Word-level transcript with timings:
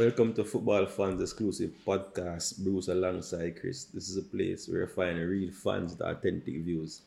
Welcome 0.00 0.32
to 0.36 0.44
Football 0.44 0.86
Fans 0.86 1.20
exclusive 1.20 1.72
podcast, 1.86 2.64
Bruce 2.64 2.88
alongside 2.88 3.60
Chris. 3.60 3.84
This 3.84 4.08
is 4.08 4.16
a 4.16 4.22
place 4.22 4.66
where 4.66 4.80
you 4.80 4.86
find 4.86 5.18
real 5.18 5.52
fans 5.52 5.94
the 5.94 6.06
authentic 6.06 6.54
views. 6.64 7.02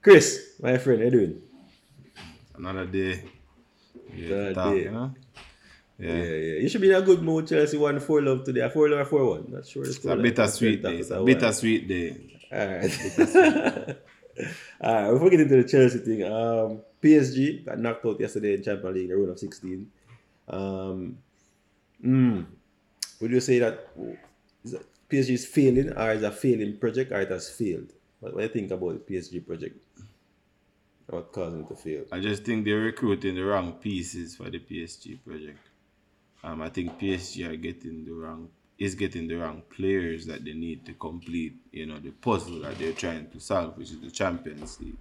Chris, 0.00 0.54
my 0.62 0.78
friend, 0.78 1.00
how 1.00 1.06
you 1.06 1.10
doing? 1.10 1.42
Another 2.54 2.86
day. 2.86 3.24
Yeah, 4.14 4.26
Another 4.28 4.54
talk, 4.54 4.74
day. 4.74 4.82
you 4.84 4.90
know? 4.92 5.14
Yeah. 5.98 6.14
Yeah, 6.14 6.22
yeah. 6.22 6.60
You 6.60 6.68
should 6.68 6.82
be 6.82 6.90
in 6.90 6.94
a 6.94 7.02
good 7.02 7.20
mood. 7.20 7.48
Chelsea 7.48 7.78
won 7.78 7.98
4 7.98 8.22
love 8.22 8.44
today. 8.44 8.60
A 8.60 8.70
4 8.70 8.90
love 8.90 9.00
or 9.00 9.04
4 9.06 9.26
1. 9.26 9.46
Not 9.48 9.66
sure. 9.66 9.84
It's 9.84 10.04
a 10.04 10.14
bittersweet 10.14 10.82
day. 10.84 10.98
It's 10.98 11.10
a 11.10 11.24
bittersweet 11.24 11.88
day. 11.88 12.16
Alright. 12.52 12.94
Alright, 14.80 15.12
before 15.12 15.24
we 15.24 15.30
get 15.30 15.40
into 15.40 15.62
the 15.62 15.68
Chelsea 15.68 15.98
thing, 15.98 16.22
um, 16.22 16.80
PSG 17.02 17.66
got 17.66 17.80
knocked 17.80 18.06
out 18.06 18.20
yesterday 18.20 18.54
in 18.54 18.62
Champions 18.62 18.94
League, 18.94 19.08
the 19.08 19.16
round 19.16 19.30
of 19.30 19.38
16. 19.40 19.90
Um, 20.48 21.18
mm, 22.04 22.46
would 23.20 23.30
you 23.30 23.40
say 23.40 23.58
that, 23.58 23.88
PSG 25.08 25.30
is 25.30 25.46
failing 25.46 25.92
or 25.92 26.10
is 26.12 26.22
a 26.22 26.32
failing 26.32 26.76
project 26.78 27.12
or 27.12 27.20
it 27.20 27.30
has 27.30 27.48
failed? 27.48 27.92
What, 28.20 28.34
what 28.34 28.40
do 28.40 28.46
you 28.46 28.52
think 28.52 28.70
about 28.72 29.06
the 29.06 29.14
PSG 29.14 29.46
project? 29.46 29.78
What 31.06 31.30
caused 31.30 31.56
it 31.58 31.68
to 31.68 31.76
fail? 31.76 32.04
I 32.10 32.18
just 32.18 32.44
think 32.44 32.64
they're 32.64 32.80
recruiting 32.80 33.36
the 33.36 33.44
wrong 33.44 33.74
pieces 33.74 34.34
for 34.34 34.50
the 34.50 34.58
PSG 34.58 35.18
project. 35.24 35.60
Um, 36.42 36.62
I 36.62 36.68
think 36.68 36.98
PSG 36.98 37.48
are 37.48 37.56
getting 37.56 38.04
the 38.04 38.12
wrong 38.12 38.48
is 38.78 38.94
getting 38.94 39.26
the 39.26 39.34
wrong 39.34 39.62
players 39.74 40.26
that 40.26 40.44
they 40.44 40.52
need 40.52 40.84
to 40.84 40.92
complete, 40.94 41.54
you 41.72 41.86
know, 41.86 41.98
the 41.98 42.10
puzzle 42.10 42.60
that 42.60 42.78
they're 42.78 42.92
trying 42.92 43.28
to 43.30 43.40
solve, 43.40 43.76
which 43.78 43.90
is 43.90 44.00
the 44.00 44.10
Champions 44.10 44.78
League. 44.80 44.98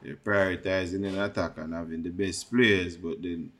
They're 0.00 0.16
prioritizing 0.16 1.06
an 1.08 1.18
attack 1.18 1.58
and 1.58 1.74
having 1.74 2.02
the 2.02 2.10
best 2.10 2.48
players, 2.50 2.96
but 2.96 3.20
then, 3.20 3.50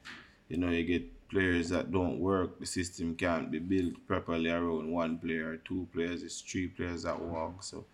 you 0.49 0.59
know, 0.59 0.71
you 0.71 0.85
get 0.85 1.16
players 1.29 1.69
that 1.71 1.91
don't 1.91 2.19
work. 2.19 2.59
The 2.61 2.67
system 2.67 3.15
can't 3.15 3.51
be 3.51 3.59
built 3.59 3.95
properly 4.07 4.51
around 4.51 4.91
one 4.91 5.19
player 5.19 5.57
two 5.59 5.89
players. 5.93 6.23
It's 6.23 6.41
three 6.41 6.69
players 6.69 7.03
that 7.03 7.21
work. 7.21 7.63
So 7.63 7.87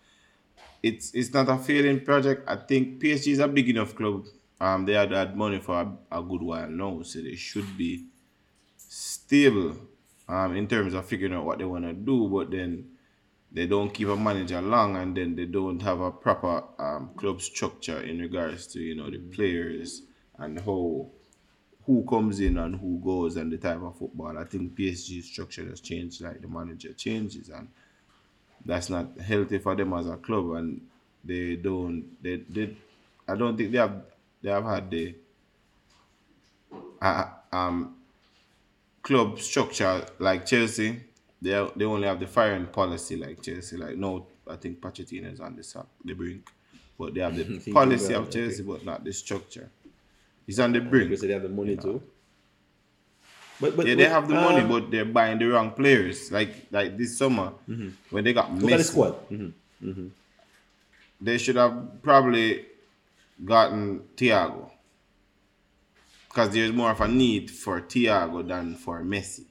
it's 0.81 1.13
it's 1.13 1.33
not 1.33 1.49
a 1.49 1.57
failing 1.57 2.01
project. 2.01 2.47
I 2.47 2.55
think 2.55 3.01
PSG 3.01 3.27
is 3.33 3.39
a 3.39 3.47
big 3.47 3.69
enough 3.69 3.95
club. 3.95 4.25
Um, 4.59 4.85
they 4.85 4.93
had 4.93 5.11
had 5.11 5.35
money 5.35 5.59
for 5.59 5.81
a, 5.81 6.19
a 6.19 6.23
good 6.23 6.41
while 6.41 6.69
now, 6.69 7.01
so 7.03 7.19
they 7.21 7.35
should 7.35 7.77
be 7.77 8.05
stable 8.77 9.75
um, 10.27 10.55
in 10.55 10.67
terms 10.67 10.93
of 10.93 11.05
figuring 11.05 11.33
out 11.33 11.45
what 11.45 11.57
they 11.57 11.65
want 11.65 11.85
to 11.85 11.93
do. 11.93 12.27
But 12.29 12.51
then 12.51 12.89
they 13.51 13.67
don't 13.67 13.93
keep 13.93 14.07
a 14.07 14.15
manager 14.15 14.61
long, 14.61 14.97
and 14.97 15.15
then 15.15 15.35
they 15.35 15.45
don't 15.45 15.81
have 15.81 15.99
a 15.99 16.11
proper 16.11 16.63
um, 16.79 17.11
club 17.15 17.41
structure 17.41 18.01
in 18.01 18.19
regards 18.19 18.67
to 18.67 18.79
you 18.79 18.95
know 18.95 19.09
the 19.09 19.19
players 19.19 20.03
and 20.37 20.59
how 20.59 21.09
who 21.85 22.05
comes 22.09 22.39
in 22.39 22.57
and 22.57 22.75
who 22.75 22.99
goes 23.03 23.35
and 23.37 23.51
the 23.51 23.57
type 23.57 23.81
of 23.81 23.97
football. 23.97 24.37
I 24.37 24.45
think 24.45 24.75
PSG 24.75 25.21
structure 25.21 25.65
has 25.65 25.81
changed, 25.81 26.21
like 26.21 26.41
the 26.41 26.47
manager 26.47 26.93
changes, 26.93 27.49
and 27.49 27.69
that's 28.65 28.89
not 28.89 29.19
healthy 29.19 29.59
for 29.59 29.75
them 29.75 29.93
as 29.93 30.07
a 30.07 30.17
club. 30.17 30.51
And 30.51 30.87
they 31.23 31.55
don't, 31.55 32.21
they, 32.23 32.37
they 32.37 32.77
I 33.27 33.35
don't 33.35 33.57
think 33.57 33.71
they 33.71 33.77
have, 33.79 34.05
they 34.41 34.51
have 34.51 34.65
had 34.65 34.89
the 34.91 35.15
uh, 37.01 37.29
um 37.51 37.95
club 39.01 39.39
structure 39.39 40.05
like 40.19 40.45
Chelsea. 40.45 41.03
They 41.41 41.69
they 41.75 41.85
only 41.85 42.07
have 42.07 42.19
the 42.19 42.27
firing 42.27 42.67
policy 42.67 43.15
like 43.17 43.41
Chelsea. 43.41 43.77
Like 43.77 43.97
no, 43.97 44.27
I 44.47 44.55
think 44.55 44.79
Pochettino 44.79 45.31
is 45.31 45.39
on 45.39 45.55
the 45.55 45.63
sack, 45.63 45.87
the 46.03 46.13
brink, 46.13 46.49
but 46.97 47.13
they 47.13 47.21
have 47.21 47.35
the 47.35 47.45
policy 47.71 48.13
of 48.13 48.29
Chelsea, 48.29 48.63
but 48.63 48.83
not 48.85 49.03
the 49.03 49.11
structure. 49.13 49.69
He's 50.45 50.59
on 50.59 50.73
the 50.73 50.79
brink. 50.81 51.09
Because 51.09 51.21
they 51.21 51.31
have 51.31 51.43
the 51.43 51.49
money 51.49 51.75
too. 51.77 52.01
But, 53.61 53.77
but, 53.77 53.85
Yeah, 53.87 53.95
they 53.95 54.03
but, 54.05 54.11
have 54.11 54.27
the 54.27 54.33
money, 54.35 54.61
um, 54.61 54.67
but 54.69 54.91
they're 54.91 55.05
buying 55.05 55.39
the 55.39 55.45
wrong 55.45 55.71
players. 55.71 56.31
Like 56.31 56.67
like 56.71 56.97
this 56.97 57.17
summer 57.17 57.53
when 58.09 58.23
they 58.23 58.33
got 58.33 58.53
Look 58.53 58.71
at 58.71 58.77
the 58.77 58.83
Messi, 58.83 58.87
squad. 58.87 59.15
Mhm. 59.29 60.09
they 61.21 61.37
should 61.37 61.55
have 61.55 62.01
probably 62.01 62.65
gotten 63.45 64.01
Thiago 64.17 64.69
because 66.27 66.49
there's 66.53 66.71
more 66.73 66.91
of 66.91 66.99
a 67.01 67.07
need 67.07 67.49
for 67.51 67.79
Thiago 67.81 68.45
than 68.47 68.75
for 68.75 69.01
Messi. 69.03 69.45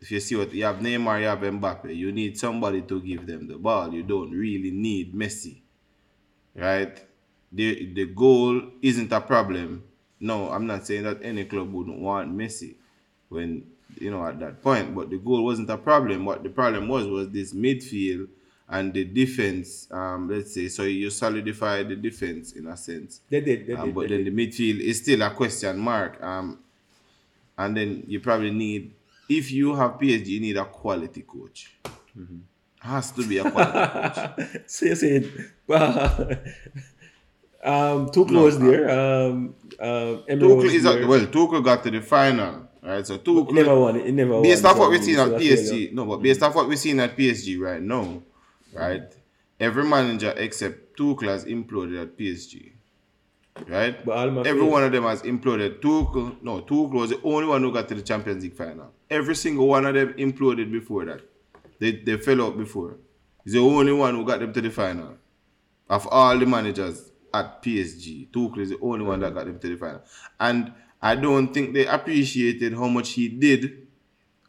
If 0.00 0.10
you 0.10 0.20
see 0.20 0.34
what 0.36 0.52
you 0.52 0.64
have 0.64 0.76
Neymar, 0.76 1.20
you 1.20 1.26
have 1.26 1.38
Mbappe, 1.40 1.94
you 1.94 2.10
need 2.12 2.36
somebody 2.36 2.82
to 2.82 3.00
give 3.00 3.24
them 3.26 3.46
the 3.46 3.56
ball. 3.56 3.92
You 3.94 4.02
don't 4.02 4.30
really 4.32 4.70
need 4.72 5.14
Messi, 5.14 5.62
right? 6.56 7.00
The 7.52 7.92
the 7.92 8.06
goal 8.06 8.62
isn't 8.80 9.12
a 9.12 9.20
problem. 9.20 9.84
No, 10.20 10.50
I'm 10.50 10.66
not 10.66 10.86
saying 10.86 11.02
that 11.04 11.18
any 11.22 11.44
club 11.44 11.72
wouldn't 11.72 11.98
want 12.00 12.34
Messi 12.36 12.74
when 13.28 13.64
you 13.98 14.10
know 14.10 14.24
at 14.26 14.38
that 14.40 14.62
point, 14.62 14.94
but 14.94 15.10
the 15.10 15.18
goal 15.18 15.44
wasn't 15.44 15.68
a 15.70 15.76
problem. 15.76 16.24
What 16.24 16.42
the 16.42 16.48
problem 16.50 16.88
was 16.88 17.06
was 17.06 17.28
this 17.30 17.52
midfield 17.52 18.28
and 18.68 18.94
the 18.94 19.04
defense. 19.04 19.88
Um, 19.90 20.30
let's 20.30 20.54
say 20.54 20.68
so 20.68 20.84
you 20.84 21.10
solidify 21.10 21.82
the 21.82 21.96
defense 21.96 22.52
in 22.52 22.66
a 22.68 22.76
sense. 22.76 23.20
They 23.28 23.40
did. 23.40 23.66
They 23.66 23.74
Um, 23.74 23.92
but 23.92 24.08
they 24.08 24.16
then 24.16 24.24
did. 24.24 24.34
the 24.36 24.46
midfield 24.46 24.80
is 24.80 25.02
still 25.02 25.20
a 25.22 25.30
question 25.30 25.78
mark. 25.78 26.22
Um, 26.22 26.58
and 27.58 27.76
then 27.76 28.04
you 28.06 28.18
probably 28.20 28.50
need, 28.50 28.92
if 29.28 29.52
you 29.52 29.74
have 29.74 29.92
PSG, 30.00 30.26
you 30.26 30.40
need 30.40 30.56
a 30.56 30.64
quality 30.64 31.20
coach. 31.22 31.74
Mm-hmm. 32.18 32.38
Has 32.80 33.12
to 33.12 33.26
be 33.28 33.38
a 33.38 33.50
quality 33.50 33.78
coach. 33.88 34.62
so 34.66 34.86
you're 34.86 34.96
saying, 34.96 35.30
um, 37.62 38.08
close 38.08 38.58
No, 38.58 38.70
there. 38.70 38.90
Um, 38.90 39.54
was 40.58 40.64
Tuchel 40.64 40.64
is 40.74 40.82
there. 40.84 41.02
at, 41.02 41.08
well, 41.08 41.26
Tuchel 41.26 41.64
got 41.64 41.82
to 41.84 41.90
the 41.90 42.00
final, 42.02 42.68
right? 42.82 43.06
So 43.06 43.14
He 43.14 43.20
Tuchel, 43.20 43.52
never 43.52 43.78
won. 43.78 44.00
He 44.00 44.12
never 44.12 44.34
won. 44.34 44.42
based 44.42 44.64
off 44.64 44.78
what 44.78 44.90
we're 44.90 45.02
seeing 45.02 45.18
at 45.18 45.28
so. 45.28 45.38
PSG, 45.38 45.92
no, 45.92 46.04
but 46.06 46.18
based 46.22 46.42
off 46.42 46.54
what 46.54 46.68
we're 46.68 46.76
seeing 46.76 47.00
at 47.00 47.16
PSG 47.16 47.58
right 47.60 47.80
now, 47.82 48.22
right? 48.72 49.02
Every 49.60 49.84
manager 49.84 50.34
except 50.36 50.96
Tuchel 50.98 51.28
has 51.28 51.44
imploded 51.44 52.02
at 52.02 52.18
PSG, 52.18 52.72
right? 53.68 54.04
But 54.04 54.46
Every 54.46 54.62
one 54.64 54.82
of 54.84 54.92
them 54.92 55.04
has 55.04 55.22
imploded. 55.22 55.80
Tuchel, 55.80 56.42
no, 56.42 56.62
Tuchel 56.62 56.92
was 56.92 57.10
the 57.10 57.20
only 57.22 57.46
one 57.46 57.62
who 57.62 57.72
got 57.72 57.88
to 57.88 57.94
the 57.94 58.02
Champions 58.02 58.42
League 58.42 58.54
final. 58.56 58.92
Every 59.08 59.36
single 59.36 59.68
one 59.68 59.86
of 59.86 59.94
them 59.94 60.14
imploded 60.14 60.72
before 60.72 61.04
that. 61.04 61.20
They 61.78 61.92
they 61.92 62.16
fell 62.16 62.42
out 62.42 62.58
before. 62.58 62.96
He's 63.44 63.52
the 63.54 63.60
only 63.60 63.92
one 63.92 64.14
who 64.16 64.24
got 64.24 64.40
them 64.40 64.52
to 64.52 64.60
the 64.60 64.70
final. 64.70 65.14
Of 65.88 66.06
all 66.08 66.38
the 66.38 66.46
managers 66.46 67.11
at 67.34 67.62
PSG, 67.62 68.30
Tuchel 68.30 68.58
is 68.58 68.70
the 68.70 68.78
only 68.80 69.04
one 69.04 69.20
that 69.20 69.34
got 69.34 69.46
them 69.46 69.58
to 69.58 69.68
the 69.68 69.76
final. 69.76 70.02
And 70.38 70.72
I 71.00 71.16
don't 71.16 71.52
think 71.52 71.74
they 71.74 71.86
appreciated 71.86 72.74
how 72.74 72.88
much 72.88 73.10
he 73.10 73.28
did 73.28 73.86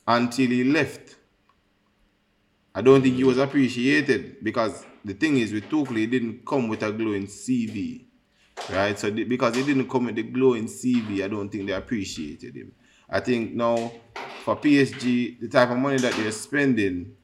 until 0.08 0.48
he 0.48 0.64
left. 0.64 1.16
I 2.76 2.82
don't 2.82 3.02
think 3.02 3.16
he 3.16 3.24
was 3.24 3.38
appreciated 3.38 4.44
because 4.44 4.86
the 5.06 5.14
thing 5.14 5.38
is 5.38 5.54
with 5.54 5.66
Tuchel, 5.70 5.98
he 5.98 6.08
didn't 6.08 6.46
come 6.46 6.68
with 6.68 6.84
a 6.84 6.92
glowing 6.92 7.28
CV, 7.28 8.06
right? 8.72 8.98
So 8.98 9.10
the- 9.12 9.24
because 9.24 9.56
he 9.56 9.64
didn't 9.64 9.90
come 9.90 10.06
with 10.06 10.16
the 10.16 10.24
glowing 10.24 10.68
CV, 10.68 11.24
I 11.24 11.28
don't 11.28 11.50
think 11.50 11.68
they 11.68 11.74
appreciated 11.74 12.56
him. 12.56 12.72
I 13.10 13.20
think 13.20 13.54
now 13.54 13.92
for 14.44 14.56
PSG, 14.56 15.38
the 15.40 15.48
type 15.48 15.70
of 15.70 15.78
money 15.78 15.98
that 15.98 16.14
they're 16.16 16.32
spending, 16.32 17.16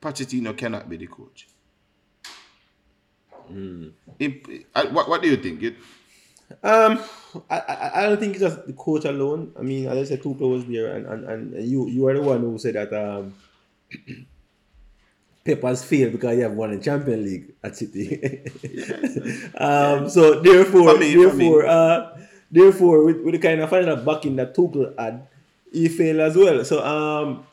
Pochettino 0.00 0.56
cannot 0.56 0.88
be 0.88 0.96
the 0.96 1.06
coach. 1.06 1.48
I- 4.74 4.86
what, 4.86 5.08
what 5.08 5.22
do 5.22 5.28
you 5.28 5.36
think? 5.36 5.62
It, 5.62 5.74
Um, 6.62 7.00
I, 7.50 7.58
I 7.58 7.90
I 7.94 8.02
don't 8.06 8.20
think 8.20 8.34
it's 8.38 8.40
just 8.46 8.66
the 8.66 8.72
coach 8.72 9.04
alone. 9.04 9.50
I 9.58 9.62
mean, 9.62 9.88
as 9.88 9.98
I 9.98 10.04
said, 10.04 10.22
Tuchel 10.22 10.48
was 10.50 10.64
there, 10.66 10.94
and, 10.94 11.04
and, 11.06 11.24
and 11.26 11.68
you 11.68 11.88
you 11.88 12.06
are 12.06 12.14
the 12.14 12.22
one 12.22 12.40
who 12.40 12.56
said 12.58 12.74
that 12.78 12.92
um, 12.94 13.34
Pep 15.44 15.62
has 15.62 15.84
failed 15.84 16.12
because 16.12 16.34
he 16.36 16.40
have 16.42 16.52
won 16.52 16.70
the 16.70 16.78
Champions 16.82 17.24
League 17.24 17.52
at 17.62 17.76
City. 17.76 18.42
um, 19.58 20.08
so 20.08 20.40
therefore, 20.40 20.96
me, 20.98 21.14
therefore, 21.14 21.66
uh, 21.66 22.18
therefore, 22.50 23.04
with, 23.04 23.20
with 23.22 23.34
the 23.34 23.38
kind 23.40 23.60
of 23.60 23.70
final 23.70 23.96
backing 23.96 24.36
that 24.36 24.54
Tuchel 24.54 24.96
had, 24.98 25.26
he 25.72 25.88
failed 25.88 26.20
as 26.20 26.36
well. 26.36 26.64
So 26.64 26.78
um, 26.84 27.44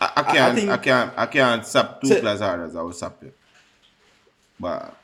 I, 0.00 0.10
I 0.16 0.22
can't, 0.22 0.38
I, 0.38 0.54
think- 0.54 0.82
can't, 0.82 1.12
I 1.16 1.26
can't 1.26 1.66
sap 1.66 2.00
So- 2.04 2.14
Tuchel 2.20 2.34
as 2.34 2.40
hard 2.40 2.60
as 2.60 2.76
I 2.76 2.82
would 2.82 2.94
sap 2.94 3.20
Pep. 3.20 3.32
But 4.58 4.94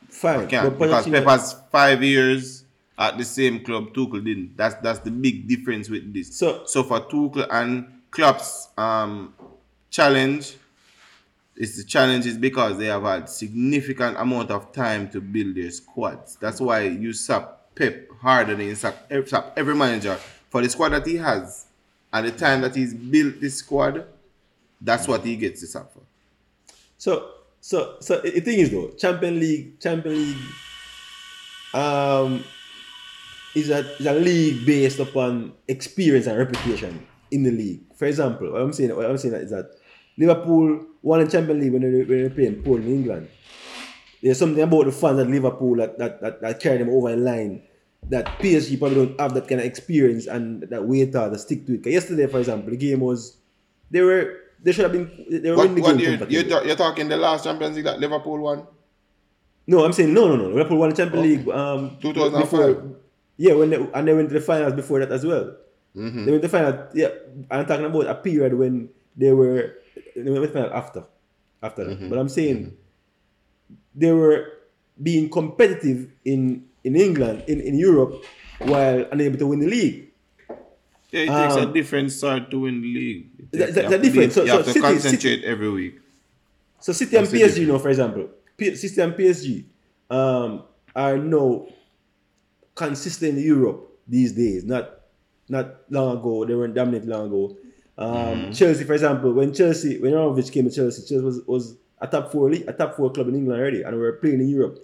can't 0.47 0.77
but 0.77 0.79
because 0.79 1.05
has 1.25 1.55
five 1.71 2.03
years 2.03 2.63
at 2.97 3.17
the 3.17 3.25
same 3.25 3.63
club. 3.63 3.93
Tuchel 3.93 4.23
didn't. 4.23 4.55
That's 4.57 4.75
that's 4.75 4.99
the 4.99 5.11
big 5.11 5.47
difference 5.47 5.89
with 5.89 6.13
this. 6.13 6.35
So- 6.35 6.63
so 6.65 6.83
for 6.83 6.99
Tuchel 7.01 7.47
and 7.51 8.01
Klopp's 8.11 8.69
um 8.77 9.33
challenge, 9.89 10.55
it's 11.55 11.77
the 11.77 11.83
challenge 11.83 12.25
is 12.25 12.37
because 12.37 12.77
they 12.77 12.87
have 12.87 13.03
had 13.03 13.29
significant 13.29 14.17
amount 14.17 14.49
of 14.51 14.71
time 14.71 15.09
to 15.11 15.21
build 15.21 15.55
their 15.55 15.71
squads. 15.71 16.35
That's 16.39 16.59
why 16.59 16.81
you 16.83 17.13
sap 17.13 17.59
Pep 17.75 18.07
harder 18.21 18.55
than 18.55 18.67
you 18.67 18.75
sap, 18.75 18.95
ev- 19.09 19.27
sap 19.27 19.53
every 19.57 19.73
manager 19.75 20.15
for 20.51 20.61
the 20.61 20.69
squad 20.69 20.89
that 20.89 21.07
he 21.07 21.15
has 21.15 21.65
At 22.11 22.23
the 22.25 22.31
time 22.31 22.61
that 22.61 22.75
he's 22.75 22.93
built 22.93 23.41
this 23.41 23.55
squad. 23.57 24.05
That's 24.79 25.07
what 25.07 25.23
he 25.25 25.35
gets 25.35 25.61
to 25.61 25.67
sap 25.67 25.91
for. 25.91 26.01
So 26.99 27.31
so 27.63 27.95
so 28.01 28.19
the 28.19 28.41
thing 28.41 28.59
is 28.59 28.71
though, 28.71 28.89
Champion 28.99 29.39
League, 29.39 29.79
Champion 29.79 30.15
League 30.15 30.37
um 31.73 32.43
is 33.55 33.69
a 33.69 33.79
is 33.95 34.05
a 34.05 34.13
league 34.13 34.65
based 34.65 34.99
upon 34.99 35.53
experience 35.67 36.27
and 36.27 36.37
reputation. 36.37 37.07
in 37.31 37.41
the 37.41 37.51
league. 37.51 37.81
For 37.95 38.05
example, 38.05 38.51
what 38.51 38.61
I'm 38.61 38.73
saying, 38.73 38.95
what 38.95 39.09
I'm 39.09 39.17
saying 39.17 39.33
is 39.33 39.49
that 39.49 39.71
Liverpool 40.17 40.85
won 41.01 41.23
the 41.23 41.31
Champions 41.31 41.63
League 41.63 41.73
when 41.73 41.81
they, 41.81 42.23
were 42.23 42.29
playing 42.29 42.61
Paul 42.61 42.77
in 42.77 42.87
England. 42.87 43.27
There's 44.21 44.37
something 44.37 44.61
about 44.61 44.85
the 44.85 44.91
fans 44.91 45.19
at 45.19 45.27
Liverpool 45.27 45.75
that, 45.77 45.97
that, 45.97 46.21
that, 46.21 46.41
that 46.41 46.59
carry 46.59 46.77
them 46.77 46.89
over 46.89 47.09
the 47.09 47.17
line 47.17 47.63
that 48.09 48.25
PSG 48.39 48.77
probably 48.77 49.07
don't 49.07 49.19
have 49.19 49.33
that 49.33 49.47
kind 49.47 49.61
of 49.61 49.65
experience 49.65 50.27
and 50.27 50.61
that 50.63 50.85
weight 50.85 51.11
to 51.13 51.37
stick 51.39 51.65
to 51.65 51.73
it. 51.73 51.85
yesterday, 51.85 52.27
for 52.27 52.39
example, 52.39 52.69
the 52.69 52.77
game 52.77 52.99
was 52.99 53.37
they 53.89 54.01
were 54.01 54.42
they 54.63 54.71
should 54.71 54.83
have 54.83 54.91
been 54.93 55.11
they 55.29 55.51
were 55.51 55.57
What, 55.57 55.69
winning 55.69 55.75
the 55.75 55.81
what 55.81 55.97
game 55.97 56.19
you're, 56.29 56.43
you're, 56.43 56.65
you're 56.65 56.75
talking 56.75 57.07
the 57.09 57.17
last 57.17 57.43
Champions 57.43 57.75
League 57.75 57.85
that 57.85 57.99
Liverpool 57.99 58.39
won? 58.39 58.65
No, 59.67 59.85
I'm 59.85 59.93
saying 59.93 60.13
no, 60.13 60.27
no, 60.27 60.35
no. 60.35 60.47
Liverpool 60.49 60.77
won 60.77 60.89
the 60.89 60.95
Champions 60.95 61.23
Oh. 61.25 61.29
League. 61.29 61.47
Um, 61.49 61.97
2005. 62.01 62.41
before- 62.41 62.95
yeah, 63.37 63.53
when 63.53 63.69
they, 63.71 63.77
and 63.93 64.07
they 64.07 64.13
went 64.13 64.29
to 64.29 64.35
the 64.35 64.41
finals 64.41 64.73
before 64.73 64.99
that 64.99 65.11
as 65.11 65.25
well. 65.25 65.55
Mm-hmm. 65.95 66.25
They 66.25 66.31
went 66.31 66.41
to 66.43 66.47
the 66.47 66.57
final. 66.57 66.87
Yeah, 66.93 67.09
I'm 67.49 67.65
talking 67.65 67.85
about 67.85 68.05
a 68.07 68.15
period 68.15 68.53
when 68.53 68.89
they 69.17 69.31
were 69.33 69.73
they 70.15 70.29
went 70.29 70.35
to 70.45 70.47
the 70.47 70.53
final 70.53 70.73
after, 70.73 71.03
after 71.61 71.83
Mm-hmm. 71.85 72.03
that. 72.03 72.09
But 72.09 72.19
I'm 72.19 72.29
saying 72.29 72.77
they 73.95 74.11
were 74.11 74.47
being 75.01 75.29
competitive 75.29 76.11
in 76.25 76.65
in 76.83 76.95
England, 76.95 77.43
in, 77.47 77.59
in 77.61 77.77
Europe, 77.79 78.23
while 78.59 79.05
unable 79.11 79.37
to 79.39 79.47
win 79.47 79.59
the 79.59 79.67
league. 79.67 80.12
Yeah, 81.13 81.21
it 81.21 81.27
takes 81.41 81.55
a 81.61 81.67
Um, 81.67 81.73
different 81.73 82.11
start 82.11 82.49
to 82.51 82.59
win 82.65 82.81
the 82.81 82.91
league. 82.93 83.23
Takes- 83.51 83.75
that 83.75 83.83
have 83.85 84.01
to 84.01 84.05
different. 84.05 84.33
So- 84.33 84.41
you 84.41 84.47
so 84.49 84.57
have 84.57 84.65
to 84.65 84.73
City- 84.73 84.81
concentrate 84.81 85.43
every 85.45 85.69
week. 85.69 85.95
So 86.79 86.91
City 86.91 87.15
and 87.17 87.25
That's 87.27 87.31
the 87.31 87.39
PSG, 87.39 87.61
you 87.61 87.67
know, 87.67 87.79
for 87.79 87.89
example, 87.89 88.29
P- 88.57 88.75
City 88.75 88.99
and 89.01 89.13
PSG 89.13 89.65
um, 90.09 90.63
are 90.95 91.17
now 91.17 91.67
consistent 92.75 93.37
in 93.37 93.43
Europe 93.43 93.89
these 94.07 94.33
days. 94.33 94.63
Not 94.65 94.99
not 95.49 95.75
long 95.91 96.17
ago, 96.17 96.45
they 96.45 96.55
weren't 96.55 96.73
dominant 96.73 97.05
long 97.07 97.27
ago. 97.27 97.57
Um, 97.97 98.09
Mm-hmm. 98.09 98.51
Chelsea, 98.53 98.83
for 98.85 98.93
example, 98.93 99.33
when 99.33 99.53
Chelsea, 99.53 99.99
when 100.01 100.13
Abramovich 100.13 100.51
came 100.51 100.65
to 100.67 100.73
Chelsea, 100.73 101.01
Chelsea 101.07 101.23
was, 101.23 101.41
was 101.45 101.75
a 102.01 102.07
top 102.07 102.31
four 102.31 102.49
league, 102.49 102.65
a 102.67 102.73
top 102.73 102.95
four 102.97 103.11
club 103.11 103.27
in 103.27 103.35
England 103.35 103.59
already, 103.61 103.83
and 103.83 103.95
we 103.95 104.01
were 104.01 104.13
playing 104.13 104.41
in 104.41 104.49
Europe. 104.49 104.79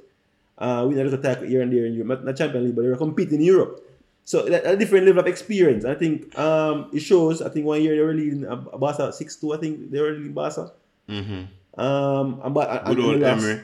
Uh, 0.59 0.85
we 0.87 0.95
had 0.95 1.07
a 1.07 1.09
little 1.09 1.23
tackle 1.23 1.47
here 1.47 1.61
and 1.63 1.71
there 1.73 1.85
in 1.85 1.93
Europe, 1.93 2.07
not, 2.09 2.25
not 2.25 2.35
Champions 2.37 2.65
League, 2.67 2.75
but 2.75 2.83
they 2.83 2.89
were 2.89 2.97
competing 2.97 3.39
in 3.39 3.45
Europe. 3.45 3.81
So 4.29 4.45
a 4.45 4.77
different 4.77 5.07
level 5.07 5.21
of 5.21 5.25
experience. 5.25 5.85
I 5.85 5.95
think 5.95 6.37
um, 6.37 6.91
it 6.93 6.99
shows. 6.99 7.41
I 7.41 7.49
think 7.49 7.65
one 7.65 7.81
year 7.81 7.95
they 7.97 8.05
were 8.05 8.13
leading 8.13 8.45
uh, 8.45 8.57
Barca 8.77 9.11
six 9.11 9.35
two. 9.41 9.53
I 9.55 9.57
think 9.57 9.89
they 9.89 9.99
were 9.99 10.11
leading 10.11 10.33
Barca. 10.33 10.71
Mm-hmm. 11.09 11.81
Um, 11.81 12.39
and, 12.43 12.53
but, 12.53 12.85
Good 12.85 12.99
old 12.99 13.19
lost. 13.19 13.41
Emery. 13.43 13.61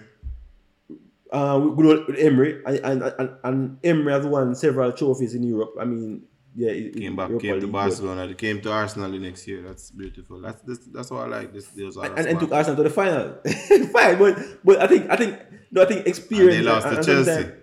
Uh, 1.31 1.59
good 1.59 1.85
old 1.85 2.17
Emery, 2.17 2.63
and, 2.65 2.79
and, 2.81 3.13
and, 3.19 3.29
and 3.43 3.77
Emery 3.83 4.13
has 4.13 4.25
won 4.25 4.55
several 4.55 4.91
trophies 4.91 5.35
in 5.35 5.43
Europe. 5.43 5.75
I 5.79 5.85
mean, 5.85 6.23
yeah, 6.55 6.71
it, 6.71 6.95
Came 6.95 7.15
back, 7.15 7.29
Europa 7.29 7.45
came 7.45 7.59
to 7.61 7.67
Barcelona, 7.67 8.27
they 8.27 8.33
came 8.33 8.59
to 8.61 8.71
Arsenal 8.71 9.11
the 9.11 9.19
next 9.19 9.47
year. 9.47 9.61
That's 9.61 9.91
beautiful. 9.91 10.41
That's 10.41 10.61
that's, 10.63 10.85
that's 10.87 11.11
what 11.11 11.25
I 11.25 11.27
like. 11.27 11.53
This 11.53 11.67
those 11.67 11.95
are 11.97 12.05
and, 12.09 12.25
and 12.25 12.39
took 12.39 12.51
Arsenal 12.51 12.77
to 12.77 12.83
the 12.83 12.89
final. 12.89 13.37
Fine, 13.93 14.17
but 14.17 14.33
but 14.63 14.81
I 14.81 14.87
think 14.87 15.11
I 15.11 15.15
think 15.15 15.37
no, 15.69 15.83
I 15.83 15.85
think 15.85 16.07
experience. 16.07 16.57
And 16.57 16.65
they 16.65 16.71
lost 16.71 16.87
and- 16.87 16.93
to 16.95 16.97
and 16.97 17.05
Chelsea. 17.05 17.31
sometimes- 17.31 17.61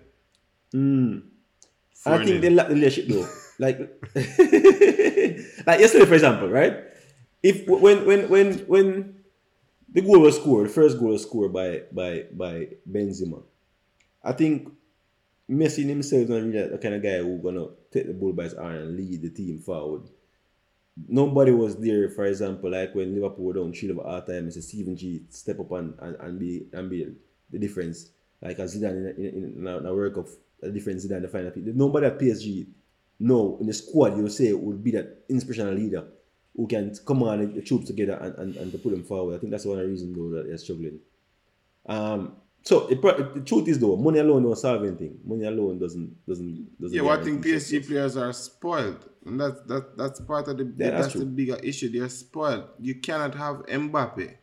Mm. 0.73 1.32
I 2.05 2.25
think 2.25 2.41
they 2.41 2.49
lack 2.49 2.67
the 2.67 2.75
leadership 2.75 3.07
though. 3.07 3.27
like, 3.59 3.79
like 5.65 5.79
yesterday, 5.79 6.05
for 6.05 6.13
example, 6.13 6.49
right? 6.49 6.83
If 7.41 7.67
when 7.67 8.05
when 8.05 8.29
when 8.29 8.53
when 8.67 9.15
the 9.91 10.01
goal 10.01 10.19
was 10.19 10.37
scored, 10.37 10.69
the 10.69 10.73
first 10.73 10.99
goal 10.99 11.09
was 11.09 11.23
scored 11.23 11.53
by 11.53 11.83
by 11.91 12.25
by 12.31 12.69
Benzema. 12.89 13.43
I 14.23 14.31
think 14.31 14.71
Messi 15.49 15.85
himself 15.85 16.23
is 16.23 16.29
not 16.29 16.41
really 16.41 16.69
the 16.69 16.77
kind 16.77 16.95
of 16.95 17.03
guy 17.03 17.17
who 17.17 17.37
gonna 17.37 17.67
take 17.91 18.07
the 18.07 18.13
bull 18.13 18.33
by 18.33 18.43
his 18.43 18.53
arm 18.53 18.75
and 18.75 18.97
lead 18.97 19.21
the 19.21 19.29
team 19.29 19.59
forward. 19.59 20.09
Nobody 21.07 21.51
was 21.51 21.75
there, 21.77 22.07
for 22.09 22.25
example, 22.25 22.71
like 22.71 22.93
when 22.95 23.13
Liverpool 23.13 23.45
were 23.45 23.53
down 23.53 23.73
three 23.73 23.91
over 23.91 24.07
half 24.07 24.27
time, 24.27 24.47
Mr. 24.47 24.61
Steven 24.61 24.95
G 24.95 25.23
step 25.29 25.59
up 25.59 25.71
and, 25.71 25.95
and, 25.99 26.15
and 26.19 26.39
be 26.39 26.67
and 26.71 26.89
be 26.89 27.13
the 27.49 27.59
difference. 27.59 28.09
Like 28.41 28.59
as 28.59 28.75
Zidane 28.75 29.17
in, 29.17 29.25
in, 29.25 29.53
in, 29.57 29.67
a, 29.67 29.77
in 29.77 29.85
a 29.85 29.93
work 29.93 30.17
of 30.17 30.29
a 30.63 30.71
difference 30.71 31.05
in 31.05 31.21
the 31.21 31.27
final. 31.27 31.51
Nobody 31.55 32.07
at 32.07 32.19
PSG, 32.19 32.67
no, 33.19 33.57
in 33.59 33.67
the 33.67 33.73
squad 33.73 34.17
you 34.17 34.27
say 34.29 34.53
would 34.53 34.83
be 34.83 34.91
that 34.91 35.23
inspirational 35.29 35.73
leader 35.73 36.05
who 36.55 36.67
can 36.67 36.93
command 37.05 37.55
the 37.55 37.61
troops 37.61 37.87
together 37.87 38.13
and, 38.13 38.35
and, 38.35 38.55
and 38.57 38.71
to 38.71 38.77
put 38.77 38.91
them 38.91 39.03
forward. 39.03 39.35
I 39.35 39.39
think 39.39 39.51
that's 39.51 39.65
one 39.65 39.79
of 39.79 39.85
the 39.85 39.89
reasons 39.89 40.15
though 40.15 40.29
that 40.37 40.47
they're 40.47 40.57
struggling. 40.57 40.99
Um, 41.85 42.37
so 42.63 42.87
it, 42.87 43.01
the 43.01 43.43
truth 43.45 43.67
is 43.67 43.79
though, 43.79 43.97
money 43.97 44.19
alone 44.19 44.43
don't 44.43 44.55
solve 44.55 44.83
anything. 44.83 45.19
Money 45.25 45.45
alone 45.45 45.79
doesn't 45.79 46.25
doesn't 46.25 46.79
doesn't. 46.79 46.95
Yeah, 46.95 47.01
well, 47.01 47.19
I 47.19 47.23
think 47.23 47.45
PSG 47.45 47.59
success. 47.59 47.87
players 47.87 48.17
are 48.17 48.31
spoiled, 48.31 49.09
and 49.25 49.39
that's 49.39 49.61
that 49.63 49.97
that's 49.97 50.21
part 50.21 50.47
of 50.47 50.57
the 50.57 50.63
Yeah, 50.77 50.91
that's 50.91 51.07
that's, 51.07 51.19
the 51.19 51.25
bigger 51.25 51.57
issue. 51.57 51.89
They're 51.89 52.07
spoiled. 52.07 52.69
You 52.79 52.95
cannot 52.95 53.35
have 53.35 53.65
Mbappe 53.65 54.35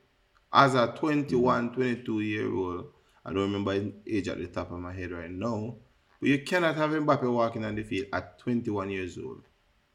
as 0.52 0.74
a 0.74 0.88
21, 0.98 1.72
22 1.72 2.20
year 2.20 2.52
old. 2.52 2.92
I 3.24 3.32
don't 3.32 3.52
remember 3.52 3.72
his 3.72 3.92
age 4.06 4.28
at 4.28 4.38
the 4.38 4.48
top 4.48 4.70
of 4.70 4.78
my 4.80 4.92
head 4.92 5.12
right 5.12 5.30
now, 5.30 5.76
but 6.20 6.28
you 6.28 6.38
cannot 6.42 6.76
have 6.76 6.90
Mbappe 6.90 7.32
walking 7.32 7.64
on 7.64 7.74
the 7.74 7.82
field 7.82 8.06
at 8.12 8.38
21 8.38 8.90
years 8.90 9.18
old. 9.18 9.44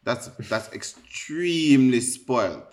That's 0.03 0.27
that's 0.49 0.71
extremely 0.73 1.99
spoiled. 1.99 2.63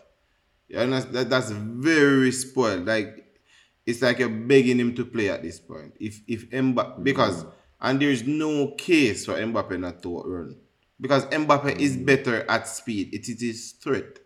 Yeah, 0.68 0.86
that's, 0.86 1.06
that, 1.06 1.30
that's 1.30 1.50
very 1.50 2.32
spoiled. 2.32 2.86
Like 2.86 3.38
it's 3.86 4.02
like 4.02 4.18
you're 4.18 4.28
begging 4.28 4.78
him 4.78 4.94
to 4.94 5.04
play 5.04 5.30
at 5.30 5.42
this 5.42 5.58
point. 5.58 5.94
If 5.98 6.20
if 6.28 6.50
Mbappe 6.50 6.98
mm. 6.98 7.04
because 7.04 7.44
and 7.80 8.00
there's 8.00 8.24
no 8.26 8.72
case 8.72 9.26
for 9.26 9.34
Mbappe 9.34 9.78
not 9.78 10.02
to 10.02 10.22
run 10.22 10.56
because 11.00 11.24
Mbappe 11.26 11.78
is 11.78 11.96
mm. 11.96 12.06
better 12.06 12.48
at 12.48 12.68
speed. 12.68 13.12
It 13.12 13.28
is 13.28 13.40
his 13.40 13.72
threat. 13.72 14.18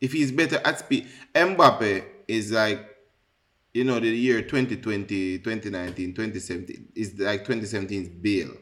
If 0.00 0.12
he's 0.12 0.32
better 0.32 0.60
at 0.64 0.78
speed, 0.80 1.08
Mbappe 1.34 2.04
is 2.28 2.52
like 2.52 2.95
you 3.76 3.84
know 3.84 4.00
the 4.00 4.08
year 4.08 4.40
2020, 4.40 5.38
2019, 5.40 6.14
2017 6.14 6.88
is 6.94 7.18
like 7.18 7.44
2017's 7.46 8.08
Bale, 8.08 8.56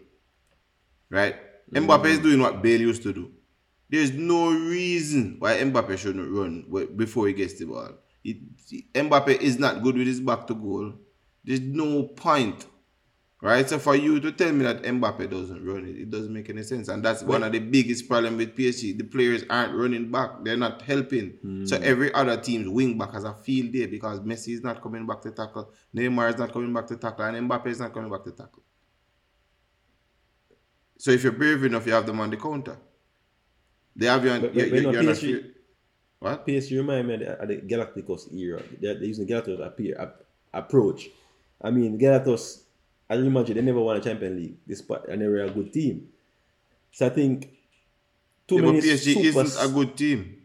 right? 1.09 1.37
Mm. 1.73 1.87
Mbappe 1.87 2.07
is 2.07 2.19
doing 2.19 2.41
what 2.41 2.61
Bale 2.61 2.81
used 2.81 3.05
to 3.05 3.13
do. 3.13 3.31
There's 3.89 4.11
no 4.11 4.51
reason 4.51 5.37
why 5.39 5.55
Mbappe 5.59 5.97
shouldn't 5.99 6.31
run 6.33 6.65
before 6.97 7.29
he 7.29 7.33
gets 7.33 7.55
the 7.55 7.67
ball. 7.67 7.91
It, 8.25 8.39
Mbappe 8.93 9.41
is 9.41 9.57
not 9.57 9.85
good 9.85 9.97
with 9.97 10.09
his 10.09 10.21
back 10.21 10.49
to 10.49 10.55
goal. 10.55 10.95
There's 11.45 11.61
no 11.61 12.05
point, 12.05 12.67
right? 13.44 13.69
So 13.69 13.79
for 13.79 13.94
you 13.94 14.20
to 14.20 14.32
tell 14.32 14.52
me 14.52 14.64
that 14.64 14.82
Mbappe 14.82 15.31
doesn't 15.31 15.64
run 15.64 15.87
it, 15.87 15.96
it 15.96 16.11
doesn't 16.11 16.32
make 16.32 16.49
any 16.50 16.62
sense. 16.62 16.88
And 16.88 17.05
that's 17.05 17.23
one 17.23 17.43
of 17.43 17.52
the 17.52 17.58
biggest 17.58 18.08
problem 18.08 18.37
with 18.38 18.56
PSG. 18.56 18.96
The 18.96 19.05
players 19.05 19.44
aren't 19.50 19.75
running 19.75 20.11
back. 20.11 20.43
They're 20.43 20.56
not 20.56 20.82
helping. 20.82 21.31
Hmm. 21.43 21.67
So 21.67 21.77
every 21.77 22.13
other 22.15 22.36
team's 22.36 22.69
wing 22.69 22.96
back 22.98 23.13
has 23.13 23.24
a 23.24 23.34
field 23.34 23.72
day 23.72 23.86
because 23.86 24.20
Messi 24.20 24.55
is 24.55 24.63
not 24.63 24.82
coming 24.82 25.06
back 25.06 25.20
to 25.22 25.31
tackle, 25.31 25.70
Neymar 25.94 26.32
is 26.32 26.39
not 26.39 26.53
coming 26.53 26.72
back 26.72 26.86
to 26.89 26.96
tackle, 26.96 27.27
and 27.27 27.48
Mbappe 27.51 27.67
is 27.67 27.81
not 27.81 27.93
coming 27.93 28.10
back 28.10 28.24
to 28.24 28.32
tackle. 28.32 28.63
So 30.98 31.10
if 31.10 31.22
you're 31.22 31.32
brave 31.32 31.63
enough, 31.65 31.86
you 31.86 31.93
have 31.93 32.06
them 32.06 32.20
on 32.20 32.31
the 32.31 32.36
counter. 32.36 32.79
They 33.94 34.06
have 34.06 34.24
you 34.24 34.31
on. 34.31 34.41
But- 34.41 34.55
you, 34.55 34.70
but- 34.70 34.74
you, 34.81 34.93
no, 34.93 35.03
PSG 35.03 35.51
what? 36.24 36.46
PSG 36.46 36.79
remind 36.79 37.06
me 37.06 37.15
of 37.15 37.20
the, 37.20 37.39
of 37.43 37.48
the 37.48 37.56
Galacticos 37.58 38.32
era. 38.34 38.63
They're, 38.81 38.94
they're 38.94 39.05
using 39.05 39.27
Galacticos 39.29 39.67
appear, 39.67 40.01
ap, 40.01 40.22
approach. 40.55 41.10
I 41.60 41.70
mean, 41.70 41.98
Galacticos, 41.98 42.63
I 43.08 43.15
imagine 43.17 43.56
they 43.56 43.63
never 43.63 43.81
won 43.81 43.96
a 43.96 44.01
Champions 44.01 44.41
League, 44.41 44.56
despite 44.67 45.06
and 45.08 45.20
they 45.23 45.27
were 45.27 45.43
a 45.44 45.51
good 45.51 45.73
team. 45.73 46.08
So 46.93 47.06
I 47.06 47.11
think 47.11 47.51
too 48.49 48.56
Yeah, 48.56 48.61
but 48.63 48.73
many 48.73 48.81
PSG 48.82 49.15
super- 49.15 49.41
isn't 49.41 49.70
a 49.70 49.73
good 49.75 49.96
team. 49.96 50.41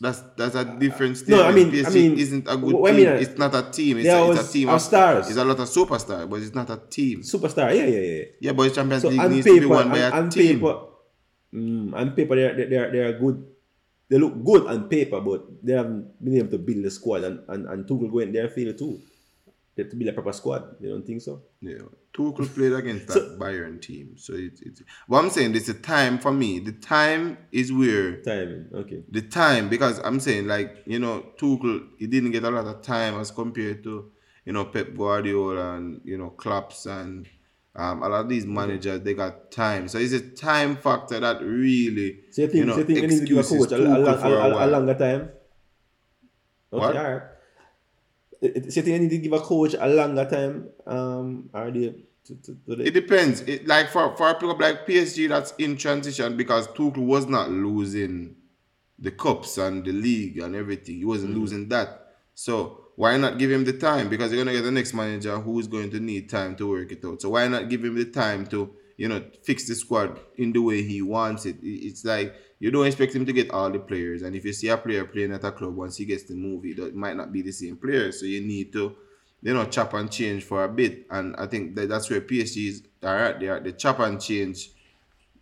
That's 0.00 0.20
that's 0.36 0.54
a 0.54 0.64
different 0.64 1.18
thing. 1.18 1.36
No. 1.36 1.44
I 1.44 1.52
mean- 1.52 1.70
PSG 1.70 1.86
I 1.86 1.92
mean, 2.08 2.18
isn't 2.18 2.46
a 2.48 2.56
good 2.56 2.74
I 2.76 2.86
team. 2.88 2.96
mean, 2.96 3.06
uh, 3.08 3.20
it's 3.20 3.36
not 3.38 3.54
a 3.54 3.62
team. 3.70 3.98
It's, 3.98 4.08
a, 4.08 4.30
it's 4.32 4.48
a 4.48 4.52
team 4.52 4.68
of 4.70 4.80
stars. 4.80 5.28
It's 5.28 5.36
a 5.36 5.44
lot 5.44 5.60
of 5.60 5.68
superstars, 5.68 6.28
but 6.28 6.40
it's 6.40 6.54
not 6.54 6.70
a 6.70 6.76
team. 6.88 7.20
superstar. 7.20 7.68
Yeah, 7.76 7.84
yeah, 7.84 8.00
yeah. 8.00 8.24
Yeah, 8.40 8.52
but 8.52 8.68
the 8.68 8.74
Champions 8.76 9.02
So 9.02 9.08
League 9.10 9.30
needs 9.30 9.44
to 9.46 9.52
be 9.54 9.60
paper, 9.60 9.68
won 9.68 9.90
by 9.90 9.98
a 9.98 10.10
on 10.10 10.30
team. 10.30 10.56
paper, 10.56 10.74
mm, 11.52 11.92
on 11.94 12.10
paper 12.12 12.34
they're 12.36 12.66
they're 12.68 12.90
they're 12.92 13.12
good. 13.20 13.44
They 14.08 14.18
look 14.18 14.42
good 14.42 14.66
on 14.66 14.88
paper, 14.88 15.20
but 15.20 15.44
they 15.62 15.74
haven't 15.74 16.16
been 16.24 16.36
able 16.38 16.50
to 16.50 16.58
build 16.58 16.84
a 16.84 16.90
squad. 16.90 17.22
And 17.24 17.40
and 17.48 17.68
and 17.68 17.84
Tuchel 17.86 18.10
going 18.10 18.32
there 18.32 18.44
and 18.44 18.52
failed 18.52 18.78
too. 18.78 19.00
They 19.80 19.84
have 19.84 19.90
to 19.92 19.96
be 19.96 20.08
a 20.08 20.12
proper 20.12 20.32
squad. 20.34 20.76
You 20.80 20.90
don't 20.90 21.06
think 21.06 21.22
so? 21.22 21.40
Yeah, 21.62 21.78
Tuchel 22.12 22.46
played 22.54 22.74
against 22.74 23.06
that 23.06 23.14
So- 23.14 23.38
Bayern 23.38 23.80
team. 23.80 24.18
So 24.18 24.34
it's 24.34 24.60
it, 24.60 24.80
what 25.06 25.24
I'm 25.24 25.30
saying, 25.30 25.54
is 25.54 25.70
a 25.70 25.74
time 25.74 26.18
for 26.18 26.32
me. 26.32 26.58
The 26.58 26.72
time 26.72 27.38
is 27.50 27.72
where 27.72 28.20
Timing. 28.20 28.66
Okay. 28.74 29.04
the 29.10 29.22
time 29.22 29.70
because 29.70 29.98
I'm 30.00 30.20
saying 30.20 30.46
like 30.46 30.82
you 30.84 30.98
know 30.98 31.24
Tuchel 31.40 31.88
he 31.98 32.06
didn't 32.06 32.32
get 32.32 32.44
a 32.44 32.50
lot 32.50 32.66
of 32.66 32.82
time 32.82 33.18
as 33.18 33.30
compared 33.30 33.82
to 33.84 34.10
you 34.44 34.52
know 34.52 34.66
Pep 34.66 34.94
Guardiola 34.94 35.76
and 35.76 36.02
you 36.04 36.18
know 36.18 36.28
Klopp's 36.30 36.84
and 36.84 37.26
um, 37.76 38.02
a 38.02 38.08
lot 38.08 38.20
of 38.24 38.28
these 38.28 38.44
managers 38.44 39.00
they 39.00 39.14
got 39.14 39.50
time 39.52 39.88
so 39.88 39.96
it's 39.98 40.12
a 40.12 40.20
time 40.20 40.76
factor 40.76 41.20
that 41.20 41.40
really 41.40 42.20
So 42.32 42.42
you 42.42 42.48
think, 42.48 42.66
know 42.66 42.72
so 42.74 42.78
you 42.80 42.84
think 42.84 43.00
they 43.00 43.06
need 43.06 43.20
to 43.20 43.26
give 43.26 43.38
a 43.38 43.42
coach 43.48 43.72
a, 43.72 43.76
a, 43.76 44.04
a 44.04 44.64
a, 44.64 44.66
a 44.66 44.68
longer 44.74 44.94
time? 44.94 45.20
Okay, 46.72 46.80
What? 46.80 46.96
all 46.96 47.04
right. 47.12 47.22
So 48.40 48.46
you 48.46 48.70
think 48.70 48.86
need 49.02 49.10
to 49.10 49.18
give 49.18 49.32
a 49.32 49.40
coach 49.40 49.74
a 49.78 49.86
longer 49.86 50.24
time? 50.24 50.68
Um, 50.86 51.50
are 51.52 51.70
they 51.70 51.94
to, 52.24 52.34
to, 52.36 52.54
to 52.66 52.76
the, 52.76 52.86
It 52.86 52.94
depends. 52.94 53.42
It, 53.42 53.66
like 53.66 53.88
for 53.88 54.16
for 54.16 54.30
a 54.30 54.34
club 54.34 54.60
like 54.60 54.86
PSG 54.86 55.28
that's 55.28 55.52
in 55.58 55.76
transition 55.76 56.36
because 56.36 56.68
Tuchel 56.68 57.04
was 57.04 57.26
not 57.26 57.50
losing 57.50 58.36
the 58.98 59.10
cups 59.10 59.58
and 59.58 59.84
the 59.84 59.92
league 59.92 60.38
and 60.38 60.54
everything. 60.54 60.96
He 60.96 61.04
wasn't 61.04 61.34
losing 61.34 61.68
that. 61.68 62.14
So 62.34 62.80
why 62.96 63.16
not 63.16 63.38
give 63.38 63.50
him 63.50 63.64
the 63.64 63.72
time? 63.74 64.08
Because 64.08 64.32
you're 64.32 64.44
gonna 64.44 64.56
get 64.56 64.64
the 64.64 64.70
next 64.70 64.94
manager 64.94 65.38
who 65.38 65.58
is 65.58 65.66
going 65.66 65.90
to 65.90 66.00
need 66.00 66.28
time 66.28 66.56
to 66.56 66.68
work 66.68 66.92
it 66.92 67.04
out. 67.04 67.22
So 67.22 67.30
why 67.30 67.48
not 67.48 67.68
give 67.68 67.84
him 67.84 67.94
the 67.94 68.04
time 68.06 68.46
to, 68.48 68.74
you 69.00 69.08
know, 69.08 69.20
fix 69.48 69.66
the 69.66 69.74
squad 69.74 70.10
in 70.36 70.52
the 70.52 70.60
way 70.68 70.78
he 70.92 70.98
wants 71.02 71.42
it? 71.50 71.56
It- 71.62 71.82
It's 71.88 72.04
like 72.04 72.28
you 72.62 72.70
don't 72.70 72.86
expect 72.90 73.14
him 73.16 73.24
to 73.26 73.32
get 73.32 73.50
all 73.50 73.70
the 73.76 73.78
players, 73.90 74.20
and 74.22 74.36
if 74.36 74.44
you 74.44 74.52
see 74.52 74.68
a 74.68 74.76
player 74.76 75.04
playing 75.14 75.32
at 75.32 75.44
a 75.44 75.52
club 75.58 75.74
once 75.84 75.96
he 76.00 76.04
gets 76.04 76.24
the 76.24 76.34
move, 76.34 76.64
it 76.66 76.94
might 77.04 77.16
not 77.16 77.32
be 77.32 77.42
the 77.42 77.52
same 77.62 77.76
player. 77.84 78.12
So 78.12 78.26
you 78.26 78.40
need 78.54 78.72
to, 78.74 78.84
you 79.46 79.54
know, 79.54 79.64
chop 79.64 79.94
and 79.94 80.10
change 80.18 80.42
for 80.44 80.62
a 80.64 80.68
bit. 80.68 81.06
And 81.10 81.34
I 81.36 81.46
think 81.46 81.74
that 81.76 81.88
that's 81.88 82.10
where 82.10 82.20
PSG 82.20 82.68
is 82.72 82.82
are 83.02 83.16
at. 83.28 83.40
They 83.40 83.48
are 83.48 83.56
at 83.56 83.64
the 83.64 83.72
chop 83.72 83.98
and 84.00 84.20
change 84.20 84.58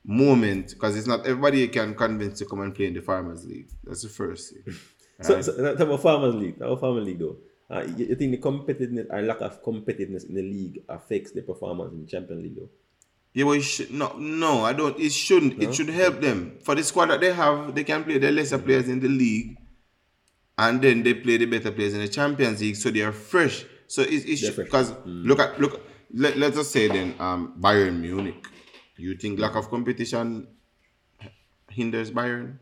moment 0.04 0.70
because 0.74 0.96
it's 0.96 1.06
not 1.06 1.26
everybody 1.26 1.58
you 1.60 1.68
can 1.68 1.94
convince 1.94 2.38
to 2.38 2.46
come 2.46 2.60
and 2.60 2.74
play 2.74 2.86
in 2.86 2.94
the 2.94 3.02
Farmers 3.02 3.44
League. 3.44 3.68
That's 3.84 4.02
the 4.02 4.08
first 4.08 4.54
thing. 4.54 4.74
So, 5.20 5.34
right? 5.34 5.44
so 5.44 5.50
that 5.50 5.80
about 5.80 6.00
Farmers 6.00 6.36
League, 6.36 6.58
about 6.58 6.78
Farmers 6.78 7.04
League 7.04 7.18
though. 7.18 7.36
Uh, 7.68 7.82
you, 7.96 8.06
you 8.06 8.14
think 8.14 8.30
the 8.30 8.38
competitiveness 8.38 9.06
or 9.12 9.20
lack 9.22 9.40
of 9.40 9.60
competitiveness 9.64 10.22
in 10.28 10.34
the 10.36 10.42
league 10.42 10.84
affects 10.88 11.32
the 11.32 11.42
performance 11.42 11.92
in 11.92 12.02
the 12.02 12.06
Champions 12.06 12.40
League 12.44 12.54
though? 12.54 12.68
Yeah, 13.34 13.44
but 13.44 13.52
it 13.52 13.62
should, 13.62 13.90
no, 13.92 14.16
no, 14.16 14.64
I 14.64 14.72
don't. 14.72 14.98
It 14.98 15.12
shouldn't. 15.12 15.62
It 15.62 15.74
should 15.74 15.88
help 15.90 16.20
them 16.20 16.58
for 16.64 16.74
the 16.74 16.82
squad 16.82 17.06
that 17.06 17.20
they 17.20 17.32
have. 17.32 17.74
They 17.74 17.84
can 17.84 18.04
play 18.04 18.18
the 18.18 18.32
lesser 18.32 18.58
players 18.58 18.88
in 18.88 19.00
the 19.00 19.08
league, 19.08 19.58
and 20.56 20.80
then 20.82 21.02
they 21.02 21.14
play 21.14 21.36
the 21.36 21.46
better 21.46 21.70
players 21.70 21.94
in 21.94 22.00
the 22.00 22.08
Champions 22.08 22.60
League, 22.60 22.76
so 22.76 22.90
they 22.90 23.02
are 23.02 23.12
fresh. 23.12 23.64
So 23.86 24.02
it, 24.02 24.24
it 24.26 24.56
because 24.56 24.92
look 25.04 25.38
at 25.38 25.60
look. 25.60 25.80
Let, 26.12 26.38
let 26.38 26.50
us 26.52 26.56
just 26.56 26.72
say 26.72 26.88
then, 26.88 27.14
um, 27.20 27.54
Bayern 27.60 28.00
Munich. 28.00 28.46
You 28.96 29.14
think 29.16 29.38
lack 29.38 29.54
of 29.54 29.68
competition 29.70 30.48
hinders 31.70 32.10
Bayern? 32.10 32.58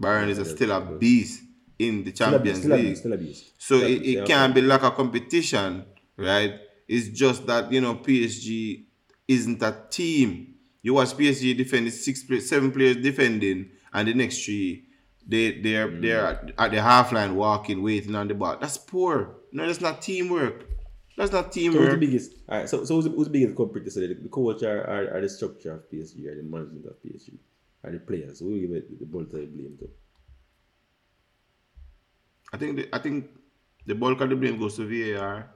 Bayern 0.00 0.28
is 0.28 0.38
a, 0.38 0.44
still 0.44 0.70
a 0.72 0.80
beast 0.80 1.42
in 1.78 2.04
the 2.04 2.14
Still 2.14 2.28
a 2.28 2.32
Champions 2.32 2.58
still 2.58 2.72
a 2.72 2.76
League. 2.76 2.84
beast, 2.84 3.00
still 3.00 3.12
a 3.12 3.16
beast. 3.16 3.44
So 3.58 3.78
Still 3.78 3.90
it, 3.90 4.02
it 4.02 4.26
can't 4.26 4.54
be 4.54 4.60
lack 4.60 4.82
of 4.82 4.94
competition, 4.94 5.84
right? 6.16 6.54
It's 6.88 7.08
just 7.08 7.46
that 7.46 7.72
you 7.72 7.80
know 7.80 7.96
PSG 7.96 8.84
isn't 9.28 9.62
a 9.62 9.76
team. 9.90 10.54
You 10.82 10.94
watch 10.94 11.16
PSG 11.16 11.56
defend 11.56 11.86
it's 11.86 12.04
six 12.04 12.22
players, 12.24 12.48
seven 12.48 12.72
players 12.72 12.96
defending, 12.96 13.70
and 13.92 14.08
the 14.08 14.14
next 14.14 14.44
three 14.44 14.86
they 15.26 15.60
they're 15.60 15.88
Mm. 15.88 16.02
they're 16.02 16.26
at, 16.26 16.52
at 16.58 16.70
the 16.72 16.82
half 16.82 17.12
line 17.12 17.36
walking, 17.36 17.82
waiting 17.82 18.14
on 18.16 18.26
the 18.28 18.34
ball. 18.34 18.56
That's 18.60 18.76
poor. 18.78 19.36
No, 19.52 19.66
that's 19.66 19.80
not 19.80 20.02
teamwork. 20.02 20.64
That's 21.16 21.30
not 21.30 21.52
So 21.54 21.60
who's 21.60 21.70
the 21.70 21.78
teamwork. 21.78 22.00
biggest? 22.00 22.34
All 22.48 22.58
right. 22.58 22.68
So, 22.68 22.84
so 22.84 22.96
who's 22.96 23.04
the, 23.04 23.10
who's 23.10 23.26
the 23.28 23.32
biggest 23.32 23.54
culprit? 23.56 23.92
So 23.92 24.00
the, 24.00 24.14
the 24.14 24.28
coach 24.28 24.62
or, 24.62 24.80
or, 24.80 25.14
or 25.14 25.20
the 25.20 25.28
structure 25.28 25.72
of 25.74 25.88
PSG 25.90 26.26
or 26.26 26.34
the 26.34 26.42
management 26.42 26.86
of 26.86 26.94
PSG 27.04 27.34
or 27.84 27.92
the 27.92 27.98
players? 28.00 28.40
Who 28.40 28.58
give 28.58 28.70
it 28.72 28.98
the 28.98 29.04
bulk 29.06 29.26
of 29.26 29.32
the 29.40 29.46
blame 29.46 29.76
to? 29.78 29.88
I 32.52 32.56
think 32.56 32.76
the, 32.76 32.88
I 32.94 32.98
think 32.98 33.26
the 33.86 33.94
bulk 33.94 34.20
of 34.20 34.30
the 34.30 34.36
blame 34.36 34.58
goes 34.58 34.76
to 34.76 34.84
VAR, 34.88 35.48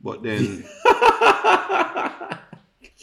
but 0.00 0.22
then 0.22 0.64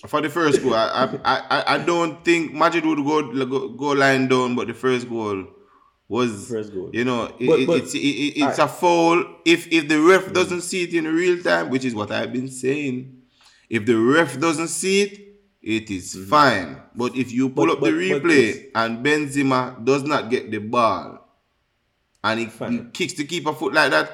for 0.08 0.22
the 0.22 0.30
first 0.30 0.62
goal, 0.62 0.74
I 0.74 1.18
I, 1.24 1.36
I, 1.38 1.75
I 1.75 1.78
don't 1.78 2.24
think 2.25 2.54
Madrid 2.54 2.86
would 2.86 2.98
go, 2.98 3.46
go 3.46 3.70
go 3.70 3.88
line 3.92 4.28
down, 4.28 4.56
but 4.56 4.68
the 4.68 4.74
first 4.74 5.10
goal 5.10 5.46
was 6.08 6.48
First 6.50 6.74
goal. 6.74 6.90
You 6.94 7.04
know, 7.06 7.34
it, 7.40 7.48
But- 7.48 7.66
but- 7.66 7.78
it's 7.78 7.94
it, 7.96 8.00
it- 8.00 8.38
it's 8.38 8.60
a 8.60 8.68
foul 8.68 9.25
if 9.46 9.72
if 9.72 9.88
the 9.88 10.00
ref 10.00 10.32
doesn't 10.34 10.62
see 10.62 10.84
it 10.84 10.94
in 10.94 11.06
real 11.08 11.42
time, 11.42 11.70
which 11.70 11.86
is 11.86 11.96
what 11.96 12.12
I've 12.12 12.32
been 12.34 12.50
saying. 12.50 13.22
If 13.70 13.86
the 13.86 13.96
ref 13.96 14.40
doesn't 14.40 14.68
see 14.68 15.02
it, 15.02 15.20
it 15.62 15.90
is 15.90 16.16
mm-hmm. 16.16 16.30
fine. 16.30 16.82
But 16.94 17.16
if 17.16 17.32
you 17.32 17.50
pull 17.50 17.68
But- 17.68 17.78
up 17.78 17.82
the 17.82 17.90
replay 17.92 18.70
and 18.75 19.04
Benzema 19.04 19.84
does 19.84 20.04
not 20.04 20.30
get 20.30 20.52
the 20.52 20.60
ball, 20.60 21.28
and 22.24 22.40
he, 22.40 22.46
he 22.46 22.80
kicks 22.94 23.14
the 23.14 23.24
keeper 23.25 23.54
foot 23.54 23.74
like 23.74 23.90
that, 23.92 24.12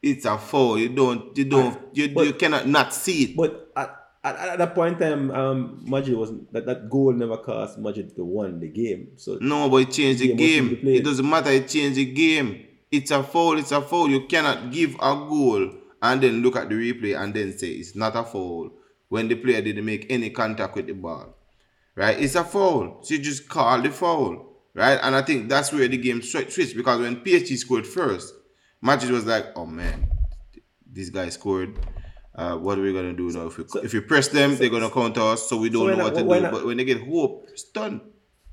it's 0.00 0.24
a 0.24 0.38
foul. 0.38 0.78
You 0.78 0.90
don't, 0.90 1.36
you 1.36 1.44
don't, 1.44 1.78
you, 1.96 2.08
But- 2.10 2.26
you 2.26 2.34
cannot 2.34 2.68
not 2.68 2.94
see 2.94 3.24
it. 3.24 3.36
But 3.36 3.72
at, 3.76 4.01
at, 4.24 4.36
at 4.36 4.58
that 4.58 4.74
point 4.74 5.00
in 5.00 5.10
time, 5.10 5.30
um, 5.32 5.82
Madrid 5.84 6.16
wasn't 6.16 6.52
that, 6.52 6.66
that 6.66 6.88
goal 6.88 7.12
never 7.12 7.36
cost 7.38 7.78
Madrid 7.78 8.14
to 8.14 8.24
win 8.24 8.60
the 8.60 8.68
game. 8.68 9.08
So 9.16 9.38
No, 9.40 9.68
but 9.68 9.78
it 9.78 9.90
changed 9.90 10.20
the 10.20 10.28
but 10.28 10.38
game. 10.38 10.78
It 10.82 11.04
doesn't 11.04 11.28
matter. 11.28 11.50
It 11.50 11.68
changed 11.68 11.96
the 11.96 12.04
game. 12.04 12.66
It's 12.90 13.10
a 13.10 13.22
foul. 13.22 13.58
It's 13.58 13.72
a 13.72 13.80
foul. 13.80 14.08
You 14.08 14.26
cannot 14.26 14.70
give 14.70 14.94
a 14.96 15.14
goal 15.14 15.72
and 16.02 16.20
then 16.20 16.42
look 16.42 16.56
at 16.56 16.68
the 16.68 16.74
replay 16.74 17.20
and 17.20 17.34
then 17.34 17.56
say 17.56 17.68
it's 17.68 17.96
not 17.96 18.14
a 18.14 18.22
foul 18.22 18.70
when 19.08 19.28
the 19.28 19.34
player 19.34 19.60
didn't 19.60 19.84
make 19.84 20.06
any 20.10 20.30
contact 20.30 20.76
with 20.76 20.86
the 20.86 20.92
ball. 20.92 21.34
Right? 21.94 22.18
It's 22.20 22.34
a 22.34 22.44
foul. 22.44 23.00
So 23.02 23.14
you 23.14 23.20
just 23.20 23.48
call 23.48 23.82
the 23.82 23.90
foul. 23.90 24.46
Right? 24.74 24.98
And 25.02 25.14
I 25.16 25.22
think 25.22 25.48
that's 25.48 25.72
where 25.72 25.88
the 25.88 25.98
game 25.98 26.22
switched 26.22 26.76
because 26.76 27.00
when 27.00 27.16
PSG 27.16 27.56
scored 27.58 27.86
first, 27.86 28.34
Madrid 28.80 29.10
was 29.10 29.26
like, 29.26 29.46
oh 29.56 29.66
man, 29.66 30.08
this 30.90 31.10
guy 31.10 31.28
scored. 31.28 31.78
Uh, 32.34 32.56
what 32.56 32.78
are 32.78 32.82
we 32.82 32.92
gonna 32.92 33.12
do 33.12 33.30
now? 33.30 33.46
If 33.46 33.58
we, 33.58 33.64
if 33.82 33.92
we 33.92 34.00
press 34.00 34.28
them, 34.28 34.56
they're 34.56 34.70
gonna 34.70 34.88
counter 34.90 35.20
us, 35.20 35.48
so 35.48 35.58
we 35.58 35.68
don't 35.68 35.84
why 35.84 35.90
know 35.92 35.96
not- 35.98 36.04
what 36.04 36.14
to 36.14 36.22
do. 36.22 36.40
not- 36.40 36.52
But 36.52 36.64
when 36.66 36.76
they 36.78 36.84
get 36.84 37.00
hope, 37.02 37.46
it's 37.50 37.64
done. 37.64 38.00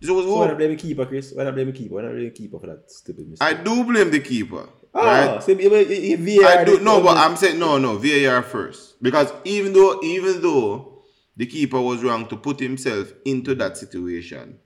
This 0.02 0.10
was 0.10 0.26
So 0.26 0.36
why 0.38 0.48
not 0.48 0.58
blame 0.58 0.70
the 0.72 0.76
keeper, 0.78 1.06
Chris? 1.06 1.32
Why 1.34 1.44
not 1.44 1.56
blame 1.56 1.68
the 1.68 1.74
keeper? 1.74 1.96
Why 1.96 2.02
not 2.04 2.12
blame 2.12 2.26
the 2.26 2.32
keeper 2.32 2.60
for 2.60 2.68
that 2.68 2.84
stupid 2.92 3.30
mistake? 3.30 3.48
I 3.48 3.54
do 3.54 3.84
blame 3.84 4.12
the 4.12 4.20
keeper. 4.20 4.68
Ah, 4.94 5.02
right? 5.36 5.44
so 5.44 5.52
you- 5.52 5.76
you- 5.76 6.18
you- 6.18 6.18
VAR 6.42 6.60
I 6.60 6.64
do 6.64 6.80
no, 6.80 7.02
but 7.02 7.18
I'm 7.18 7.36
saying 7.36 7.60
no, 7.60 7.78
no, 7.78 7.98
VAR 7.98 8.42
first. 8.44 9.02
Because 9.02 9.32
even 9.46 9.72
though 9.74 10.00
even 10.04 10.42
though 10.42 11.04
the 11.38 11.46
keeper 11.46 11.80
was 11.80 12.04
wrong 12.04 12.28
to 12.28 12.36
put 12.38 12.60
himself 12.60 13.14
into 13.26 13.56
that 13.56 13.78
situation, 13.78 14.58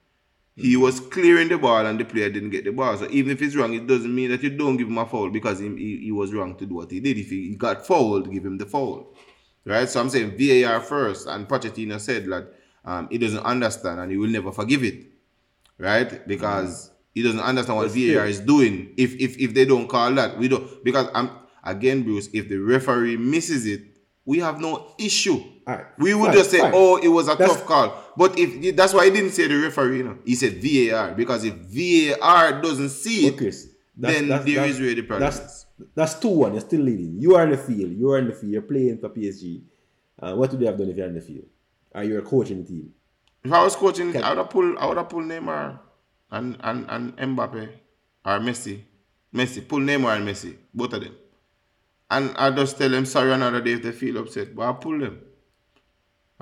he 0.55 0.75
was 0.77 1.00
clearing 1.00 1.50
the 1.50 1.57
ball 1.57 1.86
and 1.86 2.00
the 2.00 2.05
player 2.05 2.29
didn't 2.29 2.51
get 2.51 2.63
the 2.63 2.72
ball. 2.72 2.95
So 2.98 3.07
even 3.10 3.31
if 3.31 3.41
it's 3.41 3.55
wrong, 3.55 3.74
it 3.74 3.88
doesn't 3.88 4.13
mean 4.13 4.29
that 4.29 4.43
you 4.43 4.51
don't 4.51 4.77
give 4.77 4.88
him 4.88 4.98
a 5.00 5.05
foul 5.05 5.29
because 5.29 5.60
he, 5.60 5.67
he, 5.69 5.98
he 6.05 6.12
was 6.12 6.31
wrong 6.33 6.55
to 6.57 6.65
do 6.65 6.75
what 6.75 6.91
he 6.91 7.00
did. 7.00 7.17
If 7.17 7.29
he, 7.29 7.55
got 7.55 7.86
fouled, 7.88 8.31
give 8.31 8.45
him 8.45 8.57
the 8.57 8.65
foul. 8.65 9.13
Right? 9.65 9.89
So 9.89 10.00
I'm 10.00 10.10
saying 10.10 10.38
VAR 10.38 10.79
first, 10.81 11.27
and 11.27 11.48
Pochettino 11.48 12.00
said 12.00 12.25
that 12.27 12.53
um, 12.86 13.07
he 13.10 13.17
doesn't 13.17 13.43
understand 13.43 14.00
and 14.00 14.12
he 14.12 14.17
will 14.17 14.29
never 14.29 14.51
forgive 14.51 14.83
it 14.83 15.05
right? 15.77 16.25
Because 16.27 16.91
he 17.13 17.24
doesn't 17.24 17.39
understand 17.39 17.77
what 17.77 17.83
But 17.88 17.91
VAR 17.93 17.95
still- 17.95 18.24
is 18.27 18.39
doing. 18.39 18.93
If 18.98 19.15
if 19.19 19.38
if 19.39 19.53
they 19.53 19.65
don't 19.65 19.88
call 19.88 20.12
that, 20.13 20.38
we 20.38 20.48
don't. 20.48 20.83
Because 20.83 21.07
I'm 21.13 21.29
again, 21.63 22.03
Bruce. 22.03 22.29
If 22.33 22.50
the 22.50 22.57
referee 22.57 23.17
misses 23.17 23.65
it, 23.65 23.81
we 24.25 24.39
have 24.39 24.60
no 24.62 24.93
issue. 25.00 25.43
Alright, 25.67 25.86
We 25.98 26.13
would 26.13 26.27
fine, 26.27 26.36
just 26.36 26.51
say, 26.51 26.60
fine. 26.60 26.72
"Oh, 26.75 26.98
it 26.98 27.08
was 27.08 27.27
a 27.27 27.36
That's- 27.36 27.50
tough 27.50 27.65
call." 27.65 28.03
But 28.17 28.38
if 28.38 28.75
that's 28.75 28.93
why 28.93 29.05
he 29.05 29.12
didn't 29.12 29.32
say 29.32 29.48
the 29.48 29.55
referee, 29.55 29.98
you 29.98 30.03
know, 30.03 30.17
he 30.25 30.36
said 30.36 30.62
VAR 30.62 31.13
because 31.15 31.43
if 31.46 31.53
VAR 31.55 32.62
doesn't 32.62 32.89
see 32.89 33.27
it, 33.27 33.38
Chris, 33.38 33.70
then 33.96 34.27
there 34.27 34.65
is 34.65 34.77
the 34.79 35.01
problem 35.01 35.22
that's. 35.22 35.63
That's 35.96 36.13
2 36.15 36.27
1. 36.29 36.51
You're 36.53 36.62
still 36.62 36.82
leading. 36.82 37.20
You 37.20 37.36
are 37.36 37.43
in 37.43 37.50
the 37.51 37.58
field. 37.58 37.91
You 37.91 38.12
are 38.12 38.20
in 38.20 38.27
the 38.27 38.34
field. 38.34 38.53
You're 38.53 38.62
playing 38.62 39.00
for 39.00 39.10
PSG. 39.10 39.63
Uh, 40.22 40.36
what 40.36 40.51
would 40.51 40.62
you 40.62 40.67
have 40.67 40.77
done 40.77 40.89
if 40.89 40.98
you're 40.98 41.08
in 41.08 41.15
the 41.15 41.22
field? 41.22 41.46
Are 41.96 42.03
you 42.03 42.20
a 42.20 42.22
coaching 42.22 42.63
team? 42.65 42.93
If 43.43 43.51
I 43.51 43.63
was 43.63 43.75
coaching, 43.75 44.15
I 44.24 44.29
would 44.29 44.38
have 44.38 44.50
pulled, 44.50 44.77
I 44.77 44.86
would 44.88 44.98
have 44.98 45.10
pulled 45.10 45.25
Neymar 45.25 45.79
and, 46.32 46.58
and, 46.62 46.86
and 46.89 47.17
Mbappe 47.17 47.70
or 48.25 48.39
Messi. 48.39 48.82
Messi, 49.34 49.67
pull 49.67 49.79
Neymar 49.79 50.15
and 50.17 50.27
Messi, 50.27 50.55
both 50.74 50.93
of 50.93 51.01
them. 51.03 51.15
And 52.10 52.34
I 52.38 52.51
just 52.51 52.77
tell 52.77 52.89
them 52.89 53.05
sorry 53.05 53.32
another 53.34 53.60
day 53.62 53.74
if 53.74 53.84
they 53.84 53.91
feel 53.91 54.17
upset, 54.20 54.55
but 54.55 54.70
I 54.70 54.74
pull 54.74 55.00
them. 55.00 55.20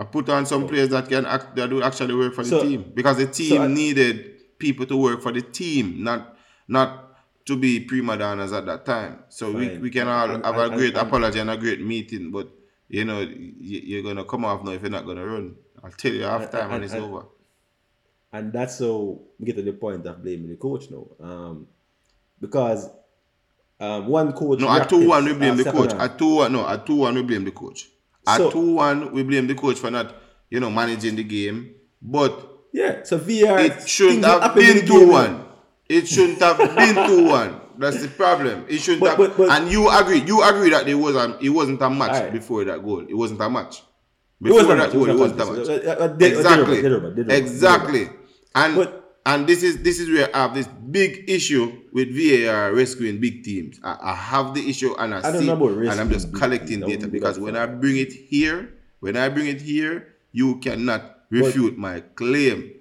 I 0.01 0.03
put 0.03 0.27
on 0.29 0.47
some 0.47 0.67
players 0.67 0.89
that 0.89 1.07
can 1.07 1.27
act, 1.27 1.55
that 1.55 1.69
do 1.69 1.83
actually 1.83 2.15
work 2.15 2.33
for 2.33 2.41
the 2.43 2.49
So- 2.49 2.63
team 2.63 2.91
because 2.95 3.17
the 3.17 3.27
team 3.27 3.61
I- 3.61 3.67
needed 3.67 4.57
people 4.57 4.87
to 4.87 4.97
work 4.97 5.21
for 5.21 5.31
the 5.31 5.43
team, 5.43 6.03
not 6.03 6.35
not 6.67 7.13
to 7.45 7.55
be 7.55 7.79
prima 7.81 8.17
donnas 8.17 8.51
at 8.51 8.65
that 8.65 8.83
time. 8.85 9.19
So 9.29 9.51
we, 9.51 9.67
Fine. 9.67 9.81
we 9.81 9.89
can 9.91 10.07
all 10.07 10.31
And- 10.31 10.43
have 10.43 10.57
and- 10.57 10.73
a 10.73 10.75
great 10.75 10.95
and- 10.97 11.07
apology 11.07 11.37
and 11.39 11.51
a 11.51 11.57
great 11.57 11.81
meeting, 11.85 12.31
but 12.31 12.47
you 12.89 13.05
know 13.05 13.19
you, 13.19 13.79
you're 13.89 14.01
gonna 14.03 14.25
come 14.25 14.43
off 14.43 14.63
now 14.63 14.71
if 14.71 14.81
you're 14.81 14.89
not 14.89 15.05
gonna 15.05 15.23
run. 15.25 15.55
I'll 15.83 15.91
tell 15.91 16.11
you 16.13 16.23
half 16.23 16.49
time 16.51 16.71
and, 16.71 16.83
it's 16.83 16.93
over. 16.95 17.25
And 18.33 18.51
that's 18.51 18.79
how 18.79 19.19
we 19.39 19.45
get 19.45 19.55
to 19.57 19.61
the 19.61 19.73
point 19.73 20.05
of 20.07 20.23
blaming 20.23 20.49
the 20.49 20.55
coach 20.55 20.89
now. 20.89 21.05
Um, 21.19 21.67
because 22.39 22.89
um, 23.79 24.07
one 24.07 24.31
coach. 24.33 24.59
No, 24.59 24.69
at 24.69 24.89
two 24.89 25.07
one 25.07 25.25
we 25.25 25.33
blame 25.33 25.53
uh, 25.59 25.63
the 25.63 25.71
coach. 25.71 25.93
At 25.93 26.17
two 26.17 26.35
one, 26.37 26.53
no, 26.53 26.67
at 26.67 26.85
two 26.87 26.95
one 26.95 27.13
we 27.15 27.21
blame 27.23 27.43
the 27.45 27.51
coach. 27.51 27.87
At 28.27 28.37
So- 28.37 28.51
two 28.51 28.73
one 28.75 29.11
we 29.13 29.23
blame 29.23 29.47
the 29.47 29.55
coach 29.55 29.77
for 29.79 29.89
not, 29.91 30.15
you 30.49 30.59
know, 30.59 30.69
managing 30.69 31.15
the 31.15 31.23
game. 31.23 31.71
But 32.01 32.47
Yeah, 32.73 33.03
so 33.03 33.17
VAR. 33.17 33.59
it 33.59 33.87
shouldn't 33.87 34.23
have 34.25 34.53
been 34.55 34.85
two 34.85 35.07
one. 35.07 35.45
It 35.89 36.07
shouldn't 36.07 36.39
have 36.41 36.57
been 36.57 36.95
two 37.07 37.25
one. 37.25 37.59
That's 37.77 38.01
the 38.01 38.07
problem. 38.09 38.65
It 38.67 38.79
shouldn't 38.79 39.01
But- 39.01 39.09
have. 39.09 39.17
but- 39.17 39.37
but- 39.37 39.49
and 39.49 39.71
you 39.71 39.89
agree. 39.89 40.21
You 40.21 40.43
agree 40.43 40.69
that 40.69 40.85
there 40.85 40.97
was 40.97 41.15
a, 41.15 41.37
it 41.41 41.49
wasn't 41.49 41.81
a 41.81 41.89
match 41.89 42.11
Alright. 42.11 42.33
before 42.33 42.63
that 42.65 42.83
goal. 42.83 43.03
It 43.07 43.15
wasn't 43.15 43.41
a 43.41 43.49
match. 43.49 43.79
It 43.79 44.43
Before 44.45 44.55
wasn't 44.63 44.69
that 44.79 44.83
match, 44.87 44.93
goal, 44.93 45.09
it 45.09 45.17
wasn't 45.17 45.41
a 45.41 45.45
match. 45.45 45.67
Uh, 45.67 46.03
uh, 46.03 46.15
Exactly. 46.19 46.27
they 46.27 46.35
were 46.35 46.43
bad, 46.43 46.83
they 46.83 46.89
were 46.89 46.99
bad, 46.99 47.15
they 47.15 47.23
were 47.23 47.33
Exactly. 47.41 48.09
And 48.55 48.75
But- 48.75 49.00
and 49.25 49.47
this 49.47 49.63
is 49.63 49.83
this 49.83 49.99
is 49.99 50.09
where 50.09 50.35
I 50.35 50.39
have 50.39 50.53
this 50.53 50.67
big 50.67 51.29
issue 51.29 51.83
with 51.93 52.09
VAR 52.15 52.73
rescuing 52.73 53.19
big 53.19 53.43
teams. 53.43 53.79
I, 53.83 53.97
I 54.01 54.15
have 54.15 54.53
the 54.53 54.67
issue 54.67 54.95
and 54.97 55.13
I, 55.13 55.19
I 55.19 55.31
see, 55.33 55.49
and 55.49 55.91
I'm 55.91 56.09
just 56.09 56.33
collecting 56.33 56.81
data 56.81 57.07
be 57.07 57.19
because 57.19 57.39
when. 57.39 57.55
I 57.55 57.65
bring 57.67 57.97
it 57.97 58.11
here, 58.11 58.73
when 58.99 59.15
I 59.17 59.29
bring 59.29 59.47
it 59.47 59.61
here, 59.61 60.15
you 60.31 60.57
cannot 60.59 61.27
refute 61.29 61.77
my 61.77 61.99
claim. 62.15 62.73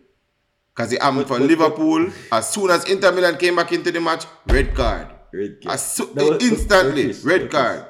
Because 0.75 0.92
it 0.92 1.02
happened 1.02 1.26
for 1.26 1.38
but- 1.38 1.49
Liverpool. 1.49 2.11
As 2.32 2.49
soon 2.49 2.70
as 2.70 2.88
Inter 2.88 3.12
Milan 3.12 3.37
came 3.37 3.56
back 3.56 3.73
into 3.73 3.90
the 3.90 4.00
match, 4.00 4.25
red 4.47 4.75
card. 4.75 5.09
Red 5.32 5.61
card. 5.62 5.78
So- 5.78 6.11
was- 6.14 6.42
instantly, 6.42 7.12
red 7.25 7.50
card. 7.50 7.87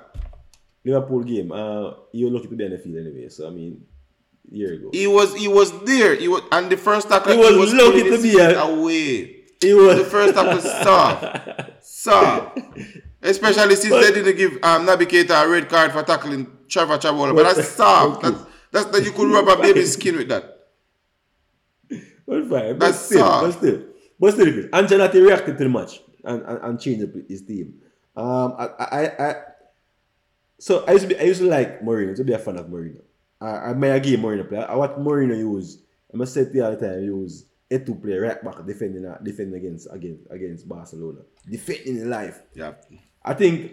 Liverpool 0.84 1.22
game. 1.22 1.52
Uh, 1.52 1.92
you 2.12 2.26
were 2.26 2.32
lucky 2.32 2.48
to 2.48 2.56
be 2.56 2.64
on 2.64 2.70
the 2.70 2.78
field 2.78 2.96
anyway. 2.96 3.28
So 3.28 3.46
I 3.46 3.50
mean, 3.50 3.84
year 4.50 4.74
ago. 4.74 4.90
He 4.92 5.06
was 5.06 5.34
he 5.36 5.48
was 5.48 5.70
there. 5.84 6.14
He 6.16 6.28
was 6.28 6.42
and 6.52 6.70
the 6.70 6.76
first 6.76 7.08
tackle 7.08 7.32
He 7.32 7.38
was 7.38 7.72
lucky 7.72 8.02
to 8.10 8.20
be 8.22 8.38
a- 8.38 8.60
away. 8.62 9.36
He 9.60 9.74
was 9.74 9.98
The 9.98 10.04
first 10.04 10.34
tackle 10.34 10.60
soft. 10.60 11.24
Soft. 11.82 12.58
Especially 13.22 13.76
since 13.76 13.90
But- 13.90 14.00
they 14.02 14.12
didn't 14.22 14.36
give 14.36 14.58
um, 14.62 14.86
Navigator 14.86 15.34
a 15.34 15.48
red 15.48 15.68
card 15.68 15.92
for 15.92 16.02
tackling 16.02 16.46
Trevoh 16.68 16.98
Chalobah. 16.98 17.34
But 17.34 17.44
But- 17.44 17.56
that's 17.56 17.68
soft. 17.68 18.24
Okay. 18.24 18.30
That's, 18.30 18.46
that's 18.72 18.86
that 18.98 19.04
you 19.04 19.12
could 19.12 19.30
rub 19.30 19.48
a 19.48 19.60
baby's 19.60 19.92
skin 19.94 20.16
with 20.16 20.28
that. 20.28 20.44
Well, 22.26 22.42
fine. 22.42 22.78
But 22.78 22.78
That's 22.78 22.98
still, 23.00 23.18
soft. 23.20 23.44
but 23.44 23.52
still, 23.58 23.82
but 24.20 24.32
still, 24.34 24.52
Chris. 24.52 24.66
Ancelotti 24.66 25.24
reacted 25.26 25.58
to 25.58 25.64
the 25.64 25.70
match 25.70 26.00
and, 26.24 26.42
and, 26.42 26.58
and 26.62 26.80
changed 26.80 27.08
his 27.28 27.42
team. 27.42 27.74
Um, 28.16 28.54
I, 28.58 28.66
I, 28.78 29.26
I, 29.28 29.34
so 30.58 30.84
I 30.86 30.92
used 30.92 31.02
to 31.02 31.08
be, 31.08 31.18
I 31.18 31.24
used 31.24 31.40
to 31.40 31.48
like 31.48 31.80
Mourinho. 31.82 32.06
I 32.06 32.08
used 32.10 32.18
to 32.18 32.24
be 32.24 32.32
a 32.32 32.38
fan 32.38 32.56
of 32.56 32.66
Mourinho. 32.66 33.00
I, 33.40 33.70
I 33.70 33.72
may 33.74 33.98
game 34.00 34.20
Mourinho 34.20 34.48
play. 34.48 34.58
I 34.58 34.74
watch 34.74 34.92
Mourinho 34.92 35.36
use. 35.36 35.78
I 36.12 36.16
must 36.16 36.34
say 36.34 36.44
to 36.44 36.52
you 36.52 36.64
all 36.64 36.76
the 36.76 36.76
time. 36.76 37.02
Use 37.04 37.46
a 37.70 37.78
two 37.78 37.94
play 37.94 38.18
right 38.18 38.42
back 38.42 38.66
defending, 38.66 39.06
uh, 39.06 39.18
defending 39.22 39.60
against 39.60 39.88
against 39.90 40.24
against 40.30 40.68
Barcelona, 40.68 41.20
defending 41.48 41.98
in 41.98 42.10
life. 42.10 42.42
Yeah. 42.54 42.74
I 43.24 43.34
think 43.34 43.72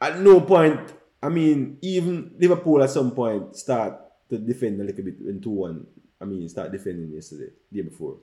at 0.00 0.18
no 0.20 0.40
point, 0.40 0.80
I 1.22 1.28
mean, 1.28 1.78
even 1.82 2.34
Liverpool 2.38 2.82
at 2.82 2.90
some 2.90 3.12
point 3.12 3.56
start 3.56 3.98
to 4.30 4.38
defend 4.38 4.80
a 4.80 4.84
little 4.84 5.04
bit 5.04 5.16
when 5.20 5.40
2 5.40 5.50
1. 5.50 5.86
I 6.20 6.24
mean, 6.24 6.48
start 6.48 6.72
defending 6.72 7.12
yesterday, 7.12 7.52
day 7.72 7.82
before. 7.82 8.16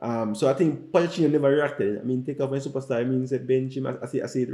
Um, 0.00 0.34
so 0.34 0.48
I 0.48 0.54
think 0.54 0.90
Pochettino 0.90 1.30
never 1.30 1.50
reacted. 1.50 2.00
I 2.00 2.02
mean, 2.02 2.24
take 2.24 2.40
off 2.40 2.50
my 2.50 2.56
superstar. 2.56 3.00
I 3.00 3.04
mean, 3.04 3.26
say 3.26 3.38
bench 3.38 3.76
him. 3.76 3.86
I, 3.86 3.96
I 4.02 4.06
see, 4.06 4.22
I 4.22 4.26
see 4.26 4.42
it 4.42 4.50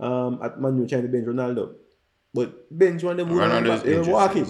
um, 0.00 0.38
at 0.42 0.60
Manu 0.60 0.86
trying 0.86 1.02
to 1.02 1.08
bench 1.08 1.26
Ronaldo. 1.26 1.74
But 2.32 2.66
bench 2.76 3.02
one 3.02 3.18
of 3.20 3.28
them 3.28 3.36
Ronaldo's 3.36 3.82
they 3.82 3.92
were 3.92 3.98
injured, 3.98 4.12
walking. 4.12 4.46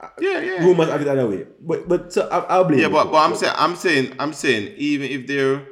So- 0.00 0.08
Yeah, 0.20 0.40
yeah. 0.40 0.64
Rumors 0.64 0.88
have 0.88 1.00
it 1.02 1.08
other 1.08 1.28
way. 1.28 1.46
But 1.60 1.88
but 1.88 2.12
so 2.12 2.28
I, 2.28 2.38
I'll 2.54 2.64
blame 2.64 2.80
Yeah, 2.80 2.88
but, 2.88 3.10
but 3.10 3.18
I'm 3.18 3.36
saying 3.36 3.54
I'm 3.56 3.76
saying 3.76 4.14
I'm 4.18 4.32
saying 4.32 4.74
even 4.76 5.10
if 5.10 5.26
they're 5.26 5.66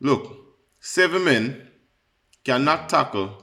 look, 0.00 0.36
seven 0.80 1.24
men 1.24 1.68
cannot 2.44 2.88
tackle 2.88 3.42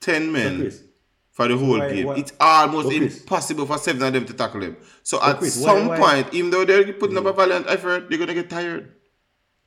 ten 0.00 0.26
So 0.26 0.30
men 0.32 0.60
Chris, 0.60 0.82
for 1.30 1.48
the 1.48 1.56
whole 1.56 1.78
why- 1.78 1.88
game. 1.92 2.06
why- 2.06 2.16
it's 2.16 2.32
almost 2.40 2.92
impossible 2.92 3.66
for 3.66 3.78
seven 3.78 4.02
of 4.02 4.12
them 4.12 4.24
to 4.26 4.34
tackle 4.34 4.62
him. 4.62 4.76
So 5.02 5.22
at 5.22 5.38
Chris, 5.38 5.62
some 5.62 5.88
why- 5.88 5.98
point, 5.98 6.34
even 6.34 6.50
though 6.50 6.64
they're 6.64 6.92
putting 6.92 7.16
up 7.16 7.24
a 7.26 7.32
mm. 7.32 7.36
valiant 7.36 7.66
effort, 7.68 8.08
they're 8.10 8.18
gonna 8.18 8.34
get 8.34 8.50
tired. 8.50 8.92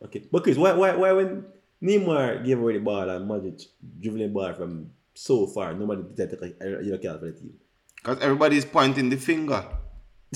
Okay, 0.03 0.23
but 0.31 0.43
Chris, 0.43 0.57
why, 0.57 0.73
why, 0.73 0.95
why 0.95 1.11
when 1.13 1.45
Neymar 1.81 2.45
gave 2.45 2.59
away 2.59 2.73
the 2.73 2.79
ball 2.79 3.09
and 3.09 3.29
Modric 3.29 3.63
dribbling 3.99 4.27
the 4.27 4.33
ball 4.33 4.53
from 4.53 4.91
so 5.13 5.47
far, 5.47 5.73
nobody 5.73 6.03
did 6.13 6.29
take 6.29 6.55
a 6.61 6.83
yellow 6.83 6.97
card 6.97 7.19
for 7.19 7.25
the 7.25 7.31
team? 7.31 7.53
Because 7.95 8.19
everybody's 8.19 8.65
pointing 8.65 9.09
the 9.09 9.15
finger. 9.17 9.65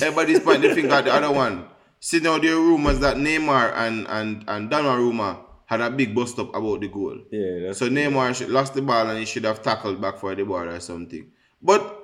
Everybody's 0.02 0.40
pointing 0.40 0.70
the 0.70 0.76
finger 0.76 0.94
at 0.96 1.06
the 1.06 1.14
other 1.14 1.32
one. 1.32 1.66
See 2.00 2.20
now 2.20 2.38
there 2.38 2.54
are 2.56 2.60
rumors 2.62 3.00
that 3.00 3.18
Neymar 3.18 3.74
and 3.76 4.08
and 4.08 4.44
and 4.48 4.70
Donnarumma 4.72 5.40
had 5.66 5.82
a 5.82 5.90
big 5.90 6.16
bust 6.16 6.40
up 6.40 6.50
about 6.56 6.82
the 6.82 6.88
goal. 6.88 7.18
Yeah, 7.32 7.74
So 7.74 7.90
Neymar 7.90 8.34
should, 8.36 8.50
lost 8.50 8.74
the 8.74 8.82
ball 8.82 9.08
and 9.10 9.20
he 9.20 9.26
should 9.26 9.44
have 9.44 9.62
tackled 9.62 10.02
back 10.02 10.18
for 10.18 10.34
the 10.34 10.44
ball 10.44 10.68
or 10.68 10.80
something. 10.80 11.30
But 11.62 11.96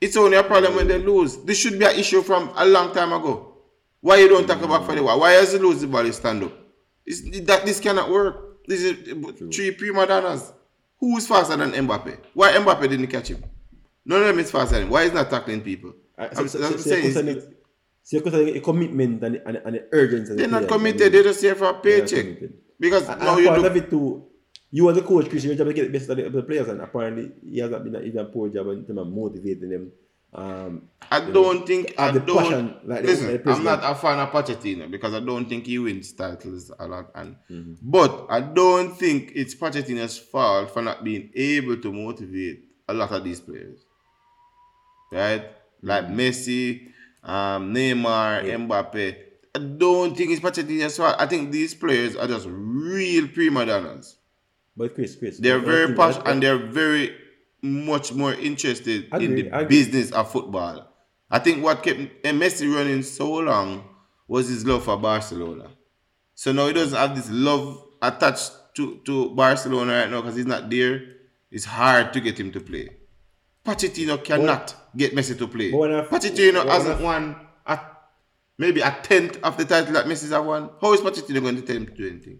it's 0.00 0.16
only 0.16 0.36
a 0.36 0.44
problem 0.44 0.76
when 0.76 0.86
they 0.86 0.98
lose. 0.98 1.38
This 1.38 1.58
should 1.58 1.78
be 1.78 1.84
an 1.84 1.96
issue 1.98 2.22
from 2.22 2.52
a 2.54 2.64
long 2.64 2.92
time 2.94 3.12
ago. 3.12 3.54
Why 4.00 4.18
you 4.18 4.28
don't 4.28 4.46
tackle 4.46 4.68
back 4.68 4.84
for 4.86 4.94
the 4.94 5.02
ball? 5.02 5.18
Why 5.18 5.32
has 5.32 5.52
he 5.52 5.58
lose 5.58 5.80
the 5.80 5.88
ball? 5.88 6.06
You 6.06 6.12
stand 6.12 6.44
up. 6.44 6.52
It's, 7.04 7.22
that 7.46 7.64
this 7.66 7.80
cannot 7.80 8.08
work. 8.10 8.64
This 8.68 8.82
is 8.82 8.92
three 9.52 9.72
prima 9.72 10.06
donnas. 10.06 10.52
Who 11.00 11.16
is 11.16 11.26
faster 11.26 11.56
than 11.56 11.72
Mbappe? 11.72 12.18
Why 12.34 12.52
Mbappe 12.52 12.82
didn't 12.88 13.06
catch 13.08 13.28
him? 13.28 13.42
None 14.04 14.20
of 14.20 14.26
them 14.28 14.38
is 14.38 14.50
faster 14.50 14.74
than 14.76 14.84
him. 14.84 14.90
Why 14.90 15.02
is 15.04 15.12
not 15.12 15.30
tackling 15.30 15.62
people? 15.62 15.92
Uh, 16.18 16.28
I'm, 16.36 16.48
so, 16.48 16.58
so, 16.60 16.70
so, 16.72 16.76
saying. 16.78 17.12
so, 17.12 17.20
It's- 17.20 17.46
so, 18.02 18.18
so 18.18 18.20
concerning 18.22 18.56
a 18.56 18.60
commitment 18.60 19.22
and, 19.22 19.36
and, 19.46 19.56
and 19.64 19.74
the 19.76 19.84
urgency. 19.92 20.34
They're 20.34 20.48
not 20.48 20.66
committed. 20.66 21.00
mean, 21.00 21.12
They're 21.12 21.22
just 21.24 21.40
here 21.42 21.54
for 21.54 21.66
a 21.66 21.74
paycheck. 21.74 22.38
Because 22.80 23.08
And, 23.08 23.20
now 23.20 23.34
and 23.34 23.40
you 23.42 23.48
part 23.48 23.60
look 23.60 23.70
of 23.70 23.76
it 23.76 23.90
too, 23.90 24.24
you 24.70 24.88
as 24.90 24.96
a 24.96 25.02
coach, 25.02 25.28
Chris, 25.28 25.44
your 25.44 25.54
job 25.54 25.66
is 25.68 25.74
to 25.74 25.80
get 25.82 25.92
the 25.92 25.98
best 25.98 26.10
of 26.10 26.16
the, 26.16 26.26
of 26.26 26.32
the 26.32 26.42
players, 26.42 26.68
and 26.68 26.80
apparently 26.80 27.32
he 27.48 27.58
has 27.60 27.70
not 27.70 27.84
been 27.84 27.94
a, 27.96 28.00
even 28.00 28.20
a 28.20 28.24
poor 28.26 28.48
job 28.48 28.68
in 28.68 28.84
terms 28.86 28.98
of 28.98 29.08
motivating 29.08 29.68
them. 29.70 29.92
Um, 30.32 30.82
I 31.10 31.20
don't 31.20 31.66
think 31.66 31.94
I 31.98 32.10
the 32.10 32.20
don't, 32.20 32.36
passion, 32.38 32.76
like, 32.84 33.02
listen, 33.02 33.42
I'm 33.46 33.64
not 33.64 33.80
a 33.82 33.94
fan 33.94 34.18
of 34.18 34.28
Pochettino 34.30 34.90
because 34.90 35.14
I 35.14 35.20
don't 35.20 35.48
think 35.48 35.64
he 35.66 35.78
wins 35.78 36.12
titles 36.12 36.70
a 36.78 36.86
lot, 36.86 37.10
and 37.14 37.36
Mm-hmm. 37.50 37.74
but 37.82 38.26
I 38.28 38.40
don't 38.42 38.94
think 38.94 39.32
it's 39.34 39.54
Pochettino's 39.54 40.18
fault 40.18 40.70
for 40.70 40.82
not 40.82 41.02
being 41.02 41.30
able 41.34 41.78
to 41.78 41.92
motivate 41.92 42.64
a 42.88 42.94
lot 42.94 43.10
of 43.12 43.24
these 43.24 43.40
players, 43.40 43.80
right? 45.10 45.44
Like. 45.82 46.08
Messi, 46.08 46.88
um, 47.22 47.72
Neymar, 47.74 48.44
Mbappe. 48.44 49.16
I 49.54 49.58
don't 49.58 50.16
think 50.16 50.30
it's 50.30 50.40
Pochettino's 50.40 50.96
fault. 50.96 51.16
I 51.18 51.26
think 51.26 51.50
these 51.50 51.74
players 51.74 52.16
are 52.16 52.26
just 52.26 52.46
real 52.48 53.28
prima 53.28 53.66
donnas. 53.66 54.16
but 54.76 54.94
Chris, 54.94 55.16
Chris, 55.16 55.38
They're 55.38 55.58
very 55.58 55.94
passionate 55.94 56.28
and 56.28 56.42
they're 56.42 56.58
very 56.58 57.14
much 57.62 58.12
more 58.12 58.34
interested 58.34 59.08
in 59.14 59.34
the 59.34 59.48
agree. 59.48 59.64
business 59.66 60.12
of 60.12 60.30
football. 60.30 60.86
I 61.30 61.38
think 61.40 61.64
what 61.64 61.82
kept 61.82 62.22
Messi 62.22 62.72
running 62.72 63.02
so 63.02 63.32
long 63.32 63.84
was 64.28 64.48
his 64.48 64.64
love 64.64 64.84
for 64.84 64.96
Barcelona. 64.96 65.70
So 66.34 66.52
now 66.52 66.68
he 66.68 66.72
doesn't 66.72 66.96
have 66.96 67.16
this 67.16 67.28
love 67.30 67.82
attached 68.00 68.52
to, 68.76 69.00
to 69.06 69.30
Barcelona 69.30 69.92
right 69.92 70.10
now 70.10 70.20
because 70.20 70.36
he's 70.36 70.46
not 70.46 70.70
there. 70.70 71.02
It's 71.50 71.64
hard 71.64 72.12
to 72.12 72.20
get 72.20 72.38
him 72.38 72.52
to 72.52 72.60
play. 72.60 72.90
Pochettino 73.64 74.22
cannot 74.24 74.74
get 74.96 75.14
Messi 75.14 75.36
to 75.38 75.46
play. 75.46 75.70
but 75.70 76.10
Pochettino 76.10 76.64
hasn't 76.66 77.00
won 77.00 77.36
a, 77.66 77.78
maybe 78.56 78.80
a 78.80 78.96
tenth 79.02 79.38
of 79.42 79.56
the 79.56 79.64
title 79.64 79.92
that 79.92 80.06
Messi 80.06 80.30
has 80.30 80.44
won. 80.44 80.70
How 80.80 80.92
is 80.94 81.00
Pochettino 81.00 81.40
going 81.42 81.56
to 81.56 81.62
tell 81.62 81.76
him 81.76 81.86
to 81.86 81.92
do 81.92 82.08
anything? 82.08 82.38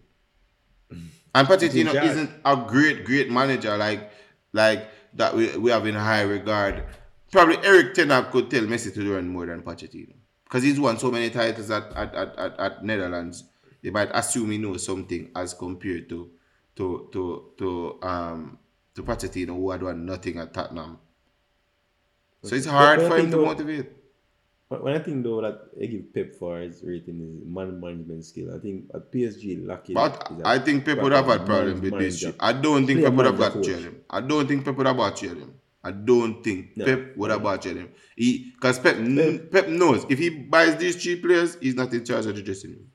And 1.34 1.46
Pochettino 1.46 1.92
isn't 2.02 2.30
a 2.44 2.56
great, 2.56 3.04
great 3.04 3.30
manager 3.30 3.76
like 3.76 4.10
like 4.52 4.88
that 5.14 5.34
we, 5.34 5.56
we 5.58 5.70
have 5.70 5.86
in 5.86 5.94
high 5.94 6.22
regard. 6.22 6.84
Probably 7.30 7.58
Erik 7.58 7.92
Ten 7.94 8.08
Hag 8.08 8.30
could 8.30 8.50
tell 8.50 8.62
Messi 8.62 8.92
to 8.94 9.14
run 9.14 9.28
more 9.28 9.44
than 9.46 9.62
Pochettino. 9.62 10.14
Because 10.44 10.62
he's 10.62 10.80
won 10.80 10.98
so 10.98 11.10
many 11.10 11.28
titles 11.28 11.70
at, 11.70 11.92
at, 11.94 12.14
at, 12.14 12.38
at, 12.38 12.58
at 12.58 12.84
Netherlands. 12.84 13.44
They 13.82 13.90
might 13.90 14.08
assume 14.14 14.50
he 14.50 14.56
knows 14.58 14.84
something 14.86 15.30
as 15.36 15.52
compared 15.52 16.08
to 16.08 16.30
to 16.76 17.08
to 17.12 17.52
to 17.58 17.98
um 18.02 18.58
to 18.94 19.02
Pochettino 19.02 19.48
who 19.48 19.70
had 19.70 19.82
won 19.82 20.06
nothing 20.06 20.38
at 20.38 20.54
Tottenham. 20.54 20.98
So 22.42 22.54
it's 22.54 22.66
hard 22.66 23.00
for 23.02 23.16
him 23.18 23.30
to 23.30 23.36
though- 23.36 23.44
motivate. 23.44 23.86
But 24.70 24.84
when 24.84 24.94
I 24.94 24.98
think 24.98 25.24
though 25.24 25.40
that 25.40 25.70
I 25.82 25.86
give 25.86 26.12
Pep 26.12 26.34
for 26.34 26.58
his 26.60 26.82
rating 26.84 27.20
is 27.22 27.46
man 27.46 27.80
management 27.80 28.24
skill. 28.26 28.54
I 28.54 28.58
think 28.58 28.84
at 28.94 29.10
PSG 29.10 29.66
lacking. 29.66 29.94
But 29.94 30.30
I 30.44 30.58
think 30.58 30.84
Pep 30.84 31.00
would 31.00 31.12
have 31.12 31.24
had 31.26 31.46
problem 31.46 31.80
with 31.80 31.98
this. 31.98 32.24
I 32.38 32.52
don't 32.52 32.86
think 32.86 33.02
Pep 33.02 33.14
would 33.14 33.24
have 33.26 33.38
got 33.38 33.64
him. 33.64 34.02
I 34.10 34.20
don't 34.20 34.46
think 34.46 34.64
Pep 34.66 34.76
would 34.76 34.86
have 34.86 34.96
got 34.98 35.18
him. 35.18 35.54
I 35.82 35.90
don't 35.92 36.42
think 36.42 36.76
No. 36.76 36.84
Pep 36.84 37.16
would 37.16 37.30
have 37.30 37.42
got 37.42 37.62
jail 37.62 37.76
him. 37.76 37.88
He 38.16 38.50
because 38.54 38.78
Pep 38.78 38.96
kn- 38.96 39.48
Pep 39.50 39.68
knows 39.68 40.04
if 40.10 40.18
he 40.18 40.28
buys 40.28 40.76
these 40.76 41.02
three 41.02 41.16
players, 41.16 41.56
he's 41.60 41.74
not 41.74 41.92
in 41.94 42.04
charge 42.04 42.26
of 42.26 42.36
the 42.36 42.42
dressing 42.42 42.72
room. 42.72 42.86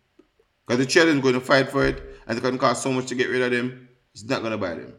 Because 0.68 0.86
the 0.86 1.08
is 1.08 1.20
going 1.22 1.34
to 1.34 1.42
fight 1.42 1.70
for 1.70 1.86
it, 1.86 1.98
and 2.28 2.38
it's 2.38 2.40
going 2.42 2.54
to 2.54 2.60
cost 2.60 2.84
so 2.84 2.92
much 2.92 3.08
to 3.08 3.16
get 3.16 3.30
rid 3.30 3.42
of 3.42 3.52
them. 3.52 3.90
He's 4.14 4.30
not 4.30 4.42
going 4.42 4.52
to 4.52 4.58
buy 4.58 4.76
them. 4.76 4.94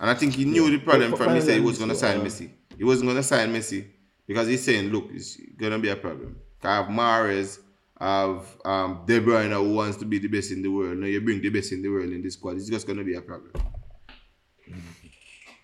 And 0.00 0.10
I 0.10 0.14
think 0.14 0.34
he 0.34 0.44
knew 0.44 0.70
the 0.70 0.78
problem 0.78 1.10
But- 1.10 1.18
from 1.18 1.34
he 1.34 1.40
said 1.40 1.54
he 1.54 1.60
was 1.60 1.78
going 1.78 1.90
to 1.90 1.96
sign 1.96 2.20
uh, 2.20 2.24
Messi. 2.24 2.50
He 2.78 2.84
wasn't 2.84 3.06
going 3.06 3.16
to 3.16 3.22
sign 3.22 3.52
Messi 3.52 3.86
because 4.26 4.48
he's 4.48 4.64
saying, 4.64 4.90
look, 4.90 5.08
it's 5.12 5.36
going 5.56 5.72
to 5.72 5.78
be 5.78 5.88
a 5.88 5.96
problem. 5.96 6.36
I 6.62 6.76
have 6.76 6.86
Mahrez, 6.86 7.58
I 7.98 8.20
have 8.22 8.56
um, 8.64 9.02
De 9.06 9.20
Bruyne 9.20 9.52
who 9.52 9.74
wants 9.74 9.96
to 9.98 10.04
be 10.04 10.18
the 10.18 10.28
best 10.28 10.50
in 10.50 10.62
the 10.62 10.68
world. 10.68 10.98
Now 10.98 11.06
you 11.06 11.20
bring 11.20 11.40
the 11.40 11.50
best 11.50 11.72
in 11.72 11.82
the 11.82 11.88
world 11.88 12.10
in 12.10 12.22
this 12.22 12.34
squad. 12.34 12.56
It's 12.56 12.68
just 12.68 12.86
going 12.86 12.98
to 12.98 13.04
be 13.04 13.14
a 13.14 13.22
problem. 13.22 13.52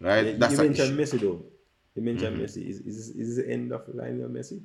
Right? 0.00 0.26
You- 0.26 0.36
That's 0.38 0.52
you 0.52 0.58
mentioned 0.58 1.00
issue. 1.00 1.16
Messi 1.16 1.20
though. 1.20 1.44
You 1.94 2.02
mentioned 2.02 2.36
Mm-hmm. 2.36 2.44
Messi. 2.44 2.68
Is, 2.68 2.80
is, 2.80 3.08
is 3.10 3.36
this 3.36 3.44
the 3.46 3.52
end 3.52 3.72
of 3.72 3.82
the 3.86 3.96
line 4.00 4.20
of 4.20 4.30
Messi? 4.30 4.60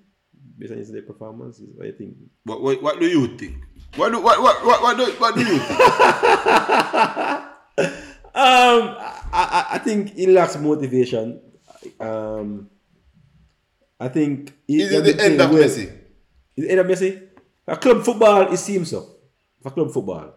Based 0.59 0.71
on 0.71 0.77
his 0.77 0.91
performance, 1.07 1.59
is 1.59 1.69
what 1.75 1.87
you 1.87 1.93
think? 1.93 2.15
What, 2.43 2.61
what, 2.61 2.81
what 2.83 2.99
do 2.99 3.07
you 3.07 3.37
think? 3.37 3.55
What 3.95 4.11
do, 4.11 4.19
what, 4.21 4.41
what, 4.41 4.63
what, 4.65 4.81
what, 4.83 4.97
do, 4.97 5.05
what 5.13 5.35
do 5.35 5.41
you 5.41 5.57
think? 5.59 5.79
Um, 8.35 8.95
I, 8.97 9.21
I, 9.31 9.65
I 9.73 9.77
think 9.77 10.15
he 10.15 10.25
lacks 10.25 10.57
motivation. 10.57 11.39
Um, 11.99 12.69
I 13.99 14.07
think 14.09 14.53
Is 14.67 14.91
it 14.91 15.03
the 15.03 15.23
end 15.23 15.41
of 15.41 15.51
well. 15.51 15.63
Messi? 15.63 15.85
Is 15.85 15.89
it 16.57 16.61
the 16.61 16.71
end 16.71 16.79
of 16.79 16.87
Messi? 16.87 17.27
For 17.65 17.75
club 17.77 18.03
football, 18.03 18.51
it 18.51 18.57
seems 18.57 18.89
so. 18.89 19.15
For 19.61 19.71
club 19.71 19.91
football, 19.91 20.33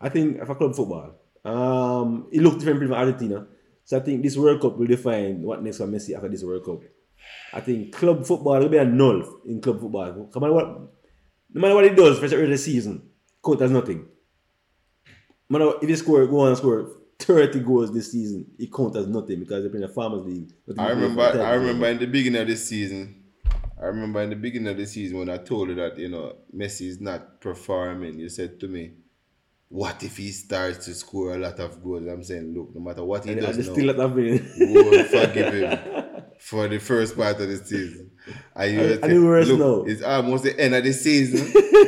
I 0.00 0.08
think 0.08 0.44
for 0.46 0.54
club 0.54 0.74
football, 0.74 1.20
um, 1.44 2.26
it 2.32 2.40
looked 2.40 2.60
different 2.60 2.80
from 2.80 2.94
Argentina. 2.94 3.46
So 3.84 3.98
I 3.98 4.00
think 4.00 4.22
this 4.22 4.36
World 4.36 4.62
Cup 4.62 4.78
will 4.78 4.86
define 4.86 5.42
what 5.42 5.62
next 5.62 5.76
for 5.78 5.86
Messi 5.86 6.14
after 6.16 6.28
this 6.28 6.42
World 6.42 6.64
Cup. 6.64 6.80
I 7.52 7.60
think 7.60 7.92
club 7.92 8.24
football 8.24 8.60
will 8.60 8.68
be 8.68 8.78
a 8.78 8.84
null 8.84 9.40
in 9.46 9.60
club 9.60 9.80
football. 9.80 10.30
Come 10.32 10.44
on, 10.44 10.54
what 10.54 10.66
no 11.52 11.60
matter 11.60 11.74
what 11.74 11.84
he 11.84 11.90
does 11.90 12.18
for 12.18 12.26
the 12.28 12.36
rest 12.36 12.44
of 12.44 12.50
the 12.50 12.58
season, 12.58 13.02
count 13.44 13.60
as 13.60 13.70
nothing. 13.70 14.06
No 15.50 15.58
matter 15.58 15.78
if 15.82 15.88
he 15.88 15.96
score, 15.96 16.26
go 16.26 16.40
on 16.40 16.48
and 16.48 16.56
score 16.56 16.90
30 17.24 17.60
goals 17.60 17.92
this 17.92 18.12
season, 18.12 18.46
it 18.58 18.72
count 18.72 18.96
as 18.96 19.06
nothing 19.06 19.40
because 19.40 19.62
they're 19.62 19.70
playing 19.70 19.84
a 19.84 19.88
farmers 19.88 20.24
league. 20.24 20.52
I 20.78 20.90
remember. 20.90 21.22
I 21.22 21.54
remember 21.54 21.86
in 21.88 21.98
the 21.98 22.06
beginning 22.06 22.40
of 22.42 22.48
the 22.48 22.56
season. 22.56 23.20
I 23.80 23.86
remember 23.86 24.22
in 24.22 24.30
the 24.30 24.36
beginning 24.36 24.68
of 24.68 24.76
the 24.76 24.86
season 24.86 25.18
when 25.18 25.28
I 25.28 25.36
told 25.38 25.68
you 25.68 25.74
that 25.76 25.98
you 25.98 26.08
know 26.08 26.36
Messi 26.56 26.86
is 26.88 27.00
not 27.00 27.40
performing. 27.40 28.18
You 28.18 28.28
said 28.28 28.58
to 28.60 28.68
me, 28.68 28.92
"What 29.68 30.02
if 30.02 30.16
he 30.16 30.30
starts 30.30 30.84
to 30.86 30.94
score 30.94 31.34
a 31.34 31.38
lot 31.38 31.58
of 31.58 31.82
goals?" 31.82 32.06
I'm 32.06 32.22
saying, 32.22 32.54
look, 32.54 32.70
no 32.74 32.80
matter 32.80 33.04
what 33.04 33.24
he 33.24 33.32
And, 33.32 33.40
does 33.40 33.58
now, 33.58 33.72
still 33.74 33.94
not 33.94 34.14
we 34.14 34.40
will 34.58 35.04
forgive 35.04 35.54
him 35.54 36.22
for 36.38 36.68
the 36.68 36.78
first 36.78 37.16
part 37.16 37.40
of 37.40 37.48
the 37.48 37.56
season. 37.56 38.10
And 38.54 38.72
you 38.72 38.80
And- 38.80 39.24
will 39.24 39.34
and 39.34 39.46
say, 39.46 39.52
look, 39.52 39.86
now. 39.86 39.92
it's 39.92 40.02
almost 40.02 40.44
the 40.44 40.58
end 40.58 40.74
of 40.74 40.84
the 40.84 40.92
season 40.92 41.40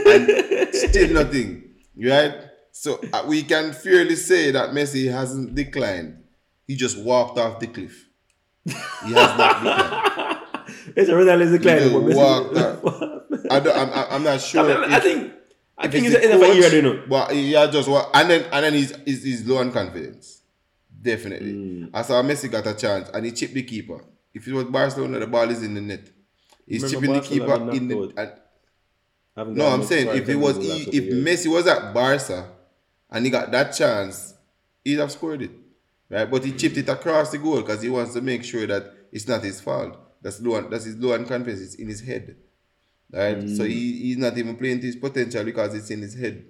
and 0.07 0.75
still 0.75 1.14
nothing, 1.14 1.62
right? 1.96 2.35
So 2.79 3.01
uh, 3.11 3.25
we 3.27 3.43
can 3.43 3.73
fairly 3.73 4.17
say 4.17 4.51
that 4.51 4.71
Messi 4.71 5.11
hasn't 5.11 5.55
declined. 5.55 6.23
He 6.67 6.77
just 6.77 6.99
walked 6.99 7.39
off 7.39 7.59
the 7.59 7.69
cliff. 7.69 8.07
He 8.67 8.73
has 8.73 9.39
not 9.39 9.62
declined. 9.65 10.39
It's 10.97 11.09
a 11.09 11.59
declining, 11.59 11.93
but 11.93 12.09
He 12.11 12.15
walked 12.15 12.57
I 13.51 13.61
don't, 13.61 13.77
I'm, 13.79 13.91
I'm- 14.12 14.23
not 14.25 14.41
sure. 14.41 14.61
I, 14.61 14.81
mean, 14.81 14.93
I 14.93 15.01
think. 15.01 15.33
I 15.79 15.87
if 15.87 15.93
think 15.93 16.07
it's 16.07 16.15
it's 16.17 16.27
the 16.27 16.29
the 16.29 16.35
end 16.35 16.43
of 16.43 16.51
a 16.51 16.55
year, 16.55 16.62
coach, 16.65 16.73
you 16.75 16.83
know. 16.83 17.05
But 17.09 17.35
yeah, 17.35 17.67
just 17.67 17.89
what 17.89 18.11
and 18.12 18.29
then 18.31 18.45
and 18.53 18.65
then 18.65 18.75
he's, 18.75 18.95
he's, 19.05 19.23
he's 19.23 19.47
low 19.47 19.59
on 19.59 19.73
confidence. 19.73 20.43
Definitely. 21.01 21.53
Mm. 21.53 21.91
I 21.95 22.03
saw 22.03 22.23
Messi 22.23 22.51
got 22.51 22.67
a 22.67 22.75
chance 22.75 23.09
and 23.09 23.25
he 23.25 23.33
chipped 23.33 23.55
the 23.55 23.62
keeper. 23.62 24.05
If 24.35 24.47
it 24.47 24.53
was 24.53 24.65
Barcelona, 24.65 25.21
the 25.21 25.27
ball 25.27 25.49
is 25.49 25.62
in 25.62 25.75
the 25.75 25.81
net. 25.81 26.11
He's 26.67 26.83
Remember 26.83 27.21
chipping 27.21 27.39
the 27.39 27.47
keeper 27.47 27.71
in 27.71 27.89
the. 27.89 28.33
And, 29.37 29.57
no, 29.57 29.67
I'm 29.67 29.83
saying 29.83 30.09
if 30.09 30.29
it 30.29 30.37
was 30.37 30.57
he, 30.59 30.83
if. 30.91 31.05
Messi 31.15 31.51
was 31.51 31.67
at 31.67 31.95
Barca 31.95 32.56
and 33.17 33.25
he 33.25 33.31
got 33.31 33.51
that 33.51 33.75
chance, 33.75 34.35
he'd 34.85 34.99
have 34.99 35.11
scored 35.11 35.41
it, 35.43 35.51
right? 36.11 36.31
But 36.31 36.45
he 36.45 36.53
chipped 36.53 36.77
it 36.77 36.89
across 36.89 37.31
the 37.31 37.39
goal 37.39 37.63
because 37.63 37.81
he 37.83 37.89
wants 37.89 38.13
to 38.15 38.21
make 38.21 38.45
sure 38.45 38.67
that 38.67 38.93
it's 39.11 39.27
not 39.27 39.43
his 39.43 39.61
fault. 39.61 39.99
That's 40.23 40.41
low. 40.41 40.57
On, 40.57 40.69
that's 40.71 40.85
his 40.85 40.97
low 40.97 41.15
on 41.15 41.25
confidence. 41.25 41.61
It's 41.63 41.75
in 41.77 41.89
his 41.89 42.01
head, 42.03 42.37
right? 43.11 43.49
So 43.49 43.65
he, 43.65 44.01
he's 44.03 44.19
not 44.19 44.37
even 44.37 44.57
playing 44.57 44.81
to 44.81 44.87
his 44.87 44.97
potential 44.97 45.45
because 45.45 45.75
it's 45.75 45.91
in 45.91 46.03
his 46.03 46.15
head, 46.15 46.45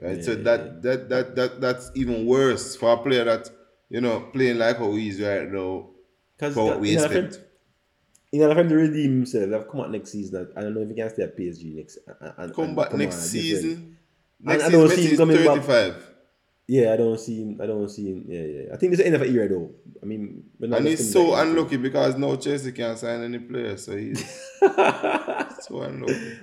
right? 0.00 0.22
so 0.22 0.32
Yeah, 0.32 0.42
that, 0.42 0.82
that 0.82 1.08
that 1.08 1.36
that 1.36 1.60
that's 1.60 1.90
even 1.94 2.26
worse 2.26 2.76
for 2.76 2.92
a 2.92 2.96
player 2.98 3.24
that 3.24 3.48
you 3.88 4.00
know 4.00 4.20
playing 4.32 4.58
like 4.58 4.76
how 4.78 4.92
he 4.92 5.08
is 5.08 5.20
right 5.20 5.50
now. 5.50 5.88
Because 6.36 6.56
what 6.56 6.80
we 6.80 6.92
expect. 6.92 7.14
Attempt, 7.14 7.40
in 8.32 8.42
an 8.42 8.50
attempt 8.50 8.70
to 8.70 8.76
redeem 8.76 9.10
himself, 9.12 9.48
they've 9.50 9.68
come 9.70 9.80
out 9.80 9.90
next 9.90 10.10
season. 10.12 10.52
I 10.56 10.60
don't 10.60 10.74
know 10.74 10.80
if 10.82 10.88
he 10.88 10.94
can 10.94 11.08
stay 11.08 11.22
at 11.22 11.36
PSG 11.38 11.74
next. 11.76 11.98
And, 12.20 12.32
and- 12.36 12.54
Come 12.54 12.64
and 12.66 12.76
back 12.76 12.90
come 12.90 12.98
next 13.00 13.16
on, 13.16 13.22
season. 13.22 13.95
Next 14.40 14.64
I 14.64 14.66
season, 14.66 14.80
don't 14.80 14.90
see 14.90 15.04
him 15.06 15.12
is 15.12 15.18
coming 15.18 15.36
back. 15.36 15.46
35. 15.66 16.06
Yeah, 16.68 16.92
I 16.92 16.96
don't 16.96 17.18
see 17.20 17.42
him. 17.42 17.60
I 17.62 17.66
don't 17.66 17.88
see 17.88 18.06
him. 18.10 18.24
Yeah, 18.26 18.40
yeah. 18.40 18.74
I 18.74 18.76
think 18.76 18.92
it's 18.92 19.00
the 19.00 19.06
end 19.06 19.14
of 19.14 19.20
the 19.22 19.28
era 19.28 19.48
though. 19.48 19.70
I 20.02 20.06
mean, 20.06 20.44
And 20.60 20.86
he's 20.86 21.12
so 21.12 21.30
back. 21.32 21.46
unlucky 21.46 21.76
because 21.76 22.16
no 22.16 22.36
Chelsea 22.36 22.72
can't 22.72 22.98
sign 22.98 23.22
any 23.22 23.38
players. 23.38 23.84
So 23.84 23.96
he's 23.96 24.24
so 24.60 25.80
unlucky. 25.82 26.38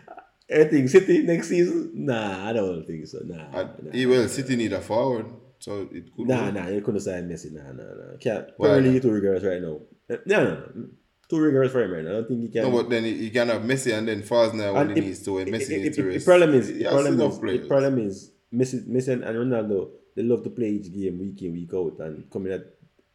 I 0.54 0.64
think 0.66 0.90
City 0.90 1.24
next 1.24 1.50
season. 1.50 1.92
Nah, 1.94 2.50
I 2.50 2.54
don't 2.54 2.86
think 2.86 3.06
so. 3.08 3.20
Nah, 3.24 3.46
And 3.60 3.70
nah. 3.84 3.92
he 3.92 4.06
will 4.06 4.28
City 4.30 4.56
need 4.56 4.72
a 4.74 4.82
forward, 4.82 5.26
so 5.60 5.90
it 5.92 6.14
could. 6.16 6.28
Nah, 6.28 6.46
work. 6.46 6.54
nah, 6.54 6.68
you 6.68 6.82
couldn't 6.82 7.02
sign 7.02 7.28
Messi. 7.30 7.52
Nah, 7.52 7.72
nah, 7.72 7.84
nah. 7.84 8.18
Can't. 8.20 8.48
Why 8.58 8.68
not? 8.80 8.84
League 8.84 9.02
too 9.02 9.12
right 9.12 9.62
now. 9.62 9.80
Eh, 10.10 10.18
no, 10.26 10.44
no, 10.44 10.50
no. 10.76 10.86
Too 11.34 11.42
rigorous 11.42 11.72
for 11.72 11.82
him 11.82 11.92
right. 11.92 12.06
I 12.06 12.12
don't 12.12 12.28
think 12.28 12.42
he 12.42 12.50
can. 12.50 12.62
No, 12.62 12.70
but 12.70 12.92
then 12.92 13.06
he, 13.06 13.18
he 13.18 13.30
can 13.32 13.48
have 13.48 13.64
Messi 13.64 13.92
and 13.98 14.08
then 14.08 14.20
now 14.56 14.74
when 14.76 14.90
he 14.92 15.00
it- 15.00 15.06
needs 15.06 15.24
to. 15.24 15.34
When 15.34 15.48
it- 15.48 15.52
Messi 15.52 15.72
it- 15.72 15.82
needs 15.82 15.96
to 15.96 16.04
rest. 16.04 16.20
The 16.20 16.30
problem 16.32 16.54
is, 16.54 16.68
He 16.68 16.74
the 16.84 16.90
problem 16.90 17.22
is, 17.22 17.40
the 17.40 17.68
problem 17.68 18.00
is, 18.08 18.32
Messi, 18.54 18.88
Messi 18.88 19.14
and 19.14 19.24
Ronaldo, 19.24 19.90
they 20.16 20.22
love 20.22 20.44
to 20.44 20.52
play 20.52 20.70
each 20.70 20.94
game 20.94 21.18
week 21.18 21.42
in, 21.42 21.54
week 21.54 21.74
out, 21.74 21.96
and 22.02 22.30
coming 22.30 22.54
at 22.54 22.62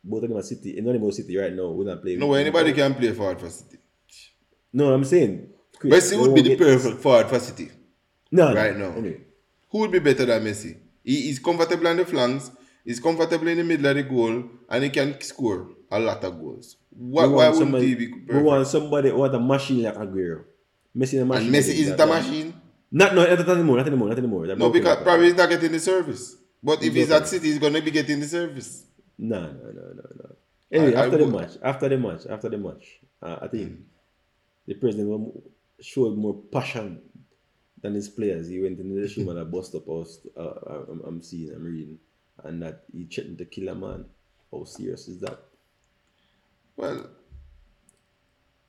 both 0.03 0.25
of 0.25 0.31
them 0.31 0.39
are 0.39 0.43
City, 0.43 0.77
and 0.77 0.85
none 0.85 0.97
of 0.97 1.15
City 1.15 1.37
right 1.37 1.55
now. 1.55 1.69
Would 1.69 1.87
not 1.87 2.03
play. 2.03 2.17
No, 2.17 2.35
anybody 2.35 2.73
can 2.73 2.93
play 2.97 3.13
forward 3.13 3.39
for 3.41 3.51
City. 3.51 3.79
No, 4.73 4.93
I'm 4.93 5.05
saying. 5.05 5.51
Chris, 5.79 6.13
Messi 6.13 6.21
would 6.21 6.35
be 6.35 6.43
the 6.43 6.57
perfect 6.57 6.99
forward 7.01 7.29
for 7.29 7.39
City. 7.39 7.71
No, 8.33 8.53
right 8.53 8.77
no, 8.77 8.91
now. 8.91 8.97
Anyway, 8.97 9.21
Who 9.71 9.79
would 9.79 9.93
be 9.93 10.01
better 10.01 10.25
than 10.25 10.43
Messi? 10.43 10.77
He 11.05 11.31
is 11.31 11.39
comfortable 11.39 11.87
on 11.87 11.99
the 11.99 12.05
flanks. 12.05 12.51
He's 12.85 12.99
comfortable 12.99 13.47
in 13.47 13.59
the 13.59 13.65
middle 13.65 13.87
of 13.87 13.95
the 13.95 14.03
goal, 14.03 14.43
and 14.69 14.83
he 14.83 14.91
can 14.91 15.21
score 15.21 15.69
a 15.93 16.01
lot 16.01 16.25
of 16.25 16.41
goals. 16.41 16.77
Why, 16.99 17.27
we 17.27 17.33
why 17.35 17.49
wouldn't 17.49 17.57
somebody, 17.63 17.95
be 17.95 18.13
We 18.29 18.43
want 18.43 18.67
somebody 18.67 19.11
who 19.11 19.23
has 19.23 19.33
a 19.33 19.39
machine 19.39 19.83
like 19.85 19.95
Aguero. 19.95 20.43
Messi 20.97 21.21
a 21.23 21.25
machine. 21.25 21.47
And 21.47 21.55
Messi 21.55 21.75
isn't 21.79 21.97
that, 21.97 22.05
a 22.09 22.11
that- 22.13 22.23
machine. 22.25 22.55
Not 22.91 23.15
no, 23.15 23.23
not 23.23 23.49
anymore, 23.49 23.77
not 23.77 23.87
anymore, 23.87 24.09
not 24.09 24.19
anymore. 24.19 24.47
They're 24.47 24.57
No, 24.57 24.71
because 24.71 24.97
up. 24.97 25.03
probably 25.05 25.27
he's 25.27 25.37
not 25.37 25.49
getting 25.51 25.71
the 25.73 25.79
service. 25.79 26.37
But 26.63 26.79
if 26.83 26.95
He's 26.95 27.05
he's 27.05 27.11
at 27.11 27.29
City, 27.29 27.49
he's 27.49 27.59
gonna 27.59 27.83
be 27.83 27.91
getting 27.91 28.19
the 28.19 28.27
service. 28.27 28.87
No, 29.19 29.41
no, 29.41 29.47
no, 29.49 29.83
no, 29.95 30.03
no. 30.17 30.37
Anyway, 30.73 30.95
I- 30.95 31.03
I 31.03 31.05
after 31.05 31.19
the 31.19 31.27
match, 31.27 31.53
after 31.63 31.89
the 31.89 31.99
match, 31.99 32.27
after 32.29 32.49
the 32.49 32.59
match, 32.59 33.01
uh, 33.23 33.37
I 33.43 33.49
think 33.49 33.73
Mm. 33.73 33.83
the 34.67 34.75
president 34.75 35.43
showed 35.81 36.17
more 36.17 36.35
passion 36.51 37.01
than 37.83 37.95
his 37.95 38.09
players. 38.09 38.49
He 38.49 38.59
went 38.59 38.81
into 38.81 38.95
the 38.95 39.15
room 39.19 39.29
and 39.29 39.39
a 39.39 39.45
bust 39.45 39.75
up 39.75 39.89
us. 39.89 40.27
Uh, 40.37 40.85
I'm, 40.91 41.01
I'm 41.07 41.23
seeing, 41.23 41.53
I'm 41.53 41.63
reading, 41.65 41.99
and 42.43 42.63
that 42.63 42.85
he 42.93 43.05
threatened 43.05 43.39
to 43.39 43.45
kill 43.45 43.69
a 43.69 43.75
man. 43.75 44.07
How 44.51 44.65
serious 44.65 45.09
is 45.09 45.21
that? 45.21 45.39
Well, 46.79 47.11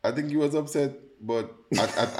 I 0.04 0.12
think 0.12 0.30
he 0.30 0.36
was 0.38 0.56
upset, 0.56 0.94
but 1.22 1.54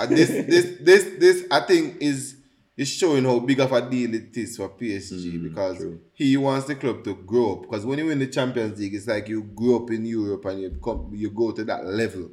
this, 0.10 0.30
this, 0.48 0.78
this, 0.82 1.04
this, 1.18 1.46
I 1.52 1.62
think 1.62 1.98
is 2.02 2.36
is 2.78 2.88
showing 2.90 3.26
how 3.26 3.40
big 3.40 3.60
of 3.60 3.72
a 3.74 3.90
deal 3.90 4.14
it 4.14 4.38
is 4.38 4.56
for 4.56 4.70
PSG 4.70 5.38
because 5.44 5.78
Mm, 5.80 5.82
true. 5.82 6.00
he 6.14 6.38
wants 6.38 6.68
the 6.68 6.76
club 6.76 7.04
to 7.04 7.14
grow 7.16 7.54
up. 7.56 7.62
Because 7.64 7.86
when 7.86 8.00
you 8.00 8.06
win 8.06 8.20
the 8.20 8.28
Champions 8.28 8.80
League, 8.80 8.94
it's 8.94 9.08
like 9.08 9.28
you 9.28 9.44
grow 9.44 9.84
up 9.84 9.92
in 9.92 10.06
Europe 10.06 10.46
and 10.46 10.62
you 10.62 10.70
come, 10.82 11.12
you 11.14 11.30
go 11.32 11.52
to 11.52 11.64
that 11.66 11.86
level, 11.86 12.30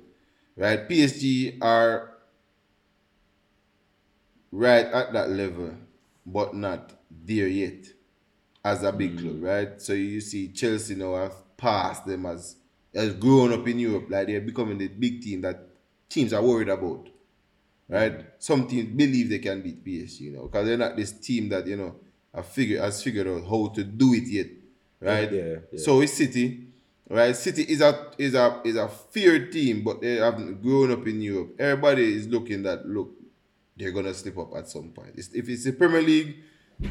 right? 0.56 0.88
PSG 0.88 1.58
are 1.60 2.12
right 4.52 4.86
at 4.86 5.12
that 5.14 5.30
level, 5.30 5.74
but 6.24 6.54
not 6.54 6.92
there 7.10 7.48
yet 7.48 7.84
as 8.64 8.82
a 8.84 8.92
big 8.92 9.18
club, 9.18 9.42
right? 9.42 9.80
So 9.82 9.94
you 9.94 10.20
see 10.20 10.48
Chelsea 10.52 10.94
now 10.94 11.14
have 11.16 11.56
passed 11.56 12.06
them 12.06 12.26
as 12.26 12.56
as 12.96 13.14
grown 13.14 13.52
up 13.52 13.68
in 13.68 13.78
Europe, 13.78 14.06
like 14.08 14.26
they're 14.26 14.40
becoming 14.40 14.78
the 14.78 14.88
big 14.88 15.22
team 15.22 15.42
that 15.42 15.60
teams 16.08 16.32
are 16.32 16.42
worried 16.42 16.70
about, 16.70 17.08
right? 17.88 18.24
Some 18.38 18.66
teams 18.66 18.96
believe 18.96 19.28
they 19.28 19.38
can 19.38 19.60
beat 19.60 19.84
PSG, 19.84 20.20
you 20.20 20.32
know, 20.32 20.44
because 20.44 20.66
they're 20.66 20.78
not 20.78 20.96
this 20.96 21.12
team 21.12 21.48
that 21.50 21.66
you 21.66 21.76
know 21.76 21.96
have 22.34 22.46
figured 22.46 22.80
has 22.80 23.02
figured 23.02 23.28
out 23.28 23.44
how 23.48 23.68
to 23.74 23.84
do 23.84 24.14
it 24.14 24.26
yet, 24.26 24.46
right? 25.00 25.30
Yeah, 25.30 25.54
yeah. 25.72 25.78
So 25.78 26.00
it's 26.00 26.14
City, 26.14 26.68
right? 27.08 27.36
City 27.36 27.62
is 27.62 27.82
a 27.82 28.12
is 28.16 28.34
a 28.34 28.62
is 28.64 28.76
a 28.76 28.88
feared 28.88 29.52
team, 29.52 29.84
but 29.84 30.00
they 30.00 30.16
haven't 30.16 30.62
grown 30.62 30.90
up 30.90 31.06
in 31.06 31.20
Europe. 31.20 31.54
Everybody 31.58 32.14
is 32.14 32.26
looking 32.28 32.62
that 32.62 32.86
look, 32.86 33.10
they're 33.76 33.92
gonna 33.92 34.14
slip 34.14 34.38
up 34.38 34.54
at 34.56 34.68
some 34.68 34.88
point. 34.90 35.12
It's, 35.16 35.28
if 35.34 35.48
it's 35.50 35.64
the 35.64 35.72
Premier 35.72 36.00
League, 36.00 36.36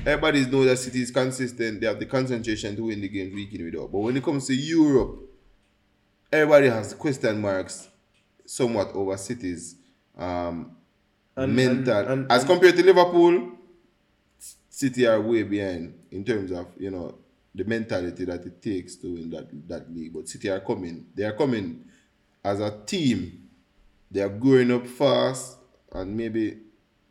everybody 0.05 0.45
knows 0.45 0.67
that 0.67 0.77
City 0.77 1.01
is 1.01 1.09
consistent. 1.09 1.81
They 1.81 1.87
have 1.87 1.99
the 1.99 2.05
concentration 2.05 2.75
to 2.75 2.83
win 2.83 3.01
the 3.01 3.09
games 3.09 3.33
week 3.33 3.53
in 3.55 3.65
week 3.65 3.75
out. 3.75 3.91
But 3.91 3.99
when 3.99 4.17
it 4.17 4.23
comes 4.23 4.45
to 4.47 4.53
Europe, 4.53 5.31
everybody 6.35 6.69
has 6.69 6.93
question 6.93 7.41
marks 7.41 7.87
somewhat 8.45 8.91
over 8.93 9.17
City's 9.17 9.75
um, 10.17 10.75
And- 11.35 11.55
mental. 11.55 11.93
and- 11.97 12.09
and- 12.09 12.31
As 12.31 12.43
compared 12.43 12.75
to 12.77 12.83
Liverpool, 12.83 13.51
City 14.69 15.07
are 15.07 15.21
way 15.21 15.43
behind 15.43 15.93
in 16.11 16.23
terms 16.25 16.51
of 16.51 16.67
you 16.77 16.91
know 16.91 17.15
the 17.53 17.63
mentality 17.63 18.25
that 18.25 18.45
it 18.45 18.61
takes 18.61 18.95
to 18.97 19.13
win 19.13 19.29
that 19.29 19.47
that 19.69 19.93
league. 19.93 20.13
But 20.13 20.27
City 20.27 20.49
are 20.49 20.59
coming. 20.59 21.05
They 21.15 21.23
are 21.23 21.31
coming 21.35 21.85
as 22.43 22.59
a 22.59 22.77
team. 22.85 23.47
They 24.11 24.21
are 24.21 24.29
growing 24.29 24.71
up 24.71 24.85
fast, 24.85 25.57
and 25.93 26.15
maybe 26.15 26.57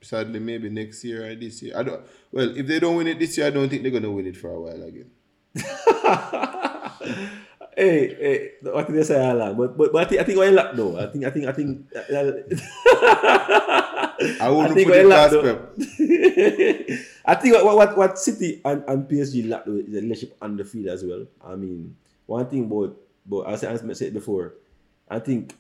sadly 0.03 0.41
maybe 0.41 0.69
next 0.69 1.03
year 1.05 1.31
or 1.31 1.35
this 1.35 1.63
year. 1.63 1.77
I 1.79 1.83
don't. 1.83 2.03
Well, 2.31 2.55
if 2.57 2.67
they 2.67 2.79
don't 2.81 2.97
win 2.97 3.07
it 3.07 3.19
this 3.19 3.39
year, 3.39 3.47
I 3.47 3.51
don't 3.51 3.69
think 3.71 3.83
they're 3.83 3.91
gonna 3.93 4.11
win 4.13 4.27
it 4.27 4.37
for 4.37 4.51
a 4.51 4.61
while 4.61 4.83
again. 4.83 5.11
Eh, 7.77 7.83
hey, 7.83 8.17
hey, 8.21 8.51
what 8.71 8.87
did 8.87 8.97
they 8.97 9.03
say, 9.03 9.21
Alan? 9.25 9.57
But, 9.57 9.77
but, 9.77 9.93
but 9.93 10.03
I 10.07 10.09
think, 10.09 10.21
I 10.21 10.25
think 10.25 10.39
I 10.39 10.51
lack 10.51 10.75
though. 10.77 10.99
I 10.99 11.07
think, 11.11 11.25
I 11.25 11.31
think, 11.31 11.47
I 11.47 11.53
think. 11.53 11.87
I 14.41 14.49
wouldn't 14.49 14.75
think 14.75 14.89
put 14.89 14.97
it 14.99 15.07
what 15.07 15.19
I 15.19 15.43
Pep. 15.43 15.75
I 17.27 17.35
think 17.35 17.55
what, 17.57 17.77
what, 17.77 17.97
what 17.97 18.19
City 18.19 18.61
and, 18.65 18.85
and 18.87 19.09
PSG 19.09 19.49
lack 19.49 19.65
though 19.65 19.77
is 19.77 19.87
the 19.93 20.01
leadership 20.01 20.37
on 20.41 20.57
the 20.57 20.65
field 20.65 20.87
as 20.87 21.05
well. 21.05 21.27
I 21.45 21.57
mean, 21.57 21.97
one 22.27 22.47
thing 22.49 22.65
about, 22.65 22.97
but 23.27 23.47
I 23.49 23.57
said, 23.57 23.75
I 23.89 23.93
said 23.93 24.13
before, 24.15 24.55
I 25.09 25.19
think 25.19 25.55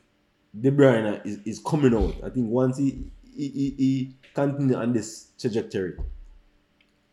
De 0.58 0.70
Bruyne 0.70 1.24
is, 1.26 1.38
is 1.44 1.58
coming 1.58 1.94
out. 1.94 2.14
I 2.24 2.30
think 2.30 2.48
once 2.48 2.78
he 2.78 3.04
he, 3.36 3.48
he, 3.48 3.74
he 3.76 4.14
continue 4.34 4.76
on 4.76 4.92
this 4.92 5.30
trajectory, 5.38 5.96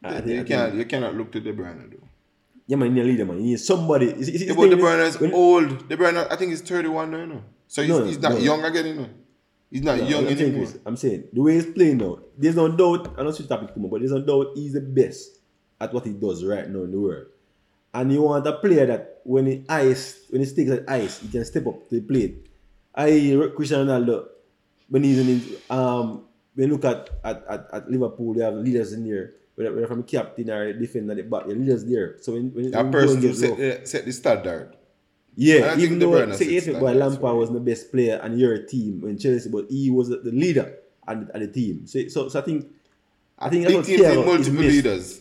I 0.03 0.21
think, 0.21 0.25
I 0.25 0.29
you 0.29 0.35
think- 0.37 0.47
can't. 0.47 0.73
You 0.75 0.85
cannot 0.85 1.15
look 1.15 1.31
to 1.31 1.39
De 1.39 1.51
Bruyne 1.53 1.89
though. 1.91 2.07
Yeah, 2.71 2.77
man, 2.77 2.87
you 2.87 2.93
need 2.95 3.01
a 3.01 3.11
leader, 3.11 3.25
man. 3.25 3.37
You 3.37 3.43
need 3.51 3.59
somebody. 3.59 4.05
Is, 4.07 4.29
is 4.29 4.43
Yeah, 4.45 4.53
but 4.55 4.69
De 4.69 4.77
Bruyne 4.77 5.05
is 5.05 5.19
when- 5.19 5.33
old. 5.33 5.89
De 5.89 5.97
Bruyne, 5.97 6.25
I 6.31 6.35
think 6.37 6.51
he's 6.51 6.61
31 6.61 7.11
now, 7.11 7.17
you 7.17 7.25
know. 7.27 7.41
So 7.67 7.81
he's, 7.81 7.89
No, 7.91 8.05
he's 8.05 8.19
not 8.19 8.31
no. 8.33 8.37
young 8.37 8.63
again, 8.63 8.85
you 8.87 8.93
know. 8.95 9.09
He's 9.69 9.83
not 9.83 9.97
No, 9.97 10.07
young 10.07 10.27
I'm 10.27 10.37
saying, 10.37 10.41
anymore. 10.51 10.65
Chris, 10.67 10.79
I'm 10.85 10.95
saying 10.97 11.23
the 11.33 11.41
way 11.41 11.53
he's 11.55 11.65
playing 11.65 11.97
now, 11.97 12.19
there's 12.37 12.55
no 12.55 12.69
doubt. 12.69 13.13
I 13.17 13.23
don't 13.23 13.33
switch 13.33 13.49
topic 13.49 13.73
too 13.73 13.81
much, 13.81 13.91
but 13.91 13.99
there's 13.99 14.11
no 14.13 14.21
doubt 14.21 14.51
he's 14.55 14.71
the 14.73 14.79
best 14.81 15.39
at 15.81 15.93
what 15.93 16.05
he 16.05 16.13
does 16.13 16.45
right 16.45 16.69
now 16.69 16.83
in 16.83 16.91
the 16.91 16.99
world. 16.99 17.27
And 17.93 18.11
you 18.13 18.21
want 18.21 18.47
a 18.47 18.53
player 18.53 18.85
that 18.85 19.19
when 19.25 19.45
he 19.47 19.65
ice, 19.67 20.23
when 20.29 20.39
he 20.41 20.47
sticks 20.47 20.71
at 20.71 20.89
ice, 20.89 21.19
he 21.19 21.27
can 21.27 21.43
step 21.43 21.67
up 21.67 21.89
to 21.89 21.95
the 21.99 22.01
plate. 22.07 22.47
I 22.95 23.35
Cristiano 23.55 23.83
Ronaldo, 23.85 24.27
when 24.87 25.03
he's 25.03 25.19
in 25.19 25.27
his, 25.27 25.43
um, 25.69 26.23
when 26.55 26.67
you 26.69 26.73
look 26.75 26.85
at, 26.85 27.09
at, 27.23 27.43
at, 27.49 27.67
at 27.73 27.91
Liverpool, 27.91 28.33
they 28.33 28.43
have 28.43 28.55
leaders 28.55 28.93
in 28.93 29.03
there. 29.09 29.33
Whether, 29.55 29.73
whether 29.73 29.87
from 29.87 29.97
the 29.97 30.03
captain 30.07 30.49
or 30.49 30.73
defender, 30.73 31.15
the 31.15 31.23
back, 31.23 31.47
the 31.47 31.55
leaders 31.55 31.85
there. 31.85 32.17
So 32.21 32.33
when, 32.33 32.53
when, 32.53 32.71
That 32.71 32.83
when 32.83 32.91
person 32.91 33.21
who 33.21 33.33
set 33.33 33.57
the, 33.57 33.81
set 33.85 34.05
the 34.05 34.13
standard. 34.13 34.75
yeah, 35.35 35.77
even 35.77 35.99
though 35.99 36.31
say 36.31 36.59
like 36.59 36.79
boy 36.79 36.93
Lampard 36.93 37.35
wasn't 37.35 37.57
the 37.63 37.71
best 37.71 37.91
player 37.91 38.19
and 38.23 38.39
your 38.39 38.63
team 38.65 39.03
in 39.05 39.17
Chelsea, 39.17 39.49
but 39.49 39.65
he 39.69 39.89
was 39.89 40.09
the 40.09 40.17
the 40.17 40.31
leader 40.31 40.77
and 41.07 41.29
at 41.33 41.41
the 41.41 41.47
team. 41.47 41.85
So, 41.87 42.07
so, 42.07 42.29
so 42.29 42.39
I 42.39 42.43
think 42.43 42.71
I 43.37 43.49
think 43.49 43.67
Big 43.67 43.83
teams 43.83 44.01
need 44.01 44.25
multiple 44.25 44.61
leaders. 44.61 45.19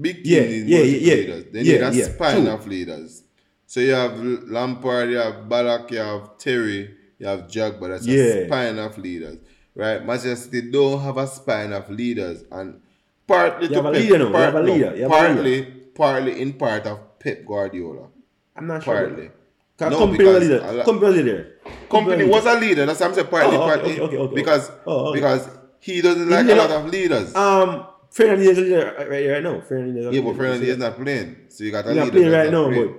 Big 0.00 0.16
teams 0.16 0.28
Yeah, 0.28 0.40
need 0.40 0.66
yeah, 0.66 0.78
multiple 0.78 1.08
yeah, 1.08 1.14
leaders. 1.14 1.44
They 1.52 1.62
need 1.62 2.02
a 2.02 2.04
spine 2.14 2.42
true. 2.44 2.50
of 2.52 2.66
leaders. 2.66 3.22
So 3.66 3.80
you 3.80 3.92
have 3.92 4.18
Lampard, 4.18 5.10
you 5.10 5.16
have 5.16 5.34
Ballack, 5.46 5.90
you 5.90 5.98
have 5.98 6.38
Terry, 6.38 6.94
you 7.18 7.26
have 7.26 7.48
Jack, 7.50 7.74
but 7.78 7.88
That's 7.88 8.08
a 8.08 8.46
spine 8.46 8.78
of 8.78 8.96
leaders. 8.96 9.38
Right? 9.74 10.04
Manchester 10.04 10.36
City 10.36 10.70
don't 10.70 11.00
have 11.00 11.18
a 11.18 11.26
spine 11.26 11.72
of 11.72 11.90
leaders. 11.90 12.44
And 12.50 12.80
partly 13.28 13.68
to 13.68 13.74
have 13.74 13.84
a 13.86 13.92
Pep- 13.92 14.00
leader 14.00 14.18
now, 14.18 14.24
you 14.26 14.32
part- 14.32 14.44
have 14.44 14.54
no, 14.54 14.60
leader, 14.72 14.96
you 14.96 15.02
have 15.02 15.10
a 15.12 15.14
partly, 15.14 15.62
partly 15.94 16.40
in 16.42 16.52
part 16.54 16.86
of 16.86 17.18
Pep 17.20 17.46
Guardiola. 17.46 18.08
I'm 18.56 18.66
not 18.66 18.82
sure. 18.82 18.94
Partly. 18.94 19.30
Can 19.78 19.90
No, 19.92 19.98
Kompany 20.00 20.08
was 20.08 20.14
a 20.14 20.18
because 20.18 20.42
leader. 20.42 20.60
a 20.64 20.72
lot- 20.72 20.86
Kompany 20.86 21.00
was 21.02 21.14
a 21.14 21.22
leader. 21.22 21.46
Kompany 21.88 22.28
was 22.28 22.46
a 22.46 22.58
leader. 22.58 22.86
That's 22.86 22.98
what 23.00 23.08
I'm 23.10 23.14
saying. 23.14 23.26
Partly, 23.28 23.56
Oh, 23.56 23.60
okay, 23.62 23.70
partly. 23.70 23.92
okay, 23.92 24.02
okay, 24.02 24.16
okay. 24.18 24.34
Because, 24.34 24.70
Oh, 24.86 25.06
okay. 25.10 25.20
because 25.20 25.48
he 25.78 26.00
doesn't 26.00 26.28
like 26.28 26.48
a 26.48 26.54
lot 26.56 26.70
of 26.70 26.86
leaders. 26.90 27.34
Um, 27.36 27.84
Fernandinho 28.12 28.48
is 28.50 28.58
a 28.58 28.60
leader 28.62 28.94
right, 28.98 29.30
right 29.30 29.42
now. 29.42 29.60
Fernandinho 29.60 29.98
is 29.98 30.06
a 30.06 30.12
yeah, 30.12 30.20
but 30.22 30.34
Fernandinho 30.34 30.62
is 30.74 30.78
not 30.78 30.96
playing. 31.00 31.36
So 31.50 31.62
you 31.64 31.70
got 31.70 31.86
a 31.86 31.92
He's 31.92 31.96
leader. 31.96 32.04
not 32.06 32.12
playing 32.12 32.32
right 32.32 32.50
now, 32.50 32.66
playing. 32.68 32.86
but 32.88 32.94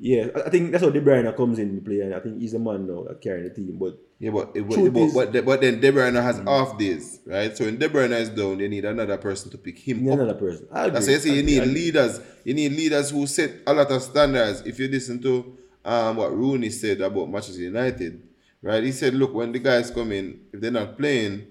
yeah, 0.00 0.28
I- 0.34 0.50
think 0.50 0.70
that's 0.72 0.84
how 0.84 0.90
De 0.90 1.00
Bruyne 1.00 1.34
comes 1.36 1.58
in 1.58 1.74
to 1.76 1.80
play, 1.82 2.00
and 2.00 2.14
I 2.14 2.20
think 2.20 2.38
he's 2.40 2.52
the 2.52 2.58
man 2.58 2.86
now 2.86 3.04
that 3.08 3.20
carrying 3.20 3.44
the 3.48 3.54
team. 3.54 3.76
But 3.78 3.98
Yeah, 4.18 4.30
but, 4.30 4.52
it, 4.54 4.68
but, 4.68 4.92
but, 4.92 5.32
but, 5.32 5.44
but 5.44 5.60
then 5.60 5.80
De 5.80 5.90
Bruyne 5.92 6.20
has 6.22 6.40
off 6.46 6.78
days, 6.78 7.20
right? 7.26 7.56
So 7.56 7.64
when 7.64 7.78
De 7.78 7.88
Bruyne 7.88 8.12
is 8.12 8.28
down, 8.30 8.58
they 8.58 8.68
need 8.68 8.84
another 8.84 9.16
person 9.18 9.50
to 9.50 9.58
pick 9.58 9.78
him 9.78 10.06
up. 10.08 10.14
another 10.20 10.34
person. 10.34 10.66
I 10.72 10.88
That's 10.90 11.06
agree. 11.06 11.14
why 11.14 11.16
you 11.16 11.20
see, 11.20 11.36
you 11.36 11.42
need 11.42 11.74
leaders. 11.74 12.20
You 12.44 12.54
need 12.54 12.72
leaders 12.72 13.10
who 13.10 13.26
set 13.26 13.50
a 13.66 13.72
lot 13.74 13.90
of 13.90 14.02
standards. 14.02 14.62
If 14.66 14.78
you 14.78 14.88
listen 14.88 15.20
to 15.22 15.56
um, 15.84 16.16
what 16.16 16.32
Rooney 16.36 16.70
said 16.70 17.00
about 17.00 17.28
Manchester 17.30 17.62
United, 17.62 18.22
right? 18.62 18.82
He 18.82 18.92
said, 18.92 19.14
look, 19.14 19.34
when 19.34 19.52
the 19.52 19.58
guys 19.58 19.90
come 19.90 20.12
in, 20.12 20.40
if 20.52 20.60
they're 20.60 20.70
not 20.70 20.96
playing, 20.98 21.46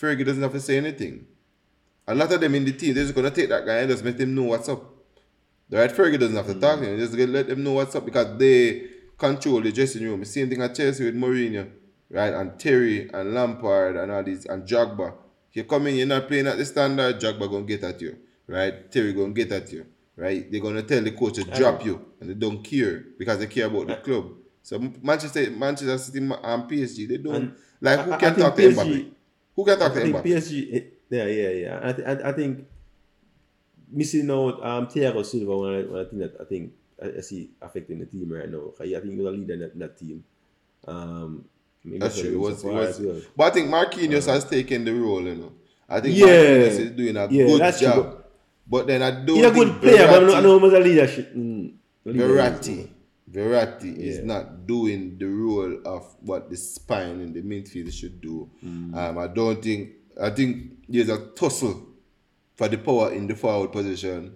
Fergie 0.00 0.24
doesn't 0.26 0.42
have 0.42 0.52
to 0.52 0.60
say 0.60 0.76
anything. 0.78 1.26
A 2.08 2.14
lot 2.14 2.32
of 2.32 2.40
them 2.40 2.54
in 2.54 2.64
the 2.64 2.72
team, 2.72 2.94
they're 2.94 3.04
just 3.04 3.14
going 3.14 3.28
to 3.28 3.34
take 3.34 3.48
that 3.48 3.64
guy 3.64 3.78
and 3.78 3.90
just 3.90 4.02
make 4.04 4.16
them 4.16 4.34
know 4.34 4.42
what's 4.44 4.68
up. 4.68 4.91
The 5.72 5.78
right? 5.78 5.90
Fergie 5.90 6.20
doesn't 6.20 6.36
have 6.36 6.46
to 6.48 6.54
talk 6.60 6.80
to 6.80 6.86
him. 6.86 6.98
Just 6.98 7.14
let 7.14 7.48
them 7.48 7.64
know 7.64 7.72
what's 7.72 7.94
up 7.94 8.04
because 8.04 8.36
they 8.36 8.88
control 9.16 9.62
the 9.62 9.72
dressing 9.72 10.04
room. 10.04 10.20
The 10.20 10.26
same 10.26 10.50
thing 10.50 10.60
at 10.60 10.74
Chelsea 10.74 11.02
with 11.02 11.14
Mourinho, 11.16 11.66
right? 12.10 12.34
And 12.34 12.60
Terry 12.60 13.08
and 13.10 13.32
Lampard 13.32 13.96
and 13.96 14.12
all 14.12 14.22
these 14.22 14.44
and 14.44 14.68
Drogba. 14.68 15.14
You 15.52 15.64
come 15.64 15.86
in, 15.86 15.94
you're 15.94 16.06
not 16.06 16.28
playing 16.28 16.46
at 16.46 16.58
the 16.58 16.66
standard, 16.66 17.18
Drogba 17.18 17.50
gonna 17.50 17.64
get 17.64 17.82
at 17.84 18.02
you, 18.02 18.18
right? 18.46 18.92
Terry 18.92 19.14
gonna 19.14 19.32
get 19.32 19.50
at 19.50 19.72
you, 19.72 19.86
right? 20.14 20.52
They're 20.52 20.60
gonna 20.60 20.82
tell 20.82 21.00
the 21.00 21.12
coach 21.12 21.36
to 21.36 21.44
drop 21.44 21.82
you, 21.86 22.04
and 22.20 22.28
they 22.28 22.34
don't 22.34 22.62
care 22.62 23.06
because 23.18 23.38
they 23.38 23.46
care 23.46 23.64
about 23.68 23.86
the 23.86 23.96
club. 23.96 24.30
So 24.62 24.78
Manchester, 25.02 25.50
Manchester 25.52 25.96
City 25.96 26.18
and 26.18 26.32
PSG, 26.68 27.08
they 27.08 27.16
don't 27.16 27.34
And 27.34 27.56
like 27.80 28.00
who 28.00 28.12
I 28.12 28.16
can 28.18 28.34
think 28.34 28.46
talk 28.46 28.56
to 28.56 28.62
PSG 28.62 28.74
Mbappe? 28.74 29.10
Who 29.56 29.64
can 29.64 29.78
talk 29.78 29.92
I 29.92 29.94
to 29.94 30.00
Mbappe? 30.06 30.22
PSG, 30.24 30.74
eh, 30.74 30.80
yeah, 31.08 31.24
yeah, 31.24 31.48
yeah. 31.48 31.80
I, 31.82 31.92
th- 31.94 32.08
I, 32.08 32.28
I 32.28 32.32
think 32.32 32.66
missing 33.92 34.30
out 34.30 34.64
um, 34.64 34.86
Thiago 34.88 35.24
Silva, 35.24 35.56
one, 35.56 35.74
of 35.74 35.84
the- 35.84 35.90
one 35.90 36.00
of 36.00 36.06
the 36.06 36.10
thing 36.10 36.18
that 36.20 36.36
I 36.40 36.44
think 36.44 36.72
I, 37.02 37.18
I 37.18 37.20
see 37.20 37.50
affecting 37.60 37.98
the 37.98 38.06
team 38.06 38.32
right 38.32 38.50
now. 38.50 38.72
I 38.80 38.84
think 39.00 39.04
he's 39.04 39.20
a 39.20 39.30
leader 39.30 39.52
in 39.54 39.60
that, 39.60 39.72
in 39.74 39.78
that 39.80 39.98
team. 39.98 40.24
Um, 40.86 41.44
That's 41.84 42.20
true. 42.20 42.32
It 42.32 42.38
was, 42.38 42.64
it 42.64 42.72
was, 42.72 43.00
well. 43.00 43.20
but 43.36 43.44
I 43.44 43.50
think 43.54 43.68
Marquinhos 43.70 44.26
has 44.26 44.44
taken 44.48 44.84
the 44.84 44.92
role, 44.94 45.22
you 45.22 45.34
know. 45.34 45.52
I 45.88 46.00
think 46.00 46.16
Yeah. 46.16 46.26
Marquinhos 46.26 46.78
is 46.80 46.90
doing 46.92 47.16
a 47.16 47.28
Yeah, 47.28 47.46
good 47.46 47.60
that's 47.60 47.78
true, 47.78 47.88
job. 47.88 48.24
But 48.66 48.86
then 48.86 49.02
I 49.02 49.10
don't 49.24 49.36
He's 49.36 49.44
a 49.46 49.50
good 49.50 49.80
player, 49.80 50.06
but 50.06 50.14
I 50.16 50.20
don't, 50.20 50.34
I 50.36 50.40
know 50.40 50.56
him 50.56 50.64
as 50.64 50.72
a 50.72 50.78
leadership. 50.80 51.34
Mm, 51.34 51.72
leader. 52.04 52.28
Verratti, 52.28 52.88
Verratti 53.30 53.96
is 53.98 54.20
not 54.20 54.66
doing 54.66 55.18
the 55.18 55.26
role 55.26 55.80
of 55.84 56.14
what 56.20 56.48
the 56.50 56.56
spine 56.56 57.20
in 57.20 57.32
the 57.32 57.42
midfield 57.42 57.92
should 57.92 58.20
do. 58.20 58.48
Mm. 58.64 58.94
Um, 58.94 59.18
I 59.18 59.26
don't 59.26 59.62
think. 59.62 59.90
I 60.20 60.30
think 60.30 60.72
there's 60.88 61.08
a 61.08 61.18
tussle 61.34 61.88
for 62.56 62.68
the 62.68 62.78
power 62.78 63.12
in 63.12 63.26
the 63.26 63.34
forward 63.34 63.72
position. 63.72 64.34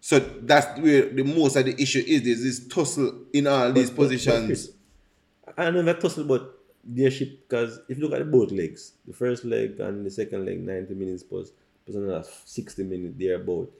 So 0.00 0.18
that's 0.18 0.80
where 0.80 1.08
the 1.10 1.22
most 1.22 1.56
of 1.56 1.64
the 1.64 1.80
issue 1.80 2.02
is. 2.06 2.22
There's 2.22 2.42
this 2.42 2.66
tussle 2.66 3.26
in 3.32 3.46
all 3.46 3.72
these 3.72 3.90
But- 3.90 3.96
but- 3.96 4.02
but 4.02 4.02
positions. 4.10 4.46
Chris, 4.46 4.70
I 5.56 5.70
know 5.70 5.82
that 5.82 6.00
tussle 6.00 6.24
about 6.24 6.50
leadership 6.92 7.48
because 7.48 7.78
if 7.88 7.98
you 7.98 8.04
look 8.04 8.12
at 8.12 8.18
the 8.18 8.24
both 8.24 8.50
legs, 8.50 8.92
the 9.06 9.12
first 9.12 9.44
leg 9.44 9.78
and 9.78 10.04
the 10.04 10.10
second 10.10 10.44
leg, 10.44 10.60
90 10.64 10.94
minutes 10.94 11.22
plus, 11.22 11.52
plus 11.86 11.96
another 11.96 12.24
60 12.44 12.82
minutes 12.84 13.14
there 13.18 13.36
about. 13.36 13.70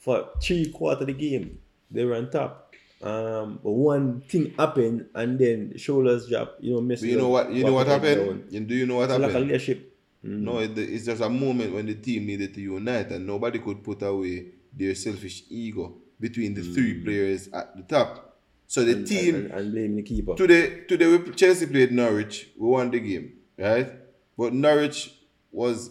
For 0.00 0.30
three 0.42 0.68
quarter 0.72 1.02
of 1.02 1.06
the 1.06 1.12
game, 1.12 1.58
they 1.88 2.04
were 2.04 2.16
on 2.16 2.28
top. 2.30 2.74
Um, 3.00 3.60
but 3.62 3.70
one 3.70 4.20
thing 4.22 4.52
happened 4.58 5.06
and 5.14 5.38
then 5.38 5.70
the 5.70 5.78
shoulders 5.78 6.28
drop, 6.28 6.56
you 6.60 6.72
know, 6.72 6.80
But 6.80 6.98
Messi 6.98 7.02
you 7.10 7.18
know 7.18 7.28
what? 7.28 7.52
You 7.52 7.64
know 7.64 7.72
what 7.74 7.86
happened? 7.86 8.50
down. 8.50 8.64
Do 8.66 8.74
you 8.74 8.86
know 8.86 8.96
what 8.96 9.10
So 9.10 9.16
like 9.18 9.30
a 9.30 9.32
happened? 9.32 9.84
Leadership. 10.22 10.44
No, 10.44 10.52
mm. 10.52 10.64
it, 10.64 10.78
it's 10.78 11.06
just 11.06 11.22
a 11.22 11.28
moment 11.28 11.74
when 11.74 11.86
the 11.86 11.94
team 11.94 12.26
needed 12.26 12.54
to 12.54 12.60
unite 12.60 13.10
and 13.10 13.26
nobody 13.26 13.58
could 13.58 13.82
put 13.82 14.02
away 14.02 14.46
their 14.72 14.94
selfish 14.94 15.44
ego 15.50 15.94
between 16.18 16.54
the 16.54 16.62
three 16.62 17.00
mm. 17.00 17.04
players 17.04 17.48
at 17.48 17.76
the 17.76 17.82
top. 17.82 18.38
So 18.66 18.84
the 18.84 18.92
and, 18.92 19.06
team 19.06 19.34
and, 19.34 19.50
and 19.50 19.72
blaming 19.72 19.96
the 19.96 20.02
keeper. 20.02 20.34
today 20.34 20.84
today 20.88 21.06
we 21.06 21.30
Chelsea 21.32 21.66
played 21.66 21.92
Norwich, 21.92 22.48
we 22.58 22.68
won 22.68 22.90
the 22.90 23.00
game, 23.00 23.32
right? 23.58 23.92
But 24.38 24.54
Norwich 24.54 25.12
was 25.50 25.90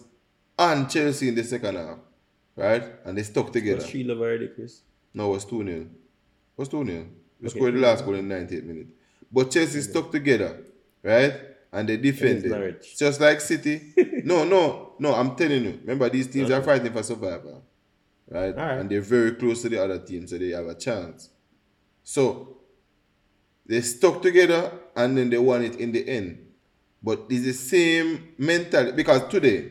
on 0.58 0.88
Chelsea 0.88 1.28
in 1.28 1.34
the 1.36 1.44
second 1.44 1.76
half, 1.76 1.98
right? 2.56 2.84
And 3.04 3.16
they 3.16 3.22
stuck 3.22 3.52
together. 3.52 3.76
Was 3.76 3.90
three 3.90 4.04
love 4.04 4.18
already, 4.18 4.48
Chris? 4.48 4.80
No, 5.14 5.30
it 5.30 5.34
was 5.34 5.44
2 5.44 5.64
0. 5.64 5.80
It 5.80 5.88
was 6.56 6.68
2 6.68 6.84
0. 6.84 7.06
We 7.40 7.48
Okay. 7.48 7.58
scored 7.58 7.74
the 7.74 7.80
last 7.80 8.04
goal 8.04 8.14
in 8.14 8.28
98 8.28 8.64
minutes. 8.64 8.92
But 9.30 9.50
Chelsea 9.50 9.80
stuck 9.82 10.10
together, 10.10 10.64
right? 11.02 11.34
And 11.72 11.88
they 11.88 11.96
defended. 11.96 12.50
Norwich. 12.50 12.98
Just 12.98 13.20
like 13.20 13.40
City. 13.40 13.94
no, 14.24 14.44
no, 14.44 14.92
no, 14.98 15.14
I'm 15.14 15.34
telling 15.34 15.64
you. 15.64 15.78
Remember, 15.80 16.08
these 16.10 16.26
teams 16.26 16.50
are 16.50 16.62
fighting 16.62 16.92
for 16.92 17.02
survival, 17.02 17.64
right? 18.28 18.54
Alright. 18.54 18.78
And 18.78 18.90
they're 18.90 19.00
very 19.00 19.32
close 19.32 19.62
to 19.62 19.68
the 19.70 19.82
other 19.82 19.98
team, 19.98 20.26
so 20.26 20.36
they 20.36 20.50
have 20.50 20.66
a 20.66 20.74
chance. 20.74 21.30
So, 22.04 22.58
they 23.64 23.80
stuck 23.80 24.20
together 24.20 24.70
and 24.94 25.16
then 25.16 25.30
they 25.30 25.38
won 25.38 25.62
it 25.62 25.76
in 25.76 25.92
the 25.92 26.06
end. 26.06 26.46
But 27.02 27.26
it's 27.30 27.44
the 27.44 27.52
same 27.52 28.34
mentality 28.38 28.92
because 28.92 29.26
today, 29.28 29.70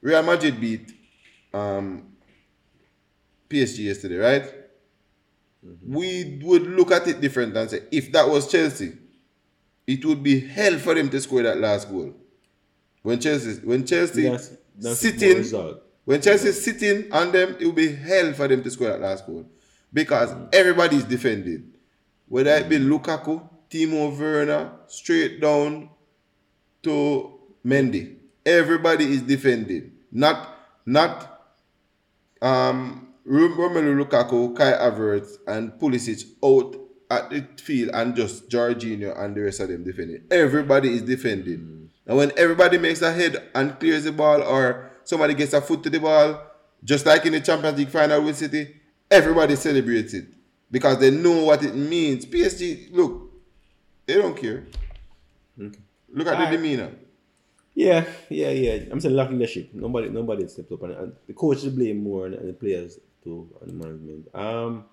Real 0.00 0.22
Madrid 0.22 0.60
beat 0.60 0.92
um, 1.52 2.16
PSG 3.48 3.84
yesterday, 3.84 4.16
right? 4.16 4.54
We 5.84 6.40
would 6.42 6.62
look 6.62 6.92
at 6.92 7.06
it 7.08 7.20
different 7.20 7.56
and 7.56 7.70
say, 7.70 7.82
if 7.90 8.10
that 8.12 8.28
was 8.28 8.50
Chelsea, 8.50 8.96
it 9.86 10.04
would 10.04 10.22
be 10.22 10.40
hell 10.40 10.78
for 10.78 10.94
them 10.94 11.08
to 11.10 11.20
score 11.20 11.42
that 11.42 11.58
last 11.58 11.90
goal. 11.90 12.14
When 13.02 13.20
Chelsea, 13.20 13.60
when 13.64 13.86
Chelsea 13.86 14.22
That's- 14.22 14.52
that's 14.78 14.98
sitting, 14.98 15.36
when 16.04 16.20
Chelsea 16.20 16.48
is 16.48 16.62
sitting 16.62 17.12
on 17.12 17.32
them, 17.32 17.56
it 17.60 17.66
would 17.66 17.74
be 17.76 17.92
hell 17.92 18.32
for 18.32 18.48
them 18.48 18.62
to 18.62 18.70
score 18.70 18.88
that 18.88 19.00
last 19.00 19.26
goal 19.26 19.46
because 19.92 20.30
everybody 20.52 20.96
is 20.96 21.04
defending. 21.04 21.72
Whether 22.28 22.50
it 22.56 22.68
be 22.68 22.78
Lukaku, 22.78 23.48
Timo 23.70 24.16
Werner, 24.18 24.72
straight 24.88 25.40
down 25.40 25.88
to 26.82 27.38
Mendy, 27.64 28.16
everybody 28.44 29.04
is 29.04 29.22
defending. 29.22 29.92
Not 30.10 30.48
not 30.84 31.32
um 32.42 33.08
Rom- 33.24 33.56
Romelu 33.56 34.04
Lukaku, 34.04 34.54
Kai 34.56 34.72
Havertz, 34.72 35.38
and 35.46 35.72
Pulisic 35.72 36.24
out 36.44 36.76
at 37.10 37.30
the 37.30 37.46
field 37.56 37.90
and 37.94 38.16
just 38.16 38.48
Jorginho 38.48 39.18
and 39.18 39.34
the 39.34 39.42
rest 39.42 39.60
of 39.60 39.68
them 39.68 39.84
defending. 39.84 40.22
Everybody 40.30 40.94
is 40.94 41.02
defending. 41.02 41.90
And 42.06 42.16
when 42.16 42.32
everybody 42.36 42.78
makes 42.78 43.02
a 43.02 43.12
head 43.12 43.50
and 43.54 43.78
clears 43.78 44.04
the 44.04 44.12
ball 44.12 44.42
or 44.42 44.90
somebody 45.04 45.34
gets 45.34 45.52
a 45.52 45.60
foot 45.60 45.82
to 45.84 45.90
the 45.90 46.00
ball, 46.00 46.40
just 46.84 47.06
like 47.06 47.26
in 47.26 47.32
the 47.32 47.40
Champions 47.40 47.78
League 47.78 47.90
final 47.90 48.22
with 48.22 48.36
City, 48.36 48.76
everybody 49.10 49.56
celebrates 49.56 50.14
it 50.14 50.26
because 50.70 50.98
they 50.98 51.10
know 51.10 51.44
what 51.44 51.62
it 51.64 51.74
means. 51.74 52.26
PSG, 52.26 52.92
look, 52.92 53.32
they 54.06 54.14
don't 54.14 54.36
care. 54.36 54.64
Look 55.56 56.26
at 56.26 56.34
Alright. 56.34 56.50
the 56.50 56.56
demeanor. 56.56 56.90
Yeah, 57.74 58.04
yeah, 58.30 58.50
yeah. 58.50 58.84
I'm 58.90 59.00
saying 59.00 59.14
lack 59.14 59.30
leadership. 59.30 59.70
Nobody, 59.74 60.08
nobody 60.08 60.46
stepped 60.48 60.72
up, 60.72 60.82
and, 60.84 60.92
and 60.94 61.12
the 61.26 61.34
coach 61.34 61.58
is 61.58 61.68
blame 61.68 62.02
more, 62.02 62.26
and, 62.26 62.34
and 62.34 62.48
the 62.48 62.54
players 62.54 62.98
too, 63.22 63.48
and 63.60 63.70
the 63.70 63.74
management. 63.74 64.34
Um, 64.34 64.84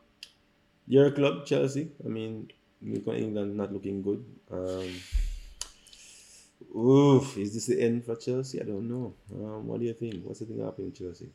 your 0.88 1.12
club, 1.12 1.46
Chelsea. 1.46 1.90
I 2.04 2.08
mean, 2.08 2.52
look 2.82 3.08
England 3.08 3.56
not 3.56 3.72
looking 3.72 4.02
good. 4.02 4.24
Um, 4.52 4.90
Oof, 6.76 7.38
is 7.38 7.54
this 7.54 7.68
the 7.68 7.82
end 7.82 8.04
for 8.06 8.16
Chelsea? 8.16 8.60
I 8.60 8.64
don't 8.64 8.90
know. 8.90 9.14
Um, 9.32 9.68
what 9.68 9.80
do 9.80 9.86
you 9.86 9.94
think? 9.94 10.26
What's 10.26 10.40
the 10.40 10.46
thing 10.46 10.64
happening 10.64 10.88
in 10.88 10.94
Chelsea? 10.94 11.30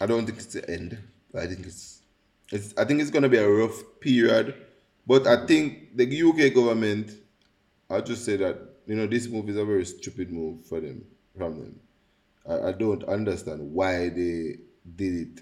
I 0.00 0.06
don't 0.06 0.26
think 0.26 0.38
it's 0.38 0.46
the 0.46 0.68
end. 0.68 0.98
I 1.34 1.46
think 1.46 1.66
it's, 1.66 2.02
it's 2.50 2.74
I 2.76 2.84
think 2.84 3.00
it's 3.00 3.10
gonna 3.10 3.28
be 3.28 3.38
a 3.38 3.48
rough 3.48 3.82
period. 4.00 4.54
But 5.06 5.26
I 5.26 5.46
think 5.46 5.96
the 5.96 6.04
UK 6.04 6.54
government, 6.54 7.12
I'll 7.88 8.02
just 8.02 8.24
say 8.24 8.36
that, 8.36 8.58
you 8.86 8.94
know, 8.94 9.06
this 9.06 9.26
move 9.26 9.48
is 9.48 9.56
a 9.56 9.64
very 9.64 9.84
stupid 9.86 10.30
move 10.30 10.66
for 10.66 10.80
them, 10.80 11.04
from 11.36 11.58
them. 11.60 11.80
I, 12.46 12.68
I 12.68 12.72
don't 12.72 13.04
understand 13.04 13.72
why 13.72 14.08
they 14.10 14.56
did 14.96 15.14
it. 15.14 15.40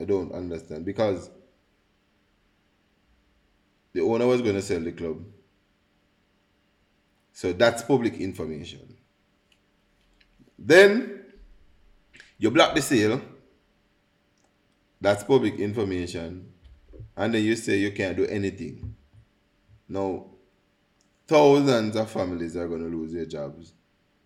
I 0.00 0.04
don't 0.04 0.32
understand. 0.32 0.84
Because 0.84 1.30
the 3.92 4.00
owner 4.00 4.26
was 4.26 4.42
going 4.42 4.54
to 4.54 4.62
sell 4.62 4.80
the 4.80 4.92
club. 4.92 5.24
So 7.32 7.52
that's 7.52 7.82
public 7.82 8.14
information. 8.20 8.96
Then 10.58 11.24
you 12.38 12.50
block 12.50 12.74
the 12.74 12.82
sale. 12.82 13.20
That's 15.00 15.24
public 15.24 15.58
information. 15.58 16.52
And 17.16 17.34
then 17.34 17.42
you 17.42 17.56
say 17.56 17.78
you 17.78 17.92
can't 17.92 18.16
do 18.16 18.26
anything. 18.26 18.94
Now, 19.88 20.26
thousands 21.26 21.96
of 21.96 22.10
families 22.10 22.56
are 22.56 22.68
going 22.68 22.82
to 22.82 22.96
lose 22.96 23.12
their 23.12 23.26
jobs, 23.26 23.72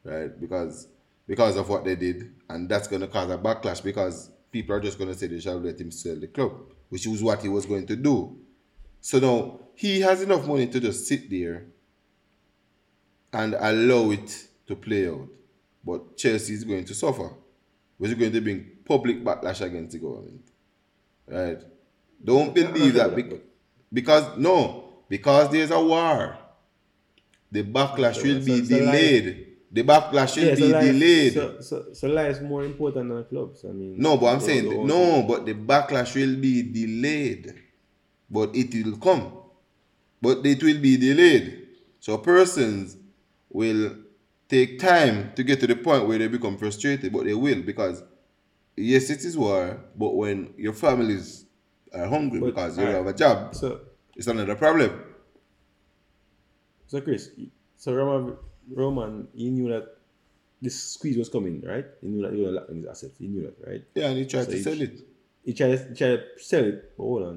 right? 0.03 0.38
Because 0.40 0.88
because 1.27 1.57
of 1.57 1.68
what 1.68 1.85
they 1.85 1.96
did, 1.96 2.35
and 2.50 2.68
that's 2.68 2.87
going 2.87 3.00
to 3.00 3.09
cause 3.09 3.31
a 3.31 3.38
backlash 3.38 3.83
because 3.83 4.31
people 4.50 4.77
are 4.77 4.81
just 4.81 4.98
going 4.98 5.11
to 5.11 5.18
say 5.18 5.27
they 5.27 5.40
shall 5.40 5.59
let 5.59 5.81
him 5.81 5.90
sell 5.90 6.16
the 6.16 6.27
club, 6.27 6.53
which 6.88 7.07
was 7.07 7.22
what 7.22 7.42
he 7.42 7.48
was 7.48 7.64
going 7.64 7.87
to 7.87 7.96
do. 7.96 8.38
So 9.05 9.19
now 9.19 9.61
he 9.75 10.01
has 10.01 10.23
enough 10.23 10.47
money 10.47 10.67
to 10.67 10.81
just 10.81 11.07
sit 11.07 11.29
there 11.29 11.67
and 13.35 13.53
allow 13.53 14.11
it 14.12 14.47
to 14.67 14.75
play 14.75 15.07
out. 15.07 15.29
But 15.85 16.17
Chelsea 16.17 16.55
is 16.55 16.64
going 16.64 16.87
to 16.87 16.95
suffer, 16.95 17.29
which 17.99 18.12
is 18.12 18.17
going 18.17 18.33
to 18.33 18.40
bring 18.40 18.64
public 18.83 19.23
backlash 19.23 19.61
against 19.61 19.93
the 19.93 19.99
government. 19.99 20.40
Right? 21.29 21.61
Don't 22.25 22.55
believe 22.55 22.95
that 22.95 23.14
bec- 23.14 23.43
because 23.93 24.38
no, 24.38 24.95
because 25.07 25.51
there's 25.51 25.71
a 25.71 25.79
war. 25.79 26.38
The 27.53 27.62
backlash 27.62 28.23
will 28.25 28.43
be 28.43 28.64
so 28.64 28.75
delayed. 28.75 29.49
The 29.71 29.83
backlash 29.83 30.35
will 30.38 30.45
Yeah, 30.47 30.55
be 30.55 30.61
so 30.62 30.69
life, 30.69 30.93
delayed. 30.93 31.33
So, 31.35 31.61
so, 31.61 31.93
so 31.93 32.09
life 32.09 32.37
is 32.37 32.40
more 32.40 32.64
important 32.64 33.11
than 33.11 33.23
clubs. 33.25 33.67
I 33.67 33.73
mean, 33.73 33.97
No, 33.99 34.17
but 34.17 34.27
I'm 34.33 34.40
saying 34.40 34.87
no, 34.87 35.23
but 35.29 35.45
the 35.45 35.53
backlash 35.53 36.14
will 36.14 36.40
be 36.40 36.62
delayed. 36.62 37.63
But 38.35 38.55
it 38.57 38.68
will 38.85 38.97
come. 39.09 39.23
But 40.20 40.44
it 40.44 40.61
will 40.66 40.81
be 40.88 40.97
delayed. 40.97 41.44
So 42.01 42.18
persons 42.18 42.97
will 43.51 43.97
take 44.49 44.79
time 44.81 45.33
to 45.37 45.42
get 45.49 45.61
to 45.61 45.66
the 45.73 45.77
point 45.77 46.07
where 46.09 46.18
they 46.18 46.29
become 46.29 46.57
frustrated, 46.59 47.12
but 47.12 47.25
they 47.25 47.35
will 47.35 47.62
because 47.62 48.03
yes, 48.77 49.09
it 49.14 49.20
is 49.29 49.35
war, 49.44 49.61
but 50.03 50.12
when 50.23 50.53
your 50.57 50.73
families 50.75 51.47
are 51.99 52.07
hungry 52.14 52.40
But, 52.40 52.47
because 52.51 52.73
you 52.77 52.85
alright. 52.85 52.97
have 53.01 53.07
a 53.07 53.16
job, 53.25 53.55
So, 53.55 53.81
it's 54.16 54.27
another 54.27 54.57
problem. 54.57 54.90
so 56.87 57.01
Chris, 57.01 57.31
so 57.77 57.92
Roman, 57.94 58.37
Roman, 58.83 59.29
he 59.35 59.51
knew 59.51 59.68
that 59.68 59.87
this 60.61 60.77
squeeze 60.94 61.16
was 61.16 61.29
coming, 61.29 61.62
right? 61.62 61.87
He 62.01 62.09
knew 62.09 62.23
that 62.23 62.33
he 62.35 62.40
was 62.40 62.47
going 62.47 62.55
to 62.55 62.61
lock 62.61 62.68
in 62.70 62.77
his 62.83 62.87
assets. 62.87 63.14
He 63.18 63.27
knew 63.29 63.42
that, 63.42 63.57
right? 63.66 63.83
Yeah, 63.94 64.09
and 64.09 64.18
he 64.18 64.27
tried 64.27 64.44
So 64.44 64.51
to 64.51 64.57
he- 64.57 64.62
sell 64.62 64.81
it. 64.81 64.94
He 65.44 65.53
tried, 65.53 65.79
he 65.90 65.94
tried 65.94 66.16
to 66.16 66.23
sell 66.38 66.64
it, 66.64 66.97
but 66.97 67.03
hold 67.05 67.23
on. 67.23 67.37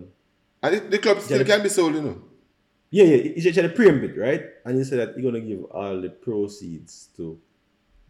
And 0.67 0.75
it, 0.75 0.91
the 0.91 0.99
club 0.99 1.21
still 1.21 1.39
Yeah, 1.39 1.45
can 1.45 1.63
be 1.63 1.69
sold, 1.69 1.95
you 1.95 2.01
know. 2.01 2.21
Yeah, 2.89 3.03
yeah, 3.03 3.31
It's 3.35 3.55
to 3.55 3.69
preempt 3.69 4.03
it, 4.03 4.17
right? 4.17 4.43
And 4.65 4.77
he 4.77 4.83
said 4.83 4.99
that 4.99 5.15
he's 5.15 5.23
going 5.23 5.35
to 5.35 5.41
give 5.41 5.63
all 5.71 6.01
the 6.01 6.09
proceeds 6.09 7.09
to 7.17 7.39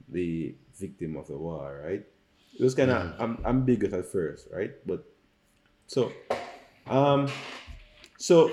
the 0.10 0.56
victim 0.80 1.18
of 1.18 1.28
the 1.28 1.38
war, 1.38 1.82
right? 1.84 2.06
It 2.60 2.64
was 2.64 2.74
kind 2.74 2.92
of 2.92 3.04
mm-hmm. 3.04 3.24
am 3.24 3.38
ambiguous 3.46 3.94
at 3.94 4.06
first, 4.06 4.48
right? 4.52 4.72
But 4.86 5.06
so, 5.88 6.12
um, 6.88 7.28
so 8.18 8.52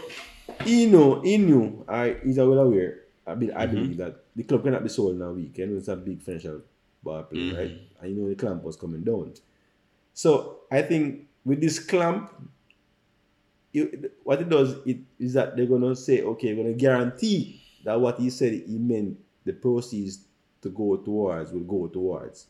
he 0.65 0.87
know, 0.87 1.21
he 1.21 1.39
knew, 1.39 1.85
I 1.89 2.17
he's 2.25 2.39
well 2.39 2.59
aware. 2.59 3.01
I, 3.27 3.35
be, 3.35 3.53
I 3.53 3.65
mm-hmm. 3.65 3.75
believe 3.75 3.97
that 3.99 4.25
the 4.37 4.43
club 4.43 4.65
cannot 4.65 4.83
be 4.83 4.91
sold 4.91 5.17
in 5.17 5.23
a 5.23 5.33
weekend. 5.33 5.77
It's 5.77 5.89
a 5.89 5.97
big 5.97 6.21
financial 6.21 6.61
bar 7.03 7.23
play, 7.25 7.41
mm-hmm. 7.41 7.57
right? 7.57 7.81
And 8.01 8.11
you 8.11 8.23
know 8.23 8.29
the 8.29 8.35
clamp 8.35 8.63
was 8.63 8.77
coming 8.77 9.03
down. 9.05 9.33
So 10.13 10.61
I 10.71 10.83
think 10.83 11.29
with 11.45 11.61
this 11.61 11.79
clamp, 11.79 12.31
you, 13.75 14.11
what 14.23 14.41
it 14.41 14.49
does 14.49 14.77
it 14.87 14.99
is 15.19 15.35
that 15.35 15.57
they're 15.57 15.67
gonna 15.67 15.95
say, 15.97 16.23
okay, 16.23 16.55
we're 16.55 16.63
gonna 16.63 16.75
guarantee 16.77 17.61
that 17.85 18.01
what 18.01 18.19
he 18.19 18.31
said 18.31 18.53
he 18.53 18.79
meant 18.79 19.19
the 19.45 19.53
proceeds 19.53 20.21
to 20.63 20.71
go 20.71 20.97
towards 20.97 21.53
will 21.53 21.61
go 21.61 21.89
towards. 21.89 22.47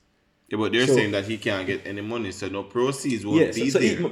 Yeah, 0.48 0.58
but 0.58 0.70
they're 0.72 0.86
So- 0.86 0.94
saying 0.94 1.12
that 1.12 1.24
he 1.24 1.38
can't 1.38 1.66
get 1.66 1.80
any 1.86 2.02
money, 2.02 2.30
so 2.30 2.48
no 2.48 2.62
proceeds 2.64 3.24
won't 3.26 3.40
Yeah, 3.40 3.50
be 3.52 3.70
so 3.70 3.78
there. 3.80 3.96
he, 3.96 4.02
No, 4.02 4.08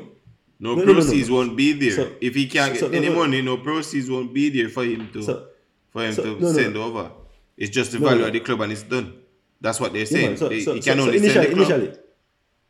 No, 0.59 0.75
no, 0.77 0.85
no, 0.85 0.85
no, 0.85 0.95
proceeds 0.95 1.31
won't 1.31 1.57
be 1.57 1.73
there. 1.73 1.91
So- 1.93 2.13
if 2.21 2.35
he 2.35 2.47
can't 2.47 2.77
so- 2.77 2.89
get 2.89 3.05
any 3.05 3.15
money, 3.15 3.43
no 3.43 3.59
proceeds 3.59 4.09
won't 4.11 4.33
be 4.33 4.49
there 4.49 4.69
for 4.69 4.85
him 4.85 5.09
to 5.13 5.23
So- 5.23 5.47
for 5.91 6.05
him 6.05 6.13
so- 6.15 6.23
to 6.39 6.55
send 6.55 6.77
over. 6.77 7.11
It's 7.57 7.71
just 7.71 7.93
the 7.93 7.99
value 7.99 8.25
of 8.25 8.33
the 8.33 8.41
club 8.41 8.61
and 8.63 8.73
it's 8.73 8.83
done. 8.85 9.13
That's 9.61 9.79
what 9.79 9.93
they're 9.93 10.01
Yeah, 10.03 10.07
saying. 10.07 10.27
man, 10.31 10.37
so, 10.39 10.49
They- 10.49 10.61
so, 10.63 10.75
he 10.75 10.81
so, 10.81 10.91
can 10.91 10.99
so 10.99 11.05
only 11.05 11.19
initially, 11.19 11.45
send 11.47 11.53
the 11.59 11.65
club. 11.65 11.71
initially, 11.81 11.99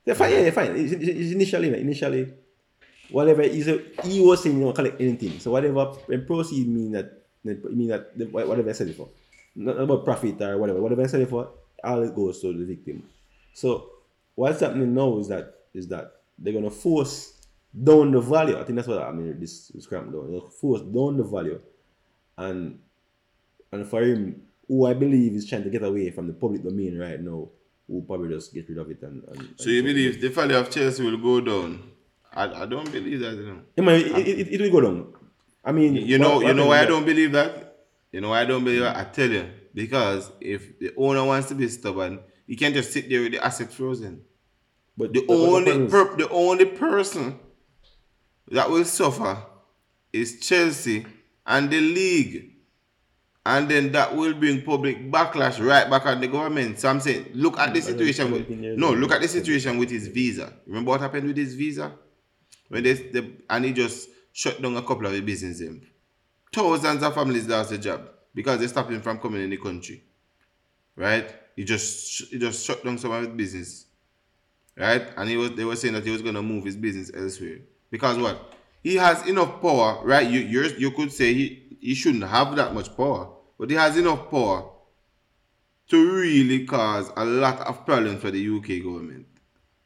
yeah, 0.06 0.14
fine, 0.14 0.32
yeah, 0.32 0.40
yeah, 0.40 0.50
fine. 0.50 0.70
It's- 0.76 0.92
it's- 0.92 1.32
initially, 1.32 1.68
initially, 1.80 2.26
whatever 3.10 3.42
is 3.42 3.68
a, 3.68 3.82
he 4.04 4.20
was 4.20 4.42
saying, 4.42 4.58
you 4.58 4.64
don't 4.64 4.74
collect 4.74 5.00
anything. 5.00 5.38
So 5.38 5.50
whatever 5.50 5.86
when 6.06 6.26
proceed 6.26 6.68
mean 6.68 6.92
that 6.92 7.22
mean 7.44 7.88
that 7.88 8.12
whatever 8.30 8.70
I 8.70 8.72
sell 8.72 8.88
it 8.88 8.96
for, 8.96 9.08
not 9.56 9.78
about 9.78 10.04
profit 10.04 10.40
or 10.40 10.58
whatever, 10.58 10.80
whatever 10.80 11.02
I 11.02 11.06
sell 11.06 11.20
it 11.20 11.28
for, 11.28 11.50
all 11.82 12.02
it 12.02 12.14
goes 12.14 12.40
to 12.40 12.52
the 12.52 12.64
victim. 12.64 13.02
So 13.54 13.90
what's 14.34 14.60
happening 14.60 14.94
now 14.94 15.18
is 15.18 15.28
that 15.28 15.54
is 15.74 15.88
that 15.88 16.12
they're 16.38 16.52
gonna 16.52 16.70
force 16.70 17.46
down 17.82 18.12
the 18.12 18.20
value. 18.20 18.58
I 18.58 18.64
think 18.64 18.76
that's 18.76 18.88
what 18.88 19.02
I 19.02 19.12
mean. 19.12 19.38
This 19.40 19.70
is 19.70 19.86
cramped 19.86 20.12
down. 20.12 20.42
Force 20.60 20.82
down 20.82 21.16
the 21.16 21.24
value, 21.24 21.60
and 22.38 22.78
and 23.72 23.86
for 23.86 24.02
him, 24.02 24.42
who 24.68 24.86
I 24.86 24.94
believe 24.94 25.32
is 25.34 25.48
trying 25.48 25.64
to 25.64 25.70
get 25.70 25.82
away 25.82 26.10
from 26.10 26.26
the 26.26 26.34
public 26.34 26.62
domain 26.62 26.98
right 26.98 27.20
now, 27.20 27.48
who 27.86 28.02
probably 28.06 28.28
just 28.28 28.54
get 28.54 28.68
rid 28.68 28.78
of 28.78 28.90
it 28.90 29.02
and. 29.02 29.24
and 29.24 29.54
So 29.56 29.70
you 29.70 29.82
believe 29.82 30.20
the 30.20 30.28
value 30.28 30.56
of 30.56 30.70
Chelsea 30.70 31.02
will 31.02 31.18
go 31.18 31.40
down? 31.40 31.91
I, 32.34 32.62
I 32.62 32.66
don't 32.66 32.90
believe 32.90 33.20
that. 33.20 33.34
You 33.34 33.44
know, 33.84 33.92
it, 33.94 34.28
it, 34.28 34.28
it, 34.40 34.48
it 34.54 34.60
will 34.60 34.70
go 34.70 34.80
down. 34.80 35.14
I 35.64 35.72
mean, 35.72 35.94
you 35.96 36.18
know, 36.18 36.36
what- 36.36 36.46
you 36.46 36.54
know 36.54 36.66
why 36.66 36.80
I 36.80 36.86
don't 36.86 37.04
believe 37.04 37.32
that. 37.32 37.68
You 38.10 38.20
know 38.20 38.30
why 38.30 38.40
I 38.42 38.44
don't 38.44 38.64
believe 38.64 38.80
that. 38.82 38.96
I 38.96 39.04
tell 39.04 39.28
you 39.30 39.48
because 39.74 40.30
if 40.40 40.78
the 40.78 40.92
owner 40.96 41.24
wants 41.24 41.48
to 41.48 41.54
be 41.54 41.68
stubborn, 41.68 42.20
he 42.46 42.56
can't 42.56 42.74
just 42.74 42.92
sit 42.92 43.08
there 43.08 43.22
with 43.22 43.32
the 43.32 43.44
asset 43.44 43.72
frozen. 43.72 44.22
But 44.96 45.12
The 45.14 45.20
but 45.26 45.34
the 45.34 45.40
only 45.40 45.72
per, 45.88 46.16
the 46.16 46.28
only 46.30 46.64
person 46.66 47.38
that 48.50 48.68
will 48.70 48.84
suffer 48.84 49.38
is 50.12 50.40
Chelsea 50.40 51.06
and 51.46 51.70
the 51.70 51.80
league. 51.80 52.48
And 53.44 53.68
then 53.68 53.90
that 53.92 54.14
will 54.14 54.34
bring 54.34 54.62
public 54.62 55.10
backlash 55.10 55.64
right 55.66 55.88
back 55.90 56.06
at 56.06 56.20
the 56.20 56.28
government. 56.28 56.78
So 56.78 56.88
I'm 56.88 57.00
saying, 57.00 57.30
look 57.34 57.58
at 57.58 57.74
the 57.74 57.80
situation 57.80 58.30
with 58.30 58.48
no, 58.78 58.92
look 58.92 59.10
at 59.10 59.20
the 59.20 59.26
situation 59.28 59.78
with 59.78 59.90
his 59.90 60.06
visa. 60.08 60.52
Remember 60.66 60.90
what 60.90 61.00
happened 61.00 61.26
with 61.26 61.36
his 61.36 61.54
visa? 61.54 61.92
When 62.72 62.84
they, 62.84 62.94
they 62.94 63.30
and 63.50 63.64
he 63.66 63.72
just 63.72 64.08
shut 64.32 64.62
down 64.62 64.76
a 64.76 64.82
couple 64.82 65.06
of 65.06 65.12
the 65.12 65.20
businesses. 65.20 65.82
Thousands 66.54 67.02
of 67.02 67.14
families 67.14 67.46
lost 67.46 67.68
their 67.68 67.78
job 67.78 68.08
because 68.34 68.60
they 68.60 68.66
stopped 68.66 68.90
him 68.90 69.02
from 69.02 69.18
coming 69.18 69.42
in 69.42 69.50
the 69.50 69.58
country. 69.58 70.02
Right? 70.96 71.34
He 71.54 71.64
just 71.64 72.30
he 72.30 72.38
just 72.38 72.64
shut 72.64 72.82
down 72.82 72.96
some 72.96 73.12
of 73.12 73.24
his 73.24 73.28
business 73.28 73.86
right? 74.76 75.06
And 75.16 75.28
he 75.28 75.36
was 75.36 75.52
they 75.52 75.64
were 75.64 75.76
saying 75.76 75.94
that 75.94 76.04
he 76.04 76.10
was 76.10 76.22
gonna 76.22 76.42
move 76.42 76.64
his 76.64 76.76
business 76.76 77.10
elsewhere 77.14 77.58
because 77.90 78.18
what 78.18 78.54
he 78.82 78.96
has 78.96 79.26
enough 79.28 79.60
power, 79.60 80.00
right? 80.04 80.28
You 80.28 80.40
you 80.40 80.62
you 80.78 80.90
could 80.92 81.12
say 81.12 81.34
he 81.34 81.78
he 81.80 81.94
shouldn't 81.94 82.24
have 82.24 82.56
that 82.56 82.74
much 82.74 82.96
power, 82.96 83.28
but 83.58 83.70
he 83.70 83.76
has 83.76 83.96
enough 83.96 84.30
power 84.30 84.70
to 85.88 86.14
really 86.14 86.64
cause 86.64 87.10
a 87.16 87.24
lot 87.24 87.60
of 87.60 87.84
problems 87.84 88.20
for 88.20 88.30
the 88.30 88.56
UK 88.56 88.82
government, 88.82 89.26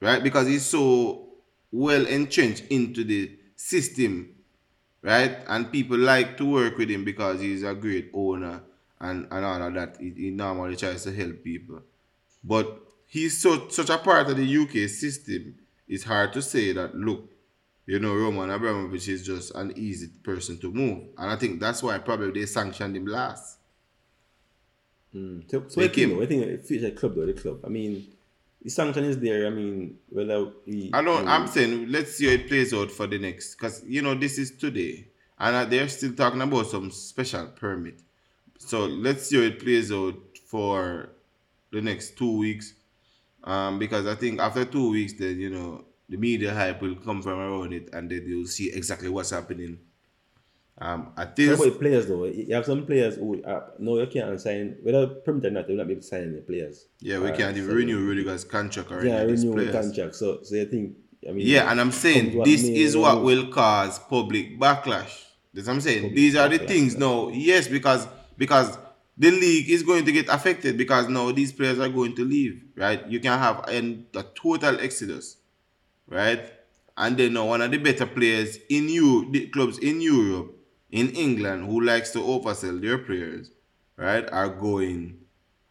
right? 0.01 0.23
Because 0.23 0.47
he's 0.47 0.65
so 0.65 1.26
well 1.77 2.07
entrenched 2.07 2.64
into 2.70 3.05
the 3.05 3.37
system, 3.55 4.35
right? 5.03 5.39
And 5.47 5.70
people 5.70 5.99
like 5.99 6.37
to 6.39 6.47
work 6.47 6.79
with 6.79 6.91
him 6.91 7.05
because 7.05 7.41
he's 7.41 7.62
a 7.62 7.74
great 7.74 8.11
owner 8.14 8.62
and, 9.01 9.29
and 9.31 9.45
all 9.45 9.62
of 9.62 9.74
that. 9.74 9.97
He, 10.01 10.11
he 10.16 10.31
normally 10.31 10.77
tries 10.77 11.05
to 11.05 11.12
help 11.12 11.45
people. 11.45 11.83
But 12.43 12.81
he's 13.07 13.39
so 13.39 13.68
such 13.68 13.91
a 13.91 13.99
part 13.99 14.29
of 14.31 14.37
the 14.37 14.57
UK 14.57 14.89
system, 14.89 15.57
it's 15.87 16.05
hard 16.05 16.33
to 16.33 16.43
say 16.43 16.72
that 16.72 16.95
look, 16.95 17.31
you 17.85 18.01
know, 18.01 18.14
Roman 18.14 18.51
Abramovich 18.51 19.09
is 19.09 19.24
just 19.24 19.55
an 19.55 19.72
easy 19.77 20.09
person 20.09 20.59
to 20.61 20.72
move. 20.72 21.09
And 21.18 21.31
I 21.31 21.37
think 21.37 21.61
that's 21.61 21.83
why 21.83 21.99
probably 21.99 22.41
they 22.41 22.47
sanctioned 22.47 22.97
him 22.97 23.07
last. 23.07 23.59
Mm. 25.14 25.49
So, 25.51 25.64
so 25.68 25.81
I 25.81 25.89
think, 25.89 25.95
came. 25.95 26.22
I 26.22 26.27
think 26.27 26.43
it 26.43 26.97
club 26.97 27.14
though, 27.14 27.27
the 27.27 27.33
club. 27.35 27.61
I 27.64 27.68
mean, 27.68 28.07
the 28.67 28.73
sanction 28.73 29.05
is 29.05 29.17
there. 29.21 29.47
I 29.47 29.51
mean, 29.51 29.97
whether 30.09 30.51
we. 30.67 30.91
I 30.93 31.01
don't 31.01 31.29
I'm 31.29 31.47
saying 31.47 31.87
let's 31.89 32.17
see 32.17 32.27
how 32.27 32.33
it 32.33 32.49
plays 32.49 32.75
out 32.75 32.91
for 32.91 33.07
the 33.07 33.17
next 33.17 33.55
because 33.55 33.85
you 33.87 34.03
know 34.03 34.14
this 34.14 34.39
is 34.39 34.57
today. 34.57 35.07
And 35.39 35.55
uh, 35.55 35.64
they're 35.67 35.87
still 35.87 36.14
talking 36.14 36.41
about 36.41 36.67
some 36.67 36.91
special 36.91 37.47
permit. 37.47 38.01
So 38.59 38.87
let's 38.87 39.29
see 39.29 39.37
how 39.37 39.43
it 39.43 39.61
plays 39.61 39.93
out 39.93 40.17
for 40.47 41.11
the 41.71 41.81
next 41.81 42.19
two 42.19 42.39
weeks. 42.39 42.75
Um, 43.45 43.79
because 43.79 44.05
I 44.05 44.17
think 44.17 44.41
after 44.41 44.64
two 44.64 44.91
weeks, 44.91 45.12
then 45.12 45.39
you 45.39 45.51
know 45.51 45.85
the 46.09 46.17
media 46.17 46.53
hype 46.53 46.83
will 46.83 46.97
come 46.97 47.23
from 47.23 47.39
around 47.39 47.73
it, 47.73 47.91
and 47.93 48.11
then 48.11 48.25
you'll 48.27 48.49
see 48.49 48.73
exactly 48.73 49.09
what's 49.09 49.31
happening. 49.31 49.79
Um, 50.79 51.12
at 51.16 51.29
What 51.29 51.37
this, 51.37 51.49
about 51.61 51.64
the 51.64 51.79
players 51.79 52.07
though? 52.07 52.24
You 52.24 52.55
have 52.55 52.66
some 52.66 52.85
players 52.85 53.16
who 53.16 53.43
uh, 53.43 53.61
no, 53.79 53.99
you 53.99 54.07
can't 54.09 54.39
sign 54.41 54.77
without 54.85 55.24
permit 55.24 55.47
or 55.47 55.51
not. 55.51 55.66
They 55.66 55.72
will 55.72 55.79
not 55.79 55.87
be 55.87 55.93
able 55.95 56.03
to 56.03 56.07
sign 56.09 56.24
any 56.24 56.41
players. 56.43 56.87
yeah, 57.01 57.18
we 57.18 57.31
Uh, 57.31 57.37
can't 57.37 57.57
even 57.57 57.70
so- 57.70 57.77
renew 57.77 57.99
Rudiger's 58.01 58.45
contract 58.45 58.91
already. 58.93 59.09
Yeah, 59.09 59.22
renew 59.22 59.72
contract. 59.72 60.14
So, 60.16 60.43
so 60.43 60.55
you 60.55 60.66
think? 60.66 60.97
I 61.27 61.33
mean, 61.33 61.47
Yeah, 61.47 61.70
and 61.70 61.81
I'm 61.81 61.93
saying 61.93 62.43
this 62.45 62.62
may 62.64 62.77
is 62.77 62.97
what 62.97 63.22
will 63.24 63.49
cause 63.49 63.99
public 63.99 64.61
backlash. 64.61 65.24
That's 65.55 65.66
what 65.66 65.74
I'm 65.74 65.81
saying. 65.81 66.03
Public 66.03 66.14
These 66.16 66.37
are 66.37 66.49
the 66.51 66.59
things 66.59 66.97
now. 66.97 67.31
Yes, 67.31 67.68
because 67.68 68.07
because 68.37 68.77
the 69.16 69.31
league 69.31 69.70
is 69.70 69.83
going 69.83 70.05
to 70.05 70.12
get 70.12 70.29
affected 70.29 70.77
because 70.77 71.09
now 71.09 71.33
these 71.33 71.53
players 71.53 71.79
are 71.79 71.89
going 71.89 72.14
to 72.16 72.24
leave, 72.24 72.62
right? 72.77 73.05
You 73.09 73.18
can 73.18 73.39
have 73.39 73.66
an, 73.66 74.07
a 74.14 74.22
total 74.22 74.79
exodus, 74.79 75.39
right? 76.07 76.53
And 76.99 77.16
then 77.16 77.33
now 77.33 77.47
one 77.47 77.62
of 77.62 77.70
the 77.70 77.79
better 77.79 78.05
players 78.05 78.59
in 78.68 78.91
you 78.91 79.31
the 79.33 79.47
clubs 79.49 79.79
in 79.79 80.03
Europe, 80.03 80.55
in 80.91 81.11
England, 81.11 81.66
who 81.66 81.80
likes 81.80 82.11
to 82.12 82.18
oversell 82.20 82.80
their 82.80 82.99
players, 82.99 83.51
right, 83.97 84.28
are 84.32 84.49
going 84.49 85.18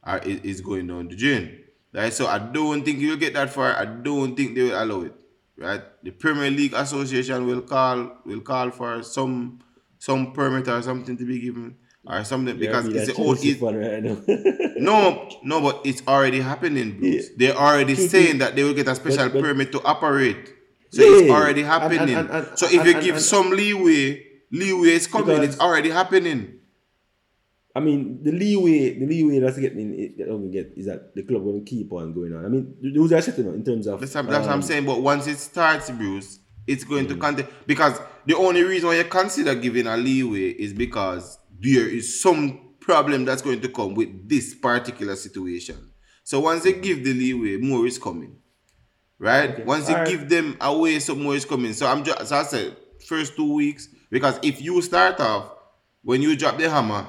are 0.03 0.19
is 0.23 0.61
going 0.61 0.87
down 0.87 1.07
the 1.07 1.15
drain. 1.15 1.59
Right? 1.93 2.11
So 2.13 2.27
I 2.27 2.37
don't 2.39 2.83
think 2.83 2.99
you'll 2.99 3.17
get 3.17 3.33
that 3.33 3.49
far. 3.49 3.75
I 3.75 3.85
don't 3.85 4.35
think 4.35 4.53
they 4.55 4.63
will 4.63 4.83
allow 4.83 5.01
it. 5.01 5.13
Right? 5.57 5.81
The 6.03 6.11
Premier 6.11 6.51
League 6.51 6.73
Association 6.73 7.47
will 7.47 7.61
call 7.61 8.11
will 8.25 8.41
call 8.41 8.69
for 8.71 9.01
some 9.03 9.59
some 9.97 10.33
permit 10.33 10.67
or 10.67 10.81
something 10.81 11.15
to 11.17 11.25
be 11.25 11.39
given 11.39 11.75
or 12.05 12.23
something 12.23 12.57
because 12.59 12.87
be 12.89 12.97
it's 12.97 13.07
the 13.15 13.23
old 13.23 13.37
Chelsea 13.37 13.51
it, 13.51 13.61
right 13.61 14.03
no 14.77 15.27
no 15.43 15.61
but 15.61 15.81
it's 15.85 16.03
already 16.07 16.39
happening 16.41 16.99
Bruce. 16.99 17.29
Yeah. 17.29 17.35
they're 17.37 17.57
already 17.57 17.95
saying 17.95 18.37
that 18.39 18.55
they 18.55 18.63
will 18.63 18.73
get 18.75 18.87
a 18.87 18.93
special 18.95 19.23
But- 19.29 19.33
but- 19.33 19.41
permit 19.43 19.71
to 19.71 19.81
operate 19.83 20.53
so 20.91 21.01
Yeah, 21.01 21.21
it's 21.23 21.31
already 21.31 21.61
and- 21.63 21.71
and- 21.71 21.81
happening 21.81 22.15
and- 22.15 22.29
and- 22.29 22.47
so 22.59 22.67
if 22.69 22.85
you 22.85 23.01
give 23.01 23.19
some 23.21 23.49
leeway 23.49 24.24
leeway 24.51 24.89
is 24.89 25.07
coming 25.07 25.35
Because- 25.35 25.55
it's 25.55 25.59
already 25.59 25.89
happening 25.89 26.59
I 27.75 27.81
mean, 27.81 28.23
the 28.23 28.31
leeway, 28.31 28.97
the 28.97 29.05
leeway 29.05 29.39
that's 29.39 29.59
getting 29.59 29.99
it, 29.99 30.17
that 30.17 30.27
don't 30.27 30.49
get 30.49 30.71
is 30.77 30.85
that 30.85 31.13
the 31.13 31.23
club 31.23 31.43
going 31.43 31.63
to 31.63 31.69
keep 31.69 31.91
on 31.91 32.13
going 32.13 32.33
on. 32.33 32.45
I 32.45 32.47
mean, 32.47 32.73
those 32.95 33.11
are 33.11 33.21
setting 33.21 33.47
in 33.47 33.65
terms 33.65 33.85
of. 33.85 33.99
That's, 33.99 34.13
that's 34.13 34.25
what 34.27 34.43
I'm 34.43 34.49
um, 34.49 34.61
saying. 34.61 34.85
But 34.85 35.01
once 35.01 35.27
it 35.27 35.37
starts, 35.37 35.91
Bruce, 35.91 36.39
it's 36.65 36.85
going 36.85 37.05
Mm. 37.05 37.09
to 37.09 37.15
continue 37.17 37.51
because 37.67 37.99
the 38.25 38.35
only 38.35 38.63
reason 38.63 38.87
why 38.87 38.95
you 38.95 39.03
consider 39.03 39.53
giving 39.55 39.87
a 39.87 39.97
leeway 39.97 40.51
is 40.51 40.71
because 40.71 41.37
there 41.61 41.85
is 41.87 42.21
some 42.21 42.61
problem 42.79 43.25
that's 43.25 43.41
going 43.41 43.59
to 43.59 43.67
come 43.67 43.93
with 43.93 44.29
this 44.29 44.55
particular 44.55 45.17
situation. 45.17 45.75
So 46.23 46.39
once 46.39 46.63
they 46.63 46.73
give 46.73 47.03
the 47.03 47.13
leeway, 47.13 47.57
more 47.57 47.85
is 47.85 47.99
coming, 47.99 48.37
right? 49.19 49.49
Okay. 49.49 49.63
Once 49.63 49.89
you 49.89 49.95
Alright. 49.95 50.09
give 50.09 50.29
them 50.29 50.55
away, 50.61 50.99
some 50.99 51.21
more 51.21 51.35
is 51.35 51.43
coming. 51.43 51.73
So 51.73 51.87
I'm 51.87 52.05
just, 52.05 52.21
as 52.21 52.31
I 52.31 52.43
said, 52.43 52.77
first 53.05 53.35
two 53.35 53.53
weeks 53.53 53.89
because 54.09 54.39
if 54.43 54.61
you 54.61 54.81
start 54.81 55.19
off 55.19 55.51
when 56.03 56.21
you 56.21 56.35
drop 56.35 56.57
the 56.57 56.69
hammer, 56.69 57.07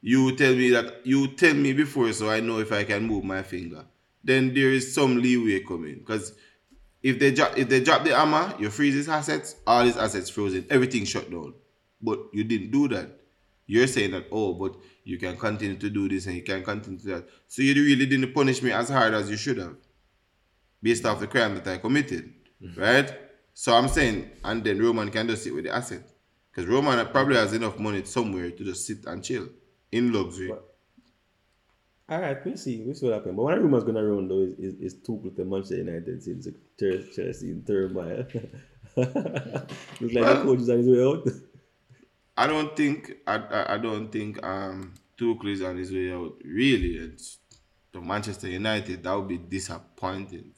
you 0.00 0.34
tell 0.36 0.54
me 0.54 0.70
that 0.70 1.06
you 1.06 1.28
tell 1.28 1.54
me 1.54 1.72
before 1.72 2.12
so 2.12 2.30
I 2.30 2.40
know 2.40 2.58
if 2.58 2.72
I 2.72 2.84
can 2.84 3.06
move 3.06 3.24
my 3.24 3.42
finger. 3.42 3.84
Then 4.24 4.54
there 4.54 4.70
is 4.70 4.94
some 4.94 5.20
leeway 5.20 5.60
coming 5.60 5.98
because 5.98 6.32
if 7.02 7.18
they 7.18 7.32
drop 7.32 7.56
if 7.56 7.68
they 7.68 7.82
drop 7.82 8.04
the 8.04 8.16
hammer, 8.16 8.54
you 8.58 8.70
freeze 8.70 8.94
his 8.94 9.08
assets, 9.08 9.56
all 9.66 9.84
his 9.84 9.96
assets 9.96 10.30
frozen, 10.30 10.66
everything 10.70 11.04
shut 11.04 11.30
down. 11.30 11.54
But 12.00 12.18
you 12.32 12.44
didn't 12.44 12.70
do 12.70 12.88
that. 12.88 13.20
You're 13.66 13.86
saying 13.86 14.10
that 14.12 14.26
oh, 14.32 14.54
but 14.54 14.76
you 15.04 15.18
can 15.18 15.36
continue 15.36 15.76
to 15.76 15.90
do 15.90 16.08
this 16.08 16.26
and 16.26 16.36
you 16.36 16.42
can 16.42 16.62
continue 16.62 16.98
to 16.98 17.04
do 17.04 17.14
that. 17.14 17.28
So 17.48 17.62
you 17.62 17.74
really 17.74 18.06
didn't 18.06 18.32
punish 18.32 18.62
me 18.62 18.72
as 18.72 18.88
hard 18.88 19.14
as 19.14 19.30
you 19.30 19.36
should 19.36 19.58
have, 19.58 19.76
based 20.82 21.04
off 21.04 21.20
the 21.20 21.26
crime 21.26 21.54
that 21.54 21.66
I 21.66 21.78
committed, 21.78 22.32
mm-hmm. 22.62 22.80
right? 22.80 23.12
So 23.54 23.74
I'm 23.74 23.88
saying, 23.88 24.30
and 24.44 24.64
then 24.64 24.80
Roman 24.80 25.10
can 25.10 25.28
just 25.28 25.44
sit 25.44 25.54
with 25.54 25.64
the 25.64 25.74
asset, 25.74 26.08
because 26.54 26.68
Roman 26.68 27.04
probably 27.06 27.36
has 27.36 27.52
enough 27.54 27.78
money 27.78 28.04
somewhere 28.04 28.50
to 28.50 28.64
just 28.64 28.86
sit 28.86 29.06
and 29.06 29.24
chill 29.24 29.48
in 29.90 30.12
luxury. 30.12 30.48
But- 30.48 30.68
All 32.08 32.20
right, 32.20 32.44
we'll 32.44 32.56
see. 32.58 32.82
We'll 32.84 32.94
see 32.94 33.06
what 33.06 33.14
happens. 33.14 33.36
But 33.36 33.42
one 33.44 33.58
rumor's 33.62 33.84
going 33.84 33.96
around 33.96 34.28
though 34.28 34.40
is, 34.42 34.58
is, 34.58 34.74
is 34.80 34.94
Tuchel 34.96 35.34
to 35.36 35.44
Manchester 35.44 35.76
United 35.78 36.22
since 36.22 36.46
the 36.78 37.08
Chelsea 37.14 37.50
in 37.50 37.62
third 37.62 37.94
mile. 37.94 38.26
Looks 38.96 40.14
like 40.14 40.24
Well- 40.24 40.34
the 40.36 40.42
coach 40.44 40.60
is 40.60 40.68
on 40.70 40.78
his 40.78 40.88
way 40.88 41.02
out. 41.04 41.26
I 42.36 42.46
don't 42.46 42.74
think 42.76 43.12
I, 43.26 43.36
I, 43.36 43.74
I 43.74 43.78
don't 43.78 44.10
think 44.10 44.42
um 44.44 44.94
Tuchel 45.18 45.52
is 45.52 45.62
on 45.62 45.76
his 45.76 45.92
way 45.92 46.12
out. 46.12 46.34
Really, 46.44 46.96
it's 46.96 47.38
to 47.92 48.00
Manchester 48.00 48.48
United 48.48 49.02
that 49.02 49.14
would 49.14 49.28
be 49.28 49.38
disappointing. 49.38 50.52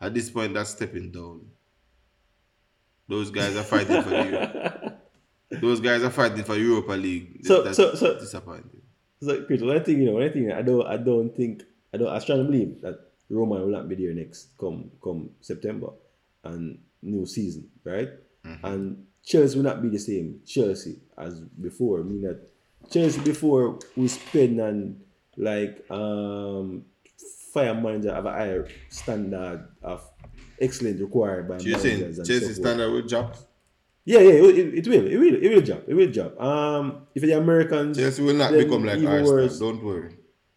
At 0.00 0.14
this 0.14 0.30
point, 0.30 0.54
that's 0.54 0.70
stepping 0.70 1.10
down. 1.12 1.42
Those 3.06 3.30
guys 3.30 3.54
are 3.56 3.62
fighting 3.62 4.02
for 4.02 4.08
the 4.10 4.89
those 5.50 5.80
guys 5.80 6.02
are 6.02 6.10
fighting 6.10 6.44
for 6.44 6.56
Europa 6.56 6.92
League. 6.92 7.44
So- 7.44 7.62
that's 7.62 7.76
so- 7.76 7.94
so- 7.94 8.18
disappointing. 8.18 8.82
So, 9.22 9.42
Chris, 9.44 9.60
one 9.60 9.84
thing, 9.84 9.98
you 10.00 10.06
know, 10.06 10.12
one 10.14 10.32
thing, 10.32 10.50
I 10.50 10.62
don't, 10.62 10.86
I 10.86 10.96
don't 10.96 11.34
think, 11.36 11.62
I 11.92 11.98
don't, 11.98 12.08
I 12.08 12.18
strongly 12.20 12.44
believe 12.46 12.80
that 12.80 12.98
Roma 13.28 13.56
will 13.60 13.66
not 13.68 13.86
be 13.88 13.94
there 13.94 14.14
next 14.14 14.56
come, 14.58 14.90
come 15.04 15.30
September, 15.42 15.88
and 16.44 16.78
new 17.02 17.26
season, 17.26 17.68
right? 17.84 18.08
And 18.62 19.04
Chelsea 19.22 19.56
will 19.58 19.64
not 19.64 19.82
be 19.82 19.88
the 19.90 19.98
same 19.98 20.40
Chelsea 20.46 20.96
as 21.18 21.40
before. 21.40 22.00
I 22.00 22.02
mean 22.04 22.22
that 22.22 22.40
Chelsea 22.90 23.20
before 23.20 23.78
we 23.94 24.08
spend 24.08 24.58
on 24.60 24.96
like 25.36 25.84
um 25.90 26.84
fire 27.52 27.74
manager 27.74 28.14
have 28.14 28.24
a 28.24 28.30
higher 28.32 28.66
standard 28.88 29.68
of 29.82 30.02
excellent 30.58 31.00
required 31.00 31.48
by 31.48 31.58
So 31.58 31.64
you're 31.68 31.78
saying 31.78 32.00
managers 32.00 32.26
Chelsea 32.26 32.46
so 32.54 32.62
standard 32.62 32.90
will 32.90 33.02
drop? 33.06 33.36
Yeah, 34.04 34.20
yeah, 34.20 34.30
it, 34.32 34.74
it, 34.78 34.88
will, 34.88 35.06
it 35.06 35.16
will, 35.18 35.34
it 35.44 35.54
will 35.54 35.60
jump, 35.62 35.84
it 35.86 35.94
will 35.94 36.10
drop. 36.10 36.40
Um, 36.40 37.06
if 37.14 37.22
the 37.22 37.32
Americans, 37.32 37.98
Chelsea 37.98 38.22
will 38.22 38.34
not 38.34 38.52
become 38.52 38.84
like 38.84 38.98
Arsenal. 39.04 39.32
worse. 39.32 39.58
Don't 39.58 39.84
worry. 39.84 40.16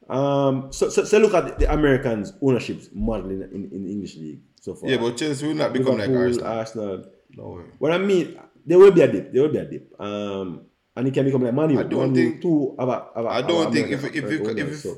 Um, 0.09 0.71
so, 0.71 0.89
so, 0.89 1.03
so 1.03 1.17
look 1.19 1.33
at 1.33 1.59
the 1.59 1.71
Americans' 1.71 2.33
ownerships 2.41 2.89
model 2.93 3.29
in, 3.31 3.41
in, 3.43 3.69
in 3.71 3.83
the 3.83 3.91
English 3.91 4.15
league 4.15 4.41
so 4.59 4.75
far. 4.75 4.89
Yeah, 4.89 4.97
but 4.97 5.17
Chelsea 5.17 5.47
will 5.47 5.55
not 5.55 5.73
become 5.73 5.97
like 5.97 6.07
Liverpool, 6.09 6.45
Arsenal. 6.45 6.57
Arsenal. 6.57 7.05
Don't 7.35 7.49
worry. 7.49 7.65
What 7.79 7.91
I 7.91 7.97
mean, 7.97 8.39
there 8.65 8.77
will 8.79 8.91
be 8.91 9.01
a 9.01 9.11
dip. 9.11 9.33
There 9.33 9.41
will 9.43 9.49
be 9.51 9.57
a 9.57 9.65
dip. 9.65 9.93
Um, 9.99 10.65
and 10.95 11.07
it 11.07 11.13
can 11.13 11.25
become 11.25 11.41
like 11.43 11.53
money. 11.53 11.77
I 11.77 11.83
don't 11.83 12.13
think- 12.13 12.41
Two 12.41 12.75
have 12.79 12.89
a, 12.89 13.07
have 13.15 13.25
a, 13.25 13.29
I 13.29 13.41
don't 13.41 13.73
think 13.73 13.89
if- 13.91 14.03
if- 14.03 14.15
if- 14.15 14.41
owners, 14.41 14.57
if- 14.57 14.79
so. 14.79 14.97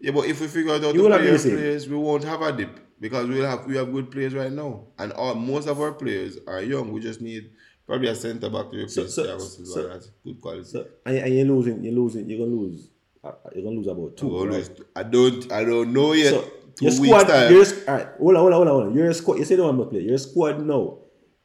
Yeah, 0.00 0.12
but 0.12 0.24
if 0.26 0.40
we 0.40 0.46
figure 0.48 0.72
out 0.72 0.80
how 0.82 0.92
to 0.92 0.98
play 0.98 1.36
the 1.36 1.38
players, 1.50 1.88
we 1.88 1.96
won't 1.96 2.24
have 2.24 2.40
a 2.40 2.52
dip 2.52 2.80
because 2.98 3.28
we'll 3.28 3.44
have 3.44 3.66
we 3.66 3.76
have 3.76 3.92
good 3.92 4.10
players 4.10 4.32
right 4.34 4.50
now, 4.50 4.86
and 4.98 5.12
all 5.12 5.34
most 5.34 5.68
of 5.68 5.78
our 5.78 5.92
players 5.92 6.38
are 6.46 6.62
young. 6.62 6.90
We 6.90 7.00
just 7.00 7.20
need 7.20 7.50
probably 7.90 8.08
a 8.08 8.14
centre 8.14 8.48
back 8.48 8.70
to 8.70 8.76
replace 8.76 8.94
So- 8.94 9.06
so- 9.08 9.24
Thiago 9.24 9.40
Silva. 9.40 9.70
so- 9.72 9.88
That's 9.88 10.10
good 10.24 10.40
quality. 10.40 10.64
So, 10.64 10.86
and, 11.06 11.16
and 11.18 11.34
you're 11.34 11.44
losing, 11.46 11.82
you're 11.84 11.92
losing, 11.94 12.30
you're 12.30 12.38
gonna 12.46 12.60
lose, 12.60 12.88
uh, 13.24 13.32
you're 13.54 13.64
gonna 13.64 13.76
lose 13.76 13.88
about 13.88 14.16
two. 14.16 14.28
I, 14.28 14.30
right? 14.30 14.48
always, 14.48 14.70
I 14.94 15.02
don't 15.02 15.52
I 15.52 15.64
don't 15.64 15.92
know 15.92 16.12
yet. 16.12 16.30
So 16.34 16.44
your 16.80 16.92
squad, 16.92 17.24
time. 17.24 17.52
your 17.52 17.64
all 17.88 17.94
right, 17.94 18.08
hold 18.18 18.36
on, 18.36 18.40
hold 18.42 18.52
on, 18.52 18.52
hold 18.52 18.68
on, 18.68 18.74
hold 18.74 18.86
on. 18.86 18.94
Your 18.94 19.12
squad, 19.12 19.38
you 19.38 19.44
say 19.44 19.56
the 19.56 19.64
one 19.64 19.76
must 19.76 19.90
play. 19.90 20.00
Your 20.02 20.18
squad 20.18 20.64
now 20.64 20.98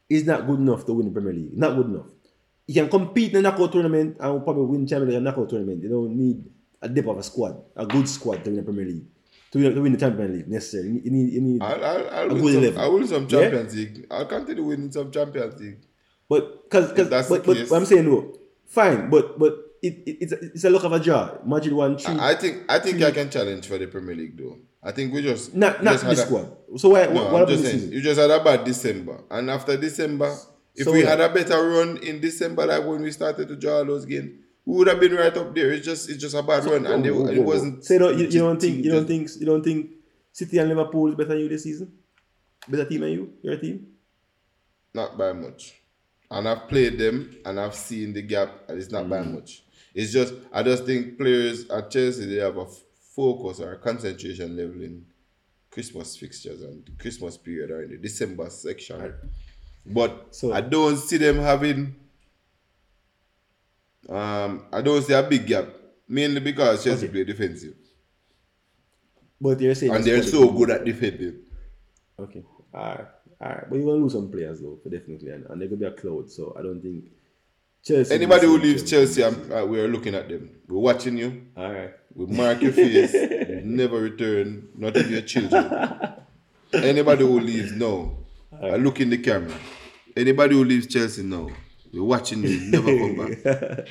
is 0.08 0.24
not 0.26 0.46
good 0.46 0.60
enough 0.60 0.86
to 0.86 0.94
win 0.94 1.08
the 1.08 1.12
Premier 1.12 1.34
League. 1.34 1.58
Not 1.58 1.76
good 1.76 1.88
enough. 1.88 2.06
You 2.68 2.76
can 2.76 2.90
compete 2.90 3.32
in 3.32 3.38
a 3.38 3.42
knockout 3.42 3.72
tournament 3.72 4.18
and 4.20 4.44
probably 4.44 4.66
win 4.66 4.86
Champions 4.88 5.10
League 5.10 5.16
and 5.18 5.26
knockout 5.26 5.50
tournament. 5.50 5.82
You 5.82 5.90
don't 5.90 6.16
need 6.16 6.46
a 6.82 6.88
dip 6.88 7.08
of 7.08 7.18
a 7.18 7.24
squad, 7.24 7.60
a 7.76 7.86
good 7.88 8.08
squad 8.08 8.44
to 8.44 8.52
win 8.52 8.58
the 8.58 8.64
Premier 8.64 8.86
League, 8.86 9.06
to 9.52 9.58
win, 9.58 9.74
to 9.76 9.82
win 9.82 9.92
the 9.94 9.98
Champions 9.98 10.32
League 10.38 10.48
necessarily. 10.48 11.02
You 11.04 11.12
need, 11.12 11.34
you 11.34 11.42
need. 11.42 11.62
I'll, 11.64 11.84
I'll, 11.84 12.10
I'll, 12.10 12.32
a 12.32 12.34
win 12.36 12.44
good 12.44 12.54
some, 12.54 12.64
level. 12.64 12.82
I'll 12.82 12.94
win 12.94 13.08
some 13.08 13.24
Yeah? 13.24 13.30
Champions 13.42 13.76
League. 13.76 14.08
I'll 14.12 14.26
continue 14.26 14.64
winning 14.64 14.92
some 14.92 15.12
Champions 15.12 15.60
League. 15.60 15.80
But 16.28 16.64
because 16.70 16.94
that's 17.10 17.30
but, 17.30 17.46
but 17.46 17.58
what 17.70 17.78
I'm 17.78 17.86
saying 17.86 18.06
no, 18.06 18.36
fine, 18.66 19.10
but 19.10 19.38
but 19.38 19.54
it, 19.82 19.94
it 20.06 20.18
it's 20.22 20.32
a, 20.32 20.40
it's 20.46 20.64
a 20.64 20.70
look 20.70 20.84
of 20.84 20.92
a 20.92 21.00
draw. 21.00 21.38
Madrid 21.46 21.74
won 21.74 21.98
three. 21.98 22.16
I, 22.16 22.32
I 22.32 22.36
think 22.36 22.64
I 22.68 22.80
think 22.80 23.02
I 23.02 23.12
can 23.12 23.30
challenge 23.30 23.68
for 23.68 23.78
the 23.78 23.88
Premier 23.88 24.16
League 24.16 24.38
though. 24.38 24.58
I 24.82 24.92
think 24.92 25.14
we 25.14 25.22
just 25.22 25.56
not 25.56 25.80
we 25.80 25.86
not 25.86 25.92
just 25.94 26.06
this 26.06 26.20
a- 26.20 26.26
squad. 26.26 26.58
So 26.78 26.90
why 26.90 27.06
No, 27.06 27.14
what, 27.14 27.26
I'm 27.28 27.32
what 27.32 27.40
happened 27.42 27.48
just 27.50 27.64
this 27.64 27.82
saying, 27.82 27.94
you 27.94 28.02
just 28.02 28.20
had 28.20 28.32
a 28.32 28.44
bad 28.44 28.64
December, 28.64 29.24
and 29.30 29.50
after 29.50 29.78
December, 29.78 30.36
if 30.76 30.86
So 30.86 30.92
we 30.92 31.04
yeah. 31.04 31.10
had 31.10 31.22
a 31.22 31.30
better 31.30 31.70
run 31.70 31.98
in 31.98 32.20
December, 32.20 32.66
like 32.66 32.86
when 32.86 33.02
we 33.02 33.12
started 33.12 33.48
to 33.48 33.56
draw 33.56 33.84
those 33.84 34.06
games, 34.06 34.32
we 34.66 34.78
would 34.78 34.88
have 34.88 35.00
been 35.00 35.14
right 35.14 35.36
up 35.36 35.54
there. 35.56 35.72
It's 35.72 35.86
just, 35.86 36.10
it's 36.10 36.20
just 36.20 36.36
a 36.36 36.42
bad 36.44 36.66
run, 36.66 36.86
and 36.86 37.06
it, 37.06 37.12
Whoa, 37.12 37.22
whoa, 37.24 37.30
it 37.30 37.44
wasn't. 37.44 37.86
So 37.86 37.94
you 37.94 38.00
don't, 38.00 38.18
you, 38.18 38.26
you 38.26 38.40
don't 38.40 38.60
think 38.60 38.84
you 38.84 38.92
don't 38.92 39.06
think 39.06 39.30
you 39.40 39.46
don't 39.46 39.64
think 39.64 39.92
City 40.32 40.58
and 40.58 40.70
Liverpool 40.70 41.08
is 41.08 41.16
better 41.16 41.30
than 41.30 41.40
you 41.40 41.50
this 41.50 41.64
season? 41.64 41.94
Better 42.68 42.86
team 42.86 43.02
than 43.02 43.12
you? 43.12 43.34
Your 43.44 43.58
team? 43.58 43.88
Not 44.94 45.18
by 45.18 45.34
much, 45.34 45.76
and 46.32 46.48
I've 46.48 46.68
played 46.68 46.98
them, 46.98 47.36
and 47.46 47.60
I've 47.60 47.76
seen 47.76 48.14
the 48.14 48.22
gap, 48.22 48.50
and 48.68 48.78
it's 48.78 48.92
not 48.92 49.10
by 49.10 49.20
Mm. 49.20 49.36
much. 49.36 49.64
It's 49.94 50.12
just, 50.12 50.34
I 50.52 50.62
just 50.64 50.86
think 50.86 51.18
players 51.18 51.70
at 51.70 51.90
Chelsea 51.92 52.26
they 52.26 52.36
have 52.42 52.58
a 52.58 52.66
focus 52.66 53.60
or 53.62 53.74
a 53.74 53.78
concentration 53.78 54.58
level 54.58 54.82
in 54.82 55.06
Christmas 55.72 56.18
fixtures 56.18 56.62
and 56.62 56.90
Christmas 57.00 57.38
period 57.38 57.72
or 57.72 57.84
in 57.84 57.92
the 57.92 57.98
December 57.98 58.50
section. 58.50 59.14
But 59.86 60.36
So- 60.36 60.52
I 60.54 60.62
don't 60.62 60.98
see 60.98 61.18
them 61.18 61.38
having. 61.38 61.96
Um, 64.10 64.66
I 64.72 64.82
don't 64.82 65.02
see 65.02 65.14
a 65.14 65.24
big 65.24 65.48
gap, 65.48 65.68
mainly 66.08 66.40
because 66.40 66.84
Chelsea 66.84 67.06
Okay. 67.06 67.14
play 67.14 67.24
defensive. 67.24 67.76
But 69.42 69.60
you're 69.62 69.76
saying 69.76 69.94
and 69.94 70.04
they're 70.04 70.24
so 70.24 70.50
good 70.52 70.70
at 70.72 70.86
defending. 70.86 71.40
Okay. 72.20 72.44
Alright. 73.42 73.58
Alright. 73.58 73.70
But 73.70 73.76
you're 73.78 73.86
gonna 73.86 74.02
lose 74.04 74.14
some 74.14 74.32
players 74.32 74.62
though, 74.62 74.80
definitely, 74.90 75.30
and, 75.32 75.46
and 75.50 75.62
they're 75.62 75.68
gonna 75.68 75.80
be 75.80 75.86
a 75.86 75.92
cloud. 75.92 76.30
So 76.32 76.56
I 76.58 76.62
don't 76.62 76.82
think 76.82 77.06
Chelsea. 77.84 78.14
Anybody 78.14 78.48
who 78.48 78.58
leaves 78.58 78.90
Chelsea, 78.90 79.24
I'm, 79.24 79.52
uh, 79.52 79.66
we're 79.66 79.88
looking 79.88 80.16
at 80.16 80.28
them. 80.30 80.50
We're 80.68 80.80
watching 80.80 81.18
you. 81.18 81.46
Alright. 81.58 81.94
We 82.16 82.26
mark 82.28 82.62
your 82.62 82.72
face. 82.72 83.14
never 83.64 84.00
return. 84.00 84.70
Not 84.76 84.96
even 84.98 85.12
your 85.12 85.22
children. 85.22 86.14
Anybody 86.74 87.26
who 87.26 87.40
leaves, 87.40 87.72
no. 87.74 88.18
I 88.62 88.78
look 88.78 89.00
in 89.02 89.10
the 89.10 89.18
camera. 89.18 89.54
Anybody 90.16 90.56
who 90.56 90.64
leaves 90.64 90.88
Chelsea, 90.88 91.24
no. 91.24 91.52
We're 91.94 92.04
watching 92.04 92.44
you. 92.44 92.60
Never 92.72 92.98
come 92.98 93.16
back. 93.44 93.88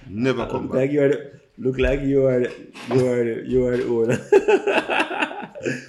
Never 0.08 0.46
come 0.46 0.62
Look 0.64 0.72
back. 0.72 0.78
like 0.80 0.90
you 0.92 1.02
are 1.02 1.08
the, 1.08 1.40
look 1.58 1.78
like 1.78 2.00
you 2.00 2.26
are 2.26 2.40
the, 2.40 2.50
you 2.94 3.06
are 3.06 3.24
the, 3.24 3.44
you 3.46 3.66
are 3.66 3.76
the 3.76 3.86
owner. 3.86 4.18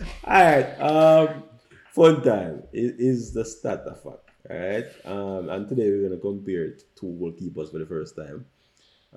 Alright. 0.25 0.79
Um 0.81 1.43
fun 1.99 2.21
time 2.23 2.63
is, 2.71 2.91
is 3.11 3.33
the 3.33 3.43
stat 3.43 3.81
of 3.85 4.01
fact. 4.01 4.23
Alright. 4.49 4.87
Um 5.03 5.49
and 5.49 5.67
today 5.67 5.91
we're 5.91 6.07
gonna 6.07 6.21
compare 6.21 6.77
two 6.95 7.11
goalkeepers 7.19 7.71
for 7.71 7.79
the 7.79 7.85
first 7.85 8.15
time. 8.15 8.45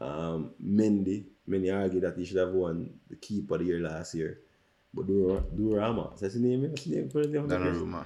Um 0.00 0.50
Mendy, 0.60 1.26
many 1.46 1.70
argue 1.70 2.00
that 2.00 2.16
he 2.18 2.24
should 2.24 2.38
have 2.38 2.50
won 2.50 2.90
the 3.08 3.14
keeper 3.14 3.54
of 3.54 3.60
the 3.60 3.66
year 3.66 3.80
last 3.80 4.16
year. 4.16 4.40
But 4.92 5.06
Dur- 5.06 5.44
Durama, 5.56 6.12
is 6.14 6.20
that 6.20 6.32
his 6.32 6.42
name? 6.42 6.62
His 6.62 6.86
name? 6.88 7.08
His 7.08 7.28
name? 7.28 7.46
Donnarumma. 7.48 8.04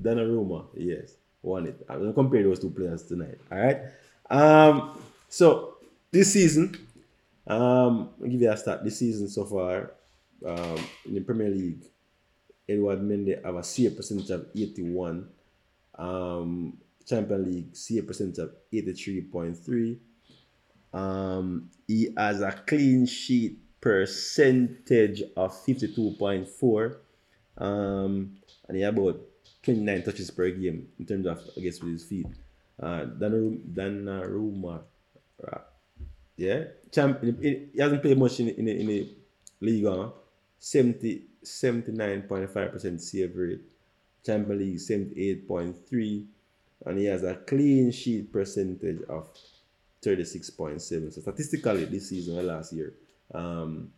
Donnarumma, 0.00 0.64
yes, 0.74 1.16
won 1.42 1.66
it. 1.66 1.84
I'm 1.88 1.98
gonna 2.00 2.12
compare 2.14 2.42
those 2.42 2.60
two 2.60 2.70
players 2.70 3.02
tonight. 3.04 3.38
All 3.52 3.58
right. 3.58 3.80
Um, 4.30 4.98
so 5.28 5.76
this 6.10 6.32
season, 6.32 6.74
um, 7.46 8.10
I'll 8.22 8.28
give 8.28 8.40
you 8.40 8.50
a 8.50 8.56
start. 8.56 8.84
This 8.84 8.98
season 8.98 9.28
so 9.28 9.44
far, 9.44 9.92
um, 10.46 10.78
in 11.04 11.14
the 11.14 11.20
Premier 11.20 11.50
League, 11.50 11.84
Edward 12.68 13.00
Mendy 13.00 13.42
have 13.44 13.56
a 13.56 13.64
save 13.64 13.96
percentage 13.96 14.30
of 14.30 14.46
81. 14.54 15.28
Um, 15.96 16.78
Champion 17.06 17.44
League 17.44 17.76
save 17.76 18.06
percentage 18.06 18.38
of 18.38 18.52
83.3. 18.72 19.98
Um, 20.92 21.70
he 21.86 22.12
has 22.16 22.40
a 22.42 22.52
clean 22.66 23.06
sheet 23.06 23.58
percentage 23.80 25.22
of 25.36 25.52
52.4. 25.64 26.96
Um, 27.58 28.36
and 28.68 28.76
he 28.76 28.82
about 28.82 29.20
29 29.62 30.02
touches 30.02 30.30
per 30.30 30.50
game 30.50 30.88
in 30.98 31.06
terms 31.06 31.26
of, 31.26 31.42
I 31.56 31.60
guess, 31.60 31.80
with 31.80 31.92
his 31.92 32.04
feet. 32.04 32.26
Uh, 32.80 33.06
Donnarumma, 33.18 34.82
yeah, 36.36 36.64
champ. 36.92 37.22
He 37.22 37.70
hasn't 37.76 38.00
played 38.00 38.18
much 38.18 38.38
in 38.38 38.50
in 38.50 38.68
in 38.68 38.86
the 38.86 39.08
league. 39.60 39.84
Huh? 39.84 40.10
70, 40.60 41.27
79.5% 41.44 43.00
save 43.00 43.36
rate. 43.36 43.60
Champion 44.24 44.58
League 44.58 44.76
78.3, 44.76 46.26
and 46.86 46.98
he 46.98 47.06
has 47.06 47.22
a 47.22 47.36
clean 47.36 47.90
sheet 47.90 48.32
percentage 48.32 49.00
of 49.08 49.28
36.7. 50.02 50.80
So 51.12 51.20
statistically, 51.20 51.84
this 51.86 52.10
season 52.10 52.38
or 52.38 52.42
last 52.42 52.72
year, 52.72 52.92
um, 53.32 53.90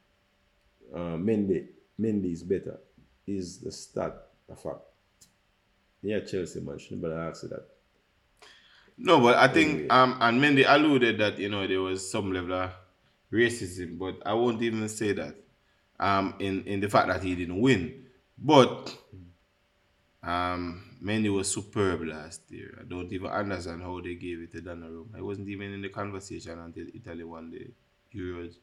uh, 0.94 1.16
Mendy 1.16 1.66
Mendy 2.00 2.32
is 2.32 2.42
better. 2.42 2.78
Is 3.26 3.58
the 3.58 3.70
stat 3.70 4.28
a 4.50 4.56
fact? 4.56 4.80
Yeah, 6.02 6.20
Chelsea. 6.20 6.60
Shouldn't 6.78 7.02
but 7.02 7.12
ask 7.12 7.42
you 7.42 7.50
that. 7.50 7.66
No, 8.96 9.20
but 9.20 9.36
I 9.36 9.48
think 9.48 9.92
um 9.92 10.16
and 10.20 10.40
Mendy 10.40 10.64
alluded 10.66 11.18
that 11.18 11.38
you 11.38 11.48
know 11.48 11.66
there 11.66 11.80
was 11.80 12.10
some 12.10 12.32
level 12.32 12.54
of 12.54 12.70
racism, 13.32 13.98
but 13.98 14.16
I 14.24 14.34
won't 14.34 14.62
even 14.62 14.88
say 14.88 15.12
that 15.12 15.34
um 16.00 16.34
in 16.40 16.64
in 16.64 16.80
the 16.80 16.88
fact 16.88 17.08
that 17.08 17.22
he 17.22 17.36
didn't 17.36 17.60
win. 17.60 18.06
But 18.38 18.96
um 20.22 20.98
Mendy 21.02 21.34
was 21.34 21.50
superb 21.50 22.02
last 22.02 22.42
year. 22.50 22.78
I 22.80 22.84
don't 22.84 23.12
even 23.12 23.28
understand 23.30 23.82
how 23.82 24.00
they 24.00 24.14
gave 24.16 24.40
it 24.40 24.52
to 24.52 24.60
Donnarumma. 24.60 25.16
I 25.16 25.22
wasn't 25.22 25.48
even 25.48 25.72
in 25.72 25.82
the 25.82 25.88
conversation 25.88 26.58
until 26.58 26.86
Italy 26.94 27.24
won 27.24 27.50
the 27.50 27.70
Euros. 28.18 28.54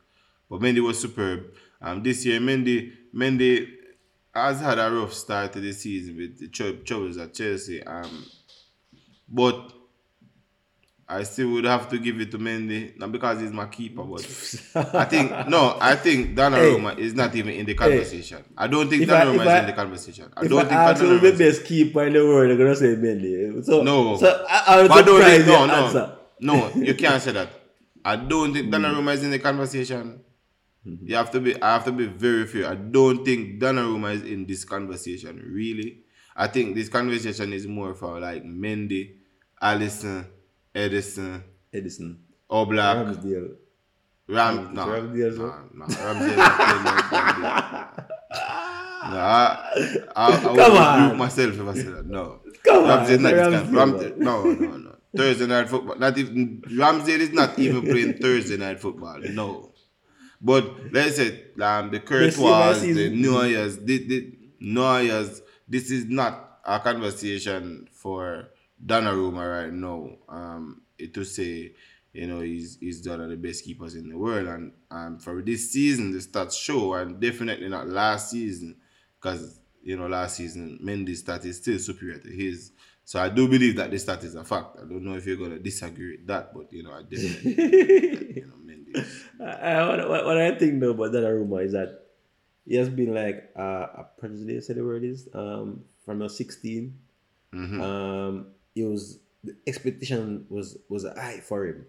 But 0.50 0.62
Mendy 0.62 0.84
was 0.84 1.00
superb. 1.00 1.54
Um, 1.82 2.04
this 2.04 2.26
year 2.26 2.40
Mendy 2.40 2.94
Mendy 3.16 3.74
has 4.34 4.62
had 4.62 4.78
a 4.80 4.92
rough 4.92 5.14
start 5.14 5.54
to 5.54 5.60
the 5.60 5.74
season 5.74 6.18
with 6.18 6.40
the 6.40 6.48
troubles 6.84 7.18
at 7.18 7.34
Chelsea. 7.34 7.84
Um, 7.84 8.26
but 9.28 9.74
I 11.10 11.24
still 11.24 11.52
would 11.52 11.64
have 11.64 11.88
to 11.90 11.98
give 12.00 12.20
it 12.20 12.32
to 12.32 12.38
Mendy, 12.38 12.98
not 13.00 13.14
because 13.14 13.40
he's 13.40 13.54
my 13.54 13.66
keeper, 13.68 14.04
but 14.04 14.20
I 14.94 15.06
think 15.06 15.32
no, 15.48 15.78
I 15.80 15.96
think 15.96 16.36
Donnarumma 16.36 16.98
is 16.98 17.14
not 17.14 17.34
even 17.34 17.54
in 17.54 17.66
the 17.66 17.76
conversation. 17.76 18.44
I 18.58 18.68
don't 18.68 18.90
think 18.90 19.10
I- 19.10 19.24
Donnarumma 19.26 19.42
is 19.42 19.48
I- 19.48 19.60
in 19.62 19.66
the 19.68 19.74
conversation. 19.74 20.34
I 20.36 20.48
don't 20.48 20.60
I 20.60 20.64
think 20.64 20.74
ask 20.74 21.02
the 21.02 21.26
Is, 21.26 21.38
best 21.38 21.66
keeper 21.66 22.04
in 22.06 22.14
the 22.14 22.26
world, 22.26 22.50
they're 22.50 22.58
gonna 22.58 22.76
say 22.76 22.96
Mendy. 22.98 23.64
So 23.64 23.84
no, 23.84 24.18
so 24.18 24.46
I, 24.50 24.82
I'm 24.82 24.88
But 24.90 25.06
don't 25.06 25.22
think, 25.24 25.46
your 25.48 25.66
no, 25.68 25.74
answer. 25.74 26.18
no, 26.42 26.70
no, 26.72 26.82
you 26.82 26.94
can't 26.94 27.22
say 27.22 27.32
that. 27.32 27.50
I 28.04 28.18
don't 28.18 28.54
think 28.54 28.66
hmm. 28.66 28.74
Donnarumma 28.74 29.14
is 29.14 29.24
in 29.24 29.32
the 29.32 29.40
conversation. 29.40 30.20
Hmm. 30.84 30.96
You 31.04 31.16
have 31.16 31.32
to 31.32 31.40
be. 31.40 31.62
I 31.62 31.74
have 31.74 31.86
to 31.86 31.94
be 31.94 32.08
very 32.08 32.46
fair. 32.48 32.68
I 32.70 32.76
don't 32.76 33.24
think 33.24 33.62
Donnarumma 33.62 34.14
is 34.14 34.24
in 34.24 34.46
this 34.46 34.66
conversation. 34.66 35.42
Really, 35.54 36.00
I 36.36 36.48
think 36.48 36.76
this 36.76 36.90
conversation 36.90 37.54
is 37.54 37.66
more 37.66 37.94
for 37.96 38.20
like 38.20 38.44
Mendy, 38.44 39.16
Alisson, 39.64 40.26
Ederson, 40.78 41.42
Ederson, 41.74 42.10
Oblak, 42.50 42.96
Ramsdale. 42.98 43.50
Ram. 44.30 44.74
No, 44.74 44.86
Ramsdale 44.86 45.38
no, 45.38 45.48
no. 45.74 45.86
Ramsdale 45.86 46.38
is 46.38 46.54
playing 46.58 46.84
like 46.86 47.06
Ramsdale. 47.16 48.04
No, 49.10 49.18
I, 49.18 49.76
I, 50.16 50.34
I 50.34 50.42
Come 50.42 50.56
would 50.56 50.62
on. 50.62 51.02
rebuke 51.04 51.18
myself 51.18 51.54
if 51.60 51.68
I 51.68 51.74
said 51.76 51.94
that. 51.96 52.06
No. 52.06 52.40
Come 52.66 52.84
Ramsdale 52.86 53.10
is 53.10 53.20
not 53.20 53.34
kind. 53.34 53.54
Ramsdale, 53.54 53.72
Ramsdale, 53.72 54.18
no, 54.18 54.44
no, 54.44 54.78
no. 54.78 54.96
Thursday 55.16 55.48
night 55.48 55.70
football. 55.70 55.96
Not 55.98 56.18
even 56.18 56.62
Ramsdale 56.62 57.20
is 57.20 57.32
not 57.32 57.58
even 57.58 57.82
playing 57.84 58.14
Thursday 58.18 58.58
night 58.58 58.80
football. 58.80 59.20
No. 59.20 59.72
But 60.42 60.94
let's 60.94 61.16
say 61.16 61.46
um, 61.62 61.90
the 61.90 62.00
Courtois, 62.00 62.74
the. 62.80 63.10
Neuers, 63.12 63.84
the, 63.84 63.98
the 64.08 64.38
Neuers, 64.62 65.42
this 65.68 65.90
is 65.90 66.06
not 66.06 66.60
a 66.66 66.80
conversation 66.80 67.88
for 67.92 68.50
Donnarumma 68.84 69.64
right 69.64 69.74
now. 69.74 70.10
Um, 70.30 70.82
it 70.98 71.14
to 71.14 71.24
say, 71.24 71.74
you 72.14 72.28
know, 72.28 72.42
he's 72.42 72.78
he's 72.80 73.08
one 73.08 73.22
of 73.22 73.30
the 73.30 73.36
best 73.38 73.64
keepers 73.66 73.96
in 73.96 74.10
the 74.10 74.18
world, 74.18 74.48
and 74.48 74.72
um, 74.92 75.20
for 75.20 75.42
this 75.42 75.72
season, 75.72 76.12
the 76.12 76.20
stats 76.20 76.58
show, 76.58 76.94
and 76.94 77.20
definitely 77.20 77.70
not 77.70 77.88
last 77.88 78.32
season, 78.32 78.76
because 79.20 79.60
you 79.84 79.98
know 79.98 80.08
last 80.08 80.38
season 80.38 80.80
Mendy's 80.84 81.20
stat 81.20 81.46
is 81.46 81.58
still 81.58 81.80
superior 81.80 82.20
to 82.20 82.30
his. 82.30 82.72
So 83.04 83.22
I 83.22 83.30
do 83.30 83.48
believe 83.48 83.78
that 83.78 83.90
this 83.90 84.04
stat 84.04 84.24
is 84.24 84.36
a 84.36 84.44
fact. 84.44 84.78
I 84.78 84.82
don't 84.82 85.04
know 85.04 85.16
if 85.16 85.26
you're 85.26 85.38
gonna 85.38 85.60
disagree 85.60 86.18
with 86.18 86.28
that, 86.28 86.54
but 86.54 86.72
you 86.74 86.84
know, 86.84 86.92
I 86.92 87.04
definitely 87.04 87.54
that, 87.54 88.36
you 88.36 88.46
know 88.48 88.54
Mendy. 88.66 89.06
I, 89.40 90.06
what, 90.08 90.26
what, 90.26 90.38
I 90.38 90.56
think 90.56 90.82
though 90.82 90.92
about 90.92 91.12
Donnarumma 91.14 91.66
is 91.66 91.72
that 91.72 92.02
he 92.66 92.76
has 92.76 92.90
been 92.90 93.14
like 93.14 93.50
uh, 93.58 93.88
a 93.96 94.08
prejudice, 94.18 94.68
say 94.68 94.74
the 94.74 94.84
word 94.84 95.06
is, 95.06 95.30
um, 95.34 95.86
from 96.04 96.22
a 96.22 96.30
16. 96.30 96.94
Mhm. 97.54 97.82
Um, 97.82 98.48
it 98.78 98.86
was 98.86 99.20
the 99.44 99.56
expectation 99.66 100.46
was 100.50 100.78
was 100.90 101.04
high 101.04 101.40
for 101.40 101.66
him, 101.66 101.86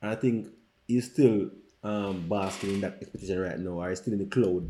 and 0.00 0.10
I 0.10 0.14
think 0.14 0.48
he's 0.86 1.10
still 1.10 1.50
um 1.82 2.26
basking 2.28 2.74
in 2.74 2.80
that 2.82 2.98
expectation 3.00 3.40
right 3.40 3.58
now, 3.58 3.82
or 3.82 3.88
he's 3.88 3.98
still 3.98 4.14
in 4.14 4.20
the 4.20 4.26
cloud. 4.26 4.68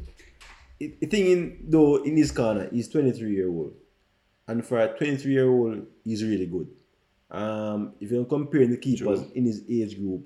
It, 0.80 1.00
the 1.00 1.06
thing 1.06 1.26
in 1.26 1.58
though 1.68 2.02
in 2.02 2.16
his 2.16 2.32
corner, 2.32 2.68
he's 2.70 2.88
23 2.88 3.34
year 3.34 3.48
old, 3.48 3.74
and 4.48 4.64
for 4.64 4.78
a 4.78 4.96
23 4.96 5.32
year 5.32 5.48
old, 5.48 5.86
he's 6.04 6.22
really 6.24 6.46
good. 6.46 6.68
Um, 7.30 7.94
if 8.00 8.10
you're 8.10 8.24
comparing 8.24 8.70
the 8.70 8.76
keepers 8.76 9.20
True. 9.20 9.32
in 9.34 9.46
his 9.46 9.64
age 9.68 9.98
group, 9.98 10.24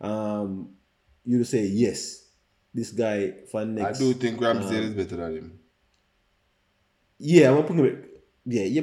um, 0.00 0.70
you'd 1.24 1.46
say 1.46 1.64
yes, 1.66 2.26
this 2.74 2.90
guy 2.90 3.32
for 3.50 3.64
next. 3.64 4.00
I 4.00 4.04
do 4.04 4.12
think 4.14 4.40
Ramsdale 4.40 4.78
um, 4.78 4.84
is 4.84 4.94
better 4.94 5.16
than 5.16 5.36
him. 5.36 5.58
Yeah, 7.18 7.50
I'm 7.50 7.56
gonna 7.56 7.68
put 7.68 7.76
him. 7.76 8.04
Yeah, 8.44 8.64
yeah. 8.64 8.82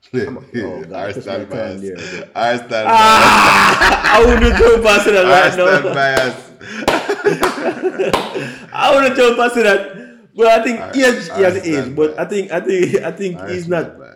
Oh, 0.14 0.82
God, 0.84 0.92
I 0.92 1.12
touch 1.12 1.22
stand 1.22 1.48
my 1.50 1.56
crown 1.56 1.78
I 2.34 2.56
I 4.14 4.24
wouldn't 4.24 4.56
jump 4.56 4.82
past 4.84 5.04
that 5.06 5.26
I 5.26 5.28
right 5.40 5.52
stand 5.52 5.84
now. 5.84 5.94
bias. 5.94 6.36
I 8.72 8.94
wouldn't 8.94 9.16
jump 9.16 9.36
past 9.36 9.54
that. 9.56 9.78
But 10.34 10.46
I 10.46 10.62
think 10.62 10.80
I- 10.80 10.92
he 10.92 11.00
has, 11.00 11.26
he 11.36 11.42
has 11.42 11.56
age. 11.66 11.94
But 11.96 12.18
I 12.18 12.24
think 12.24 12.50
I 12.52 12.60
think 12.60 12.94
I 13.02 13.12
think 13.12 13.38
I 13.40 13.52
he's 13.52 13.64
stand 13.66 13.98
not. 13.98 14.08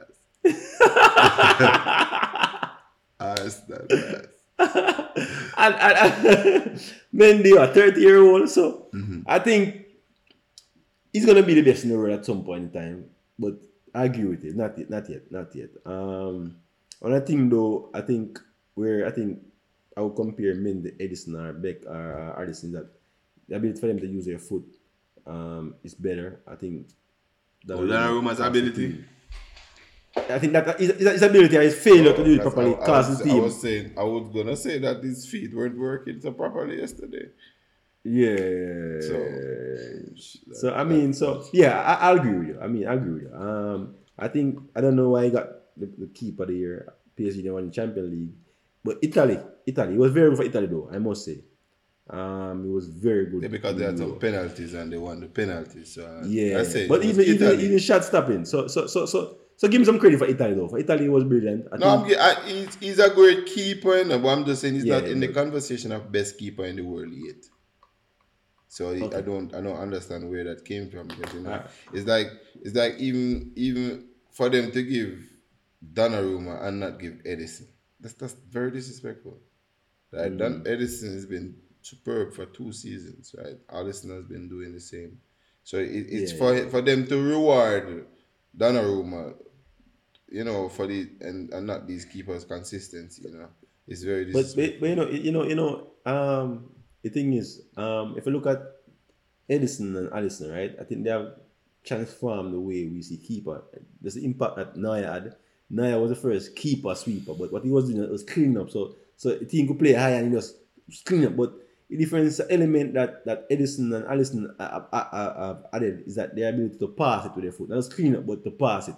I 3.20 3.49
stand 3.49 3.89
bias. 3.89 4.26
and, 5.59 5.74
and, 5.74 6.26
and 6.26 6.80
Mendy, 7.14 7.57
a 7.61 7.66
30 7.72 8.01
year 8.01 8.22
old, 8.22 8.49
so 8.49 8.89
Mm-hmm. 8.95 9.22
I 9.26 9.39
think 9.39 9.87
he's 11.12 11.24
gonna 11.26 11.43
be 11.43 11.55
the 11.55 11.62
best 11.62 11.83
in 11.85 11.91
the 11.91 11.97
world 11.99 12.12
at 12.18 12.24
some 12.26 12.45
point 12.45 12.64
in 12.64 12.70
time. 12.70 13.05
But 13.39 13.55
Agree 13.95 14.24
with 14.24 14.45
it. 14.45 14.57
Not 14.57 14.78
yet, 14.78 14.90
not 14.90 15.09
yet, 15.09 15.30
not 15.30 15.55
yet. 15.55 15.70
Um 15.84 16.57
on 17.03 17.12
I 17.12 17.20
think 17.20 17.51
though, 17.51 17.90
I 17.93 18.01
think 18.01 18.38
where 18.74 19.07
I 19.07 19.11
think 19.11 19.40
I 19.97 20.01
would 20.01 20.16
compare 20.16 20.55
Mendy, 20.55 20.97
Ederson 20.99 21.34
or 21.34 21.53
Beck 21.53 21.84
or 21.86 22.34
uh, 22.36 22.43
Addison 22.43 22.72
that 22.72 22.88
the 23.49 23.57
ability 23.57 23.80
for 23.80 23.88
them 23.88 24.01
to 24.01 24.07
use 24.07 24.24
their 24.24 24.38
foot 24.38 24.64
um, 25.26 25.74
is 25.82 25.95
better. 25.95 26.40
I 26.47 26.55
think. 26.55 26.88
Oh, 27.68 27.78
Donnarumma's 27.78 28.38
has 28.38 28.47
ability? 28.49 29.05
I 30.16 30.38
think 30.38 30.53
that 30.53 30.78
his, 30.78 30.90
his 30.90 31.22
ability 31.22 31.57
and 31.57 31.64
his 31.64 31.74
failure 31.74 32.12
to 32.12 32.24
do 32.24 32.34
it 32.34 32.43
properly 32.43 32.74
I, 32.74 32.78
was, 32.78 33.26
I 33.26 33.34
was 33.34 33.61
saying, 33.61 33.95
I 33.97 34.03
was 34.03 34.28
gonna 34.28 34.57
say 34.57 34.78
that 34.78 35.03
his 35.03 35.26
feet 35.26 35.55
weren't 35.55 35.78
working 35.78 36.20
so 36.20 36.32
properly 36.32 36.80
yesterday. 36.80 37.28
Yeah. 38.05 39.00
So, 39.00 39.16
So 40.53 40.74
I 40.74 40.84
mean, 40.84 41.12
so 41.12 41.44
yeah, 41.53 41.80
I, 41.80 42.11
I 42.11 42.16
agree 42.16 42.38
with 42.38 42.48
you. 42.48 42.59
I 42.61 42.66
mean, 42.68 42.86
I 42.86 42.94
agree 42.94 43.14
with 43.14 43.22
you. 43.24 43.34
Um, 43.34 43.94
I 44.18 44.28
think 44.28 44.59
I 44.76 44.80
don't 44.80 44.96
know 44.96 45.11
why 45.11 45.24
he 45.24 45.30
got 45.30 45.48
the, 45.76 45.86
the 45.98 46.07
keeper 46.09 46.42
of 46.44 46.48
the 46.48 46.57
year. 46.57 46.92
PSG 47.18 47.42
they 47.42 47.50
won 47.50 47.66
the 47.66 47.72
Champions 47.72 48.11
League, 48.11 48.32
but 48.84 48.96
Italy, 49.03 49.38
Italy, 49.66 49.94
it 49.94 49.98
was 49.98 50.12
very 50.12 50.30
good 50.30 50.38
for 50.38 50.44
Italy 50.44 50.66
though. 50.66 50.88
I 50.92 50.98
must 50.98 51.24
say, 51.26 51.44
um, 52.11 52.64
it 52.66 52.72
was 52.72 52.88
very 52.88 53.26
good. 53.26 53.42
Yeah, 53.42 53.48
because 53.48 53.76
they 53.76 53.84
had 53.84 53.98
some 53.98 54.18
penalties 54.18 54.74
and 54.74 54.92
they 54.92 54.96
won 54.96 55.20
the 55.20 55.26
penalties. 55.26 55.94
So 55.94 56.07
I- 56.07 56.26
Yeah, 56.26 56.59
I 56.61 56.62
say, 56.64 56.88
but 56.88 57.05
it 57.05 57.09
was 57.09 57.18
even 57.18 57.34
even, 57.34 57.48
Italy. 57.48 57.64
even 57.66 57.78
shot 57.78 58.05
stopping. 58.05 58.44
So 58.46 58.66
so 58.66 58.86
so 58.86 59.05
so 59.07 59.36
so 59.57 59.68
give 59.68 59.80
him 59.80 59.84
some 59.84 59.98
credit 59.98 60.18
for 60.18 60.26
Italy 60.26 60.55
though. 60.55 60.68
For 60.68 60.78
Italy, 60.78 61.05
it 61.05 61.11
was 61.12 61.24
brilliant. 61.24 61.66
I 61.70 61.76
No, 61.76 61.88
I'm, 61.88 62.05
think, 62.07 62.18
I, 62.18 62.34
he's, 62.48 62.74
he's 62.76 62.98
a 62.98 63.11
great 63.11 63.44
keeper, 63.46 63.98
you 63.98 64.05
know, 64.07 64.18
but 64.18 64.28
I'm 64.28 64.44
just 64.46 64.62
saying 64.62 64.74
he's 64.74 64.84
Yeah, 64.84 65.00
not 65.00 65.09
in 65.09 65.20
the 65.20 65.26
but- 65.28 65.34
conversation 65.36 65.92
of 65.92 66.11
best 66.11 66.38
keeper 66.38 66.64
in 66.64 66.76
the 66.76 66.82
world 66.82 67.12
yet. 67.12 67.44
So 68.72 68.88
I- 68.90 69.18
I 69.18 69.20
don't 69.20 69.52
I 69.54 69.60
don't 69.60 69.76
understand 69.76 70.30
where 70.30 70.44
that 70.44 70.64
came 70.64 70.88
from 70.88 71.06
because 71.08 71.34
you 71.34 71.40
know 71.42 71.50
Alright. 71.50 71.66
it's 71.92 72.06
like 72.08 72.28
it's 72.64 72.74
like 72.74 72.94
even 72.98 73.52
even 73.54 74.08
for 74.30 74.48
them 74.48 74.72
to 74.72 74.82
give 74.82 75.12
Donnarumma 75.92 76.62
and 76.64 76.80
not 76.80 76.98
give 76.98 77.14
Ederson. 77.32 77.66
That's 78.00 78.14
that's 78.14 78.32
very 78.32 78.70
disrespectful. 78.70 79.36
Right? 80.10 80.32
Mm. 80.32 80.38
Don 80.38 80.64
Ederson 80.64 81.12
has 81.12 81.26
been 81.26 81.56
superb 81.82 82.32
for 82.32 82.46
two 82.46 82.72
seasons, 82.72 83.34
right? 83.36 83.58
Alisson 83.68 84.10
has 84.16 84.24
been 84.24 84.48
doing 84.48 84.72
the 84.72 84.80
same. 84.80 85.20
So 85.64 85.76
it, 85.76 86.06
it's 86.08 86.32
Yeah, 86.32 86.38
for 86.38 86.70
for 86.70 86.80
them 86.80 87.06
to 87.08 87.16
reward 87.22 88.06
Donnarumma, 88.56 89.34
you 90.30 90.44
know, 90.44 90.70
for 90.70 90.86
the 90.86 91.10
and, 91.20 91.52
and 91.52 91.66
not 91.66 91.86
these 91.86 92.06
keepers' 92.06 92.44
consistency, 92.46 93.28
you 93.28 93.36
know. 93.36 93.48
It's 93.86 94.02
very 94.02 94.24
but, 94.32 94.32
disrespectful. 94.32 94.78
but 94.78 94.80
but 94.80 94.88
you 94.88 94.96
know 94.96 95.08
you 95.10 95.32
know 95.32 95.44
you 95.44 95.54
know 95.56 95.90
um 96.06 96.70
the 97.03 97.11
thing 97.11 97.32
is 97.34 97.62
um 97.76 98.14
if 98.16 98.26
you 98.26 98.32
look 98.32 98.46
at 98.46 98.61
Ederson 99.50 99.96
and 99.96 100.11
Alisson 100.11 100.53
right 100.53 100.74
I 100.80 100.84
think 100.84 101.05
they 101.05 101.11
have 101.11 101.34
transformed 101.84 102.55
the 102.55 102.61
way 102.61 102.86
we 102.86 103.03
see 103.03 103.16
keeper. 103.16 103.64
There's 104.00 104.14
the 104.14 104.24
impact 104.24 104.57
that 104.57 104.76
Neuer 104.76 105.03
had. 105.05 105.34
Neuer 105.68 105.98
was 106.00 106.11
the 106.11 106.16
first 106.16 106.55
keeper 106.55 106.94
sweeper, 106.94 107.34
but 107.34 107.53
what 107.53 107.64
he 107.64 107.70
was 107.70 107.88
doing 107.90 108.09
was 108.11 108.22
cleaning 108.22 108.59
up. 108.59 108.70
So 108.70 108.94
so 109.16 109.30
the 109.36 109.44
team 109.46 109.66
could 109.66 109.78
play 109.78 109.92
high 109.94 110.11
and 110.11 110.28
he 110.28 110.34
just 110.38 110.57
clean 111.05 111.24
up. 111.26 111.36
But 111.36 111.55
the 111.90 111.96
difference 111.96 112.40
element 112.48 112.94
that 112.94 113.24
that 113.26 113.50
Ederson 113.50 113.92
and 113.96 114.05
Alisson 114.07 114.55
have, 114.61 114.86
have, 114.92 115.36
have 115.36 115.64
added 115.72 116.05
is 116.07 116.14
that 116.14 116.36
their 116.36 116.50
ability 116.50 116.78
to 116.78 116.88
pass 116.88 117.26
it 117.26 117.34
with 117.34 117.44
their 117.44 117.53
foot. 117.53 117.68
Not 117.68 117.76
just 117.76 117.94
clean 117.94 118.14
up, 118.16 118.26
but 118.26 118.44
to 118.44 118.50
pass 118.53 118.88
it. 118.88 118.94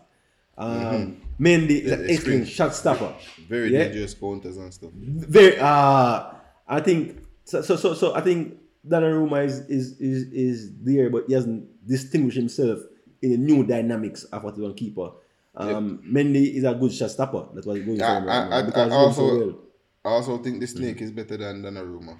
Um, 0.57 1.21
Mendy 1.41 1.81
is 1.83 1.91
The- 1.91 1.95
an 2.05 2.11
excellent 2.11 2.49
shot 2.49 2.75
stopper. 2.75 3.13
very 3.49 3.73
yeah. 3.73 3.85
dangerous 3.85 4.15
counters 4.15 4.57
and 4.57 4.73
stuff. 4.73 4.93
Very 4.93 5.57
uh 5.59 6.33
I 6.69 6.81
think 6.81 7.19
so 7.45 7.63
so 7.63 7.77
so, 7.77 7.95
so 7.95 8.15
I 8.15 8.21
think 8.21 8.57
Donnarumma 8.87 9.45
is, 9.45 9.61
is 9.69 9.99
is 10.01 10.23
is 10.33 10.73
there 10.83 11.11
but 11.11 11.25
he 11.27 11.35
hasn't 11.35 11.87
distinguished 11.87 12.37
himself 12.37 12.81
in 13.23 13.31
the 13.31 13.37
new 13.39 13.65
dynamics 13.67 14.25
of 14.25 14.43
what 14.45 14.55
he's 14.55 14.65
on 14.65 14.75
keeper. 14.75 15.11
Um 15.57 16.03
Mendy 16.05 16.55
is 16.55 16.65
a 16.65 16.75
good 16.75 16.93
shot 16.93 17.11
stopper. 17.11 17.47
That's 17.55 17.67
what 17.67 17.77
he's 17.77 17.87
going 17.87 17.99
for 17.99 18.05
I- 18.05 18.19
I- 18.27 18.49
I- 18.49 18.59
I 18.59 18.71
does 18.71 18.91
so 18.91 18.97
also- 18.97 19.39
well. 19.39 19.59
I 20.05 20.09
also 20.11 20.39
think 20.39 20.61
the 20.61 20.67
snake 20.67 21.01
is 21.01 21.11
better 21.13 21.37
than 21.39 21.63
Donnarumma. 21.63 22.19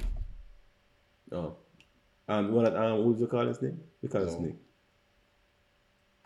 Oh. 1.33 1.57
Um 2.29 2.53
what 2.53 2.75
um 2.77 3.05
what 3.05 3.17
do 3.17 3.21
you 3.23 3.27
call 3.27 3.47
his 3.47 3.61
name? 3.61 3.81
We 4.03 4.09
call 4.09 4.25
No. 4.25 4.31
snake. 4.31 4.57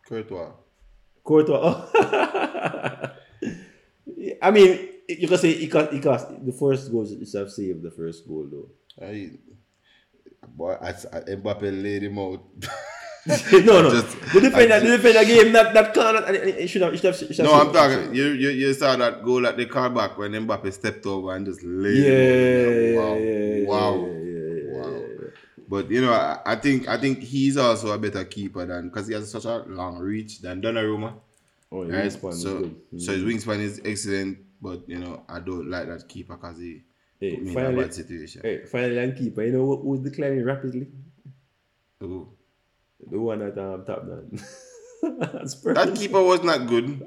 Courtois. 0.09 0.53
Courtois. 1.25 1.61
Oh. 1.63 3.11
I 4.43 4.51
mean 4.51 4.89
you 5.09 5.27
can 5.27 5.39
say 5.39 5.53
he 5.55 5.69
cost, 5.69 5.93
he 5.93 6.01
cost 6.01 6.29
the 6.45 6.53
first 6.53 6.91
goal 6.93 7.03
is 7.03 7.33
have 7.33 7.51
saved 7.51 7.83
the 7.83 7.91
first 7.91 8.27
goal 8.29 8.47
though. 8.51 8.69
I, 9.03 9.31
boy, 10.49 10.73
I, 10.81 10.89
I, 10.91 11.21
Mbappe 11.37 11.83
laid 11.83 12.03
him 12.03 12.19
out. 12.19 12.43
no, 13.53 13.83
no. 13.83 13.91
Just- 13.91 14.21
the 14.33 14.41
defender, 14.41 14.75
I 14.75 14.79
the 14.81 14.97
defender 14.97 15.25
game 15.25 15.53
that 15.53 15.75
that 15.75 15.95
corner, 15.95 16.23
and 16.25 16.37
it, 16.37 16.69
should 16.69 16.83
have, 16.83 16.93
it 16.95 16.97
should 16.99 17.15
have, 17.15 17.23
it 17.31 17.35
should 17.35 17.45
no, 17.45 17.53
have 17.55 17.69
I'm 17.69 17.73
talking. 17.73 18.15
You, 18.15 18.27
you 18.29 18.49
you 18.51 18.73
saw 18.75 18.97
that 18.97 19.23
goal 19.25 19.47
at 19.47 19.57
the 19.57 19.67
car 19.67 19.91
back 19.91 20.17
when 20.19 20.33
Mbappe 20.33 20.73
stepped 20.73 21.05
over 21.07 21.35
and 21.35 21.47
just 21.47 21.63
laid 21.63 21.97
Yeah, 22.05 22.13
him 22.13 22.99
out. 22.99 23.21
yeah, 23.21 23.31
yeah, 23.31 23.67
Wow. 23.67 23.95
yeah, 23.97 24.03
wow. 24.03 24.07
yeah, 24.07 24.81
Wow. 24.83 25.03
But 25.69 25.91
you 25.91 26.01
know, 26.01 26.13
I, 26.13 26.41
I 26.47 26.57
think 26.57 26.89
I 26.89 26.99
think 26.99 27.21
he's 27.21 27.57
also 27.57 27.93
a 27.93 27.99
better 27.99 28.25
keeper 28.25 28.65
than 28.67 28.89
because 28.89 29.07
he 29.09 29.15
has 29.15 29.31
such 29.31 29.45
a 29.45 29.59
long 29.67 29.99
reach 29.99 30.41
than 30.41 30.63
Donnarumma. 30.63 31.15
Oh, 31.71 31.83
yeah, 31.85 31.97
Right? 31.97 32.05
wingspan 32.11 32.33
so. 32.33 32.63
Mm. 32.63 33.01
so 33.01 33.13
his 33.13 33.23
wingspan 33.25 33.61
is 33.61 33.81
excellent, 33.85 34.39
but 34.63 34.89
you 34.89 34.99
know 34.99 35.23
I 35.29 35.41
don't 35.41 35.69
like 35.69 35.87
that 35.89 36.09
keeper 36.09 36.37
because 36.37 36.59
he 36.59 36.83
Hey, 37.21 37.35
put 37.35 37.43
me 37.43 37.51
in 37.51 37.57
a 37.57 37.61
finally, 37.61 37.83
bad 37.85 37.95
situation. 37.95 38.41
hey, 38.45 38.65
finally, 38.67 38.99
and 38.99 39.17
keeper. 39.17 39.43
You 39.43 39.53
know 39.53 39.67
who- 39.67 39.83
who's 39.83 40.01
declining 40.01 40.45
rapidly? 40.45 40.89
Ooh. 42.03 42.29
The 43.11 43.19
one 43.19 43.43
at 43.43 43.59
um, 43.59 43.85
top. 43.85 44.05
That 45.03 45.93
keeper 45.97 46.23
was 46.23 46.43
not 46.43 46.67
good. 46.67 47.01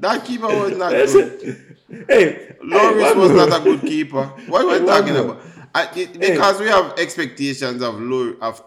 That 0.00 0.24
keeper 0.24 0.46
was 0.48 0.76
not 0.76 0.90
good. 0.90 1.76
hey, 2.08 2.56
Lloris 2.64 3.12
hey, 3.12 3.14
was 3.18 3.32
one 3.32 3.48
not 3.50 3.60
a 3.60 3.64
good 3.64 3.80
keeper. 3.82 4.24
What 4.48 4.64
are 4.64 4.70
Hey, 4.74 4.80
we 4.80 4.86
talking 4.86 5.12
more. 5.14 5.22
about? 5.24 5.42
I, 5.74 5.88
it, 5.98 6.18
because 6.18 6.60
we 6.60 6.66
have 6.68 6.98
expectations 6.98 7.82
of 7.82 8.00
low 8.00 8.34
of 8.40 8.62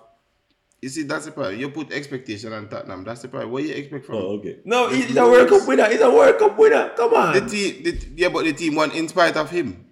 you 0.81 0.89
see 0.89 1.03
that's 1.03 1.25
the 1.25 1.31
problem. 1.31 1.59
You 1.59 1.69
put 1.69 1.91
expectation 1.91 2.53
on 2.53 2.69
Tottenham. 2.69 3.03
That's 3.03 3.21
the 3.23 3.29
problem. 3.29 3.51
What 3.51 3.63
you 3.63 3.73
expect 3.73 4.05
from 4.05 4.15
Oh, 4.15 4.37
okay. 4.37 4.59
No, 4.63 4.89
he's 4.89 5.15
a 5.17 5.23
World 5.23 5.49
Cup 5.49 5.67
winner. 5.67 5.89
He's 5.89 6.01
a 6.01 6.09
World 6.11 6.37
Cup 6.37 6.57
winner. 6.57 6.89
Come 6.95 7.13
on. 7.15 7.33
the 7.33 7.41
team? 7.49 7.83
The, 7.83 8.07
yeah, 8.15 8.29
but 8.29 8.45
the 8.45 8.53
team 8.53 8.75
won 8.75 8.91
in 8.91 9.07
spite 9.07 9.35
of 9.37 9.49
him. 9.49 9.86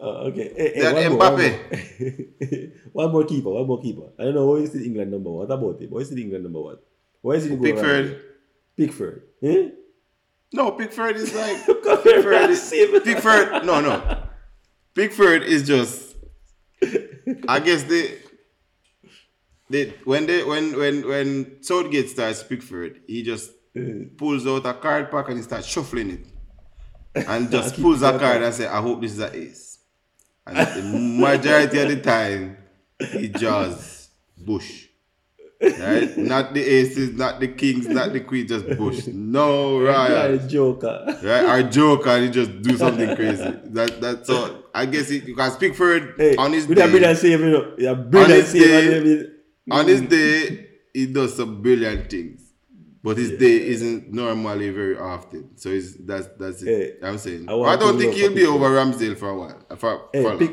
Uh, 0.00 0.26
okay. 0.28 0.52
Hey, 0.56 0.72
hey, 0.74 0.80
That 0.82 0.94
one 0.94 1.08
more, 1.10 1.18
one 1.18 1.32
Mbappe. 1.38 2.00
more. 2.00 2.70
one 3.04 3.12
more 3.12 3.24
keeper. 3.24 3.50
One 3.50 3.66
more 3.66 3.80
keeper. 3.80 4.08
I 4.18 4.24
don't 4.24 4.34
know 4.34 4.46
why 4.46 4.56
is 4.56 4.72
the 4.72 4.84
England 4.84 5.10
number 5.12 5.30
one. 5.30 5.48
What 5.48 5.54
about 5.54 5.80
it? 5.82 5.90
Why 5.90 6.00
is 6.00 6.10
the 6.10 6.20
England 6.20 6.44
number 6.44 6.60
one? 6.60 6.78
Why 7.22 7.34
is 7.34 7.46
it 7.46 7.62
Pickford. 7.62 8.20
Pickford. 8.76 9.22
Eh? 9.42 9.68
No, 10.52 10.72
Pickford 10.72 11.16
is 11.16 11.34
like 11.34 11.56
Pickford 11.66 12.02
Pickford. 12.02 12.50
Is. 12.50 12.70
Pickford. 13.04 13.64
No, 13.64 13.80
no. 13.80 14.22
Pickford 14.94 15.42
is 15.42 15.66
just. 15.66 16.14
I 17.48 17.60
guess 17.60 17.84
they. 17.84 18.18
They 19.70 19.94
when 20.04 20.26
they 20.26 20.44
when 20.44 20.76
when 20.78 21.08
when 21.08 21.62
Southgate 21.62 22.10
starts 22.10 22.42
Pickford, 22.42 23.00
he 23.06 23.22
just 23.22 23.50
pulls 24.18 24.46
out 24.46 24.66
a 24.66 24.74
card 24.74 25.10
pack 25.10 25.28
and 25.28 25.38
he 25.38 25.42
starts 25.42 25.66
shuffling 25.66 26.10
it, 26.10 26.26
and 27.26 27.50
just 27.56 27.80
pulls 27.80 28.02
a 28.02 28.18
card 28.18 28.42
and 28.42 28.54
say, 28.54 28.66
"I 28.66 28.80
hope 28.82 29.00
this 29.00 29.12
is 29.12 29.20
an 29.20 29.34
ace." 29.34 29.73
And 30.46 30.56
the 30.56 30.82
majority 30.98 31.78
of 31.80 31.88
the 31.88 32.00
time, 32.00 32.56
he 33.12 33.28
just 33.28 34.10
bush. 34.36 34.86
Right? 35.62 36.14
Not 36.18 36.52
the 36.52 36.60
aces, 36.62 37.14
not 37.16 37.40
the 37.40 37.48
kings, 37.48 37.88
not 37.88 38.12
the 38.12 38.20
queens, 38.20 38.50
just 38.50 38.66
bush. 38.76 39.06
No, 39.06 39.80
right? 39.80 40.46
Joker. 40.46 41.04
right? 41.22 41.44
Our 41.46 41.62
joke 41.62 42.06
and 42.06 42.24
he 42.24 42.30
just 42.30 42.60
do 42.60 42.76
something 42.76 43.16
crazy. 43.16 43.42
That 43.72 43.98
that's 44.00 44.28
all. 44.28 44.50
I 44.74 44.84
guess 44.86 45.10
it, 45.10 45.24
you 45.24 45.34
can 45.34 45.50
speak 45.52 45.74
for 45.74 45.94
it 45.94 46.14
Hey, 46.18 46.36
on 46.36 46.52
his 46.52 46.64
a 46.64 46.74
brilliant 46.74 47.02
day. 47.02 47.14
save, 47.14 47.40
you 47.40 47.50
know. 47.50 47.74
Yeah, 47.78 47.94
brilliant 47.94 48.42
his 48.42 48.50
save. 48.50 49.04
day- 49.04 49.26
On 49.70 49.86
his 49.86 50.02
mm. 50.02 50.10
day, 50.10 50.66
he 50.92 51.06
does 51.06 51.34
some 51.36 51.62
brilliant 51.62 52.10
things, 52.10 52.43
but 53.04 53.18
his 53.18 53.32
day 53.32 53.60
isn't 53.68 54.10
normally 54.10 54.70
very 54.70 54.96
often. 54.96 55.56
So 55.58 55.68
it's 55.68 55.94
that's 56.00 56.26
that's 56.38 56.62
it. 56.62 57.00
Hey, 57.00 57.06
I'm 57.06 57.18
saying. 57.18 57.50
I 57.50 57.52
I, 57.52 57.76
don't 57.76 57.98
think 57.98 58.14
he'll 58.14 58.34
be 58.34 58.46
over 58.46 58.70
Ramsdale 58.70 59.18
for 59.18 59.28
a 59.28 59.38
while. 59.38 59.60
For, 59.68 59.76
for 59.76 60.08
Hey, 60.14 60.22
long. 60.24 60.38
pick, 60.38 60.52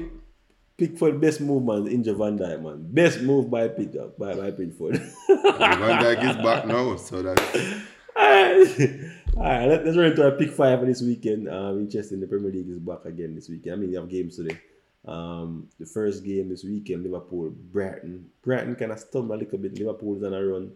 Pickford 0.78 1.22
best 1.22 1.40
move, 1.40 1.64
man. 1.64 1.88
Injure 1.88 2.14
Van 2.14 2.38
Dijk, 2.38 2.62
man. 2.62 2.86
Best 2.92 3.22
move 3.22 3.50
by 3.50 3.70
Pick 3.70 3.94
by, 4.20 4.36
by 4.36 4.52
Pickford. 4.52 4.98
Van 5.28 6.04
Dijk 6.04 6.30
is 6.30 6.36
back 6.44 6.68
now, 6.68 6.98
so 6.98 7.22
that's 7.22 7.42
Alright, 8.18 9.00
Alright, 9.38 9.70
let, 9.70 9.86
let's 9.86 9.96
run 9.96 10.08
into 10.08 10.26
our 10.26 10.32
pick 10.32 10.52
five 10.52 10.82
for 10.82 10.86
this 10.86 11.02
weekend. 11.02 11.48
Um, 11.48 11.80
interesting. 11.80 12.20
The 12.20 12.28
Premier 12.28 12.52
League 12.52 12.68
is 12.68 12.80
back 12.80 13.06
again 13.06 13.34
this 13.34 13.48
weekend. 13.48 13.76
I 13.76 13.78
mean, 13.78 13.92
you 13.92 13.98
have 14.00 14.10
games 14.10 14.36
today. 14.36 14.60
Um, 15.06 15.70
the 15.80 15.86
first 15.86 16.26
game 16.26 16.50
this 16.50 16.66
weekend, 16.66 17.04
Liverpool, 17.04 17.50
Brighton. 17.50 18.30
Brighton 18.44 18.76
kind 18.76 18.92
of 18.92 19.00
stumbled 19.00 19.40
a 19.40 19.44
little 19.44 19.58
bit. 19.58 19.80
Liverpool's 19.80 20.24
on 20.24 20.34
a 20.34 20.46
run. 20.46 20.72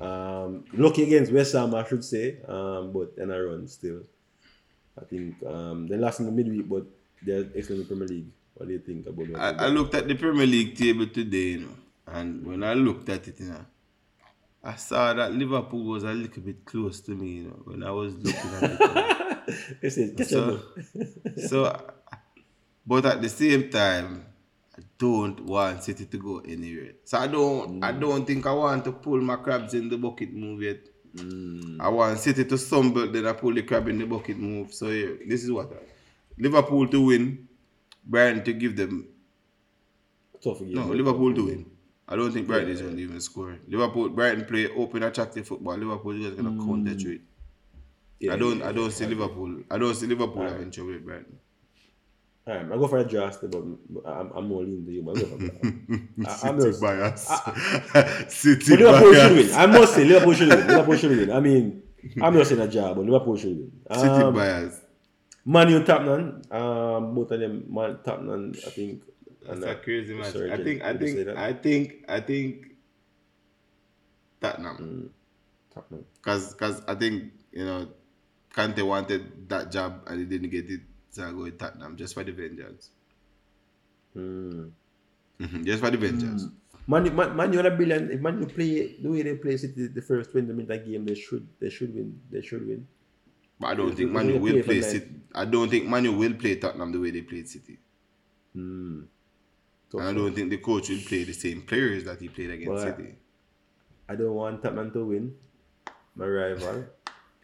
Um, 0.00 0.64
lucky 0.72 1.02
against 1.04 1.32
West 1.32 1.52
Ham, 1.54 1.74
I 1.74 1.84
should 1.86 2.04
say. 2.04 2.38
Um, 2.48 2.92
but 2.92 3.12
on 3.20 3.30
I 3.30 3.38
run 3.38 3.68
still. 3.68 4.00
I 5.00 5.04
think 5.04 5.34
um, 5.46 5.86
they 5.88 5.96
lost 5.96 6.20
in 6.20 6.26
the 6.26 6.32
midweek, 6.32 6.68
but 6.68 6.84
they're 7.22 7.46
excellent 7.56 7.70
in 7.70 7.78
the 7.80 7.84
Premier 7.86 8.06
League. 8.08 8.26
What 8.54 8.66
do 8.68 8.72
you 8.74 8.78
think 8.80 9.06
about 9.06 9.26
that? 9.32 9.60
I, 9.60 9.66
I 9.66 9.68
looked 9.68 9.94
at 9.94 10.06
the 10.06 10.14
Premier 10.14 10.46
League 10.46 10.76
table 10.76 11.06
today, 11.08 11.36
you 11.38 11.60
know, 11.60 11.76
and 12.06 12.46
when 12.46 12.62
I 12.62 12.74
looked 12.74 13.08
at 13.08 13.26
it, 13.26 13.40
you 13.40 13.46
know, 13.46 13.64
I 14.62 14.76
saw 14.76 15.12
that 15.12 15.32
Liverpool 15.32 15.84
was 15.84 16.04
a 16.04 16.12
little 16.12 16.42
bit 16.42 16.64
close 16.64 17.00
to 17.02 17.10
me, 17.12 17.28
you 17.28 17.42
know, 17.48 17.60
when 17.64 17.82
I 17.82 17.90
was 17.90 18.14
looking 18.14 18.50
at 18.54 18.62
it. 18.62 18.80
you 18.80 18.86
know. 18.94 20.14
They 20.16 20.24
So- 20.24 20.60
so, 21.48 21.90
but 22.86 23.04
at 23.06 23.20
the 23.20 23.28
same 23.28 23.68
time, 23.70 24.24
don't 24.98 25.40
want 25.40 25.82
City 25.82 26.06
to 26.06 26.18
go 26.18 26.38
anywhere. 26.40 26.92
So 27.04 27.18
I 27.18 27.26
don't 27.26 27.82
I 27.82 27.92
mm. 27.92 28.00
don't 28.00 28.26
think 28.26 28.46
I 28.46 28.52
want 28.52 28.84
to 28.84 28.92
pull 28.92 29.20
my 29.20 29.36
crabs 29.36 29.74
in 29.74 29.88
the 29.88 29.98
bucket 29.98 30.32
move 30.32 30.62
yet. 30.62 30.78
Mm. 31.16 31.80
I 31.80 31.88
want 31.88 32.18
City 32.18 32.44
to 32.44 32.58
stumble, 32.58 33.10
then 33.10 33.26
I 33.26 33.32
pull 33.32 33.54
the 33.54 33.62
crab 33.62 33.88
in 33.88 33.98
the 33.98 34.06
bucket 34.06 34.38
move. 34.38 34.72
So 34.72 34.88
yeah, 34.88 35.14
this 35.26 35.44
is 35.44 35.50
what 35.50 35.72
I, 35.72 35.76
Liverpool 36.38 36.88
to 36.88 37.06
win, 37.06 37.48
Brighton 38.04 38.44
to 38.44 38.52
give 38.52 38.76
them 38.76 39.06
Tough 40.42 40.58
game. 40.58 40.74
no 40.74 40.86
Liverpool 40.86 41.34
to 41.34 41.46
win. 41.46 41.70
I 42.06 42.16
don't 42.16 42.32
think 42.32 42.46
Brighton 42.46 42.68
is 42.68 42.82
going 42.82 42.96
to 42.96 43.02
even 43.02 43.20
score. 43.20 43.56
Liverpool 43.66 44.10
Brighton 44.10 44.44
play 44.44 44.68
open 44.68 45.02
attractive 45.02 45.46
football. 45.46 45.76
Liverpool 45.76 46.12
is 46.12 46.34
going 46.34 46.44
mm. 46.44 46.58
to 46.58 46.66
counter 46.66 46.94
through 46.94 47.12
it. 47.12 47.20
Yeah, 48.20 48.34
I 48.34 48.36
don't 48.36 48.58
yeah, 48.58 48.68
I 48.68 48.72
don't 48.72 48.84
yeah. 48.84 48.90
see 48.90 49.06
Liverpool. 49.06 49.62
I 49.70 49.78
don't 49.78 49.94
see 49.94 50.06
Liverpool 50.06 50.42
having 50.42 50.70
trouble 50.70 50.92
with 50.92 51.04
Brighton. 51.04 51.38
Alright, 52.46 52.66
I 52.70 52.76
go 52.76 52.86
for 52.88 52.98
a 52.98 53.04
draw 53.04 53.30
still, 53.30 53.48
but 53.48 54.06
I'm, 54.06 54.30
I'm 54.34 54.48
more 54.48 54.62
leaning 54.62 54.84
to 54.84 54.92
you. 54.92 55.02
But 55.02 55.16
I 55.16 55.20
go 55.20 55.26
for 55.26 55.44
I, 56.46 56.48
I'm 56.48 56.60
City 56.60 56.70
just, 56.70 56.80
bias. 56.82 57.22
City 58.34 58.76
but 58.76 58.80
Liverpool 58.80 59.14
should 59.14 59.34
bias. 59.36 59.48
win. 59.50 59.54
I 59.56 59.66
must 59.66 59.94
say 59.94 60.04
Liverpool 60.04 60.34
should 60.34 60.48
win. 60.48 60.66
Liverpool 60.66 60.96
should 60.96 61.10
win. 61.16 61.32
I 61.32 61.40
mean, 61.40 61.82
I'm 62.20 62.36
not 62.36 62.46
saying 62.46 62.60
a 62.60 62.68
draw, 62.68 62.92
but 62.92 63.04
Liverpool 63.06 63.36
should 63.36 63.56
win. 63.56 63.72
City 63.92 64.08
Um, 64.08 64.34
bias. 64.34 64.80
Man 65.46 65.68
U 65.70 65.82
Tottenham, 65.84 66.42
um, 66.50 67.14
both 67.14 67.30
of 67.30 67.40
them, 67.40 67.64
Man 67.68 67.98
Tottenham, 68.04 68.52
I 68.66 68.70
think. 68.70 69.02
That's 69.46 69.56
and, 69.56 69.64
a 69.64 69.72
uh, 69.72 69.74
crazy 69.76 70.14
match. 70.14 70.32
sorry, 70.32 70.52
I 70.52 70.62
think 70.62 70.82
I 70.82 70.92
did 70.94 71.02
you 71.02 71.16
say 71.16 71.24
think? 71.24 71.38
I 71.38 71.52
think 71.52 72.04
I 72.08 72.20
think 72.20 72.66
Tottenham. 74.40 74.76
Mm. 74.76 75.08
Tottenham. 75.74 76.04
Cause, 76.22 76.54
cause 76.54 76.82
I 76.88 76.94
think 76.94 77.32
you 77.52 77.64
know, 77.64 77.88
Conte 78.54 78.80
wanted 78.82 79.48
that 79.50 79.70
job 79.70 80.02
and 80.06 80.20
he 80.20 80.24
didn't 80.24 80.48
get 80.50 80.70
it, 80.70 80.80
so 81.14 81.22
I 81.26 81.30
go 81.30 81.42
with 81.46 81.58
Tottenham 81.58 81.96
just 81.96 82.14
for 82.14 82.24
the 82.24 82.32
vengeance. 82.32 82.90
Mm. 84.16 84.70
Mhm, 85.40 85.64
Just 85.64 85.82
for 85.82 85.90
the 85.90 85.96
vengeance. 85.98 86.46
Man, 86.86 87.06
U- 87.06 87.12
man, 87.12 87.34
Man 87.36 87.52
U 87.52 87.60
are 87.60 87.70
brilliant. 87.70 88.10
If 88.10 88.20
Man 88.20 88.40
U 88.40 88.46
play 88.46 88.96
the 89.02 89.08
way 89.10 89.22
they 89.22 89.34
play 89.36 89.56
City 89.56 89.86
the 89.88 90.02
first 90.02 90.30
20 90.32 90.52
minutes 90.52 90.70
of 90.70 90.84
game, 90.86 91.04
they 91.04 91.14
should 91.14 91.46
they 91.60 91.70
should 91.70 91.94
win. 91.94 92.20
They 92.30 92.42
should 92.42 92.66
win. 92.66 92.86
But 93.58 93.66
I 93.68 93.74
don't 93.74 93.88
They- 93.90 93.94
think 93.96 94.08
they- 94.10 94.12
Manu 94.12 94.38
will 94.38 94.52
play 94.52 94.62
play 94.62 94.80
City. 94.82 95.10
I 95.34 95.44
don't 95.44 95.68
think 95.70 95.86
Manu 95.88 96.12
will 96.12 96.34
play 96.34 96.56
Tottenham 96.56 96.92
the 96.92 97.00
way 97.00 97.10
they 97.10 97.22
played 97.22 97.48
City. 97.48 97.78
Mm. 98.56 99.06
And 99.94 100.02
I 100.02 100.12
don't 100.12 100.34
think 100.34 100.50
the 100.50 100.58
coach 100.58 100.88
will 100.90 100.98
play 101.06 101.22
the 101.24 101.32
same 101.32 101.62
players 101.62 102.02
that 102.04 102.20
he 102.20 102.28
played 102.28 102.50
against 102.50 102.70
Well, 102.72 102.82
City. 102.96 103.14
I 104.08 104.16
don't 104.16 104.34
want 104.34 104.60
Tottenham 104.62 104.90
to 104.92 105.04
win, 105.06 105.34
my 106.16 106.26
rival, 106.26 106.84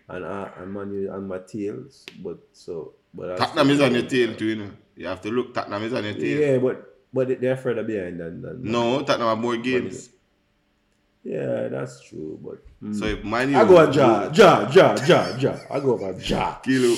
and 0.09 0.25
I, 0.27 0.51
and 0.59 0.73
Man 0.75 1.09
on 1.09 1.29
my 1.29 1.39
tails. 1.39 2.05
But 2.23 2.39
so, 2.53 2.75
but 2.85 3.00
Tottenham 3.17 3.71
is 3.71 3.81
on 3.81 3.95
your 3.95 4.07
tail 4.07 4.35
too, 4.35 4.47
you 4.47 4.57
know. 4.57 4.71
You 4.97 5.07
have 5.07 5.21
to 5.23 5.31
look, 5.31 5.55
Tottenham 5.55 5.83
is 5.83 5.93
on 5.93 6.05
your 6.05 6.15
tail. 6.15 6.41
Yeah, 6.41 6.59
but 6.59 6.99
but 7.13 7.41
they're 7.41 7.57
further 7.57 7.83
behind 7.83 8.21
than, 8.21 8.43
than 8.43 8.63
No, 8.63 9.01
Tottenham 9.03 9.29
have 9.29 9.39
more 9.39 9.57
games. 9.57 10.11
Yeah, 11.23 11.69
that's 11.69 12.01
true, 12.03 12.39
but 12.43 12.65
mm. 12.83 12.99
So 12.99 13.05
if 13.07 13.25
Man 13.25 13.55
I 13.55 13.65
go 13.65 13.79
on 13.79 13.93
Ja, 13.93 14.31
Ja, 14.33 14.71
Ja, 14.71 14.97
Ja, 15.07 15.37
Ja. 15.37 15.59
I 15.71 15.81
go 15.81 15.99
on 16.03 16.21
Ja. 16.21 16.55
Kill 16.63 16.97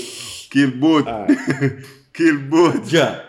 kill 0.51 0.71
both. 0.79 1.07
Right. 1.07 1.85
kill 2.13 2.39
both. 2.49 2.93
Ja. 2.93 3.21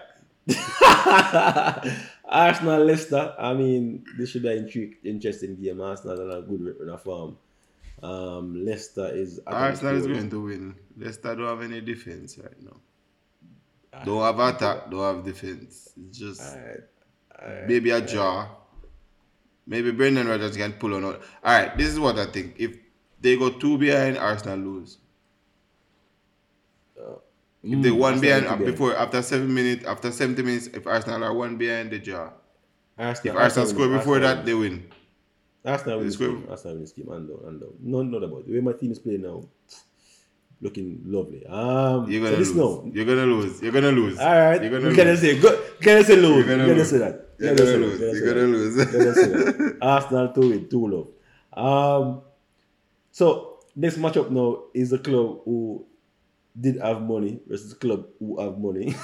Arsenal 2.26 2.84
Leicester, 2.84 3.36
I 3.38 3.54
mean, 3.54 4.04
this 4.18 4.32
should 4.32 4.44
be 4.44 4.50
an 4.50 4.68
interesting 5.04 5.56
game. 5.56 5.82
Arsenal 5.82 6.20
are 6.22 6.40
a 6.40 6.42
good 6.42 6.76
run 6.80 6.90
of 6.90 7.02
form. 7.02 7.30
Um, 7.30 7.38
Leicester 8.02 9.08
is. 9.14 9.40
Arsenal 9.48 9.96
is 9.98 10.08
going 10.08 10.30
to 10.30 10.44
win. 10.44 10.76
Leicester 10.98 11.36
don't 11.36 11.48
have 11.48 11.62
any 11.62 11.82
defense 11.82 12.38
right 12.38 12.62
now. 12.62 12.78
Don't 14.06 14.22
have 14.24 14.40
attack, 14.40 14.90
don't 14.90 15.16
have 15.16 15.24
defense. 15.26 15.94
It's 15.96 16.18
just 16.18 16.42
Alright, 16.42 17.68
maybe 17.68 17.92
a 17.92 18.02
draw. 18.02 18.48
Maybe 19.66 19.92
Brendan 19.92 20.28
Rodgers 20.28 20.58
can 20.58 20.74
pull 20.74 20.94
on. 20.96 21.06
All 21.06 21.20
right, 21.44 21.78
this 21.78 21.88
is 21.88 22.00
what 22.00 22.18
I 22.20 22.26
think. 22.26 22.56
If 22.58 22.76
they 23.22 23.38
go 23.38 23.50
two 23.50 23.78
behind, 23.78 24.18
Arsenal 24.18 24.58
lose. 24.58 24.98
If 27.64 27.82
they 27.82 27.90
Mm, 27.92 27.98
one 27.98 28.20
behind 28.20 28.46
uh, 28.48 28.58
behind. 28.58 28.66
before 28.66 28.96
after 28.98 29.22
seven 29.22 29.54
minutes, 29.54 29.86
after 29.86 30.12
seventy 30.12 30.42
minutes, 30.44 30.68
if 30.68 30.86
Arsenal 30.86 31.24
are 31.24 31.34
one 31.34 31.56
behind, 31.58 31.92
they 31.92 32.00
draw. 32.00 32.32
Arsenal, 32.98 33.38
If 33.38 33.42
Arsenal 33.42 33.68
score 33.70 33.88
before 33.88 34.16
Arsenal 34.16 34.36
that, 34.36 34.46
they 34.46 34.54
win. 34.54 34.92
Arsenal 35.66 35.98
win 36.00 36.08
this 36.08 36.18
game. 36.18 36.46
Arsenal 36.50 36.74
win 36.76 36.84
this 36.84 36.92
game. 36.94 37.10
And 37.10 37.28
down, 37.28 37.40
and 37.48 37.60
down. 37.62 37.70
No, 37.82 38.02
no 38.04 38.20
doubt 38.20 38.28
about 38.30 38.40
it. 38.42 38.48
The 38.48 38.54
way 38.54 38.60
my 38.62 38.74
team 38.74 38.92
is 38.92 39.00
playing 39.00 39.22
now, 39.22 39.44
looking 40.62 41.02
lovely. 41.06 41.46
Um, 41.46 42.10
You're 42.10 42.24
gonna 42.24 42.38
this 42.38 42.52
lose. 42.52 42.84
now. 42.86 42.92
You're 42.94 43.06
gonna 43.06 43.26
lose. 43.26 43.62
You're 43.62 43.72
gonna 43.72 43.92
lose. 43.92 44.20
All 44.20 44.26
right, 44.32 44.62
You're 44.62 44.72
gonna 44.80 44.96
gonna 44.96 45.12
lose. 45.12 45.22
say. 45.22 45.36
You 45.36 45.42
gonna 45.82 46.04
say 46.04 46.16
lose. 46.16 46.46
You're 46.46 46.58
gonna 46.58 46.68
You 46.68 46.74
gonna 46.74 46.86
say 46.86 46.98
that. 47.00 47.30
You 47.40 47.46
You're 47.48 47.56
gonna 47.56 47.72
gonna 47.72 47.86
lose. 47.86 48.00
You're 48.00 48.34
gonna 48.34 48.42
gonna 48.42 48.48
lose. 48.58 48.76
that. 48.76 48.92
Gonna 48.92 49.14
say. 49.74 49.78
Arsenal 49.82 50.34
to 50.34 50.40
win, 50.42 50.70
two 50.70 50.88
love. 50.88 51.08
Um, 51.56 52.22
so 53.12 53.60
next 53.76 53.98
matchup 53.98 54.30
now 54.32 54.64
is 54.74 54.90
the 54.92 55.00
club 55.00 55.42
who 55.46 55.86
did 56.60 56.78
have 56.80 57.02
money 57.02 57.40
versus 57.48 57.70
the 57.72 57.76
club 57.76 58.06
who 58.20 58.40
have 58.42 58.58
money. 58.60 58.96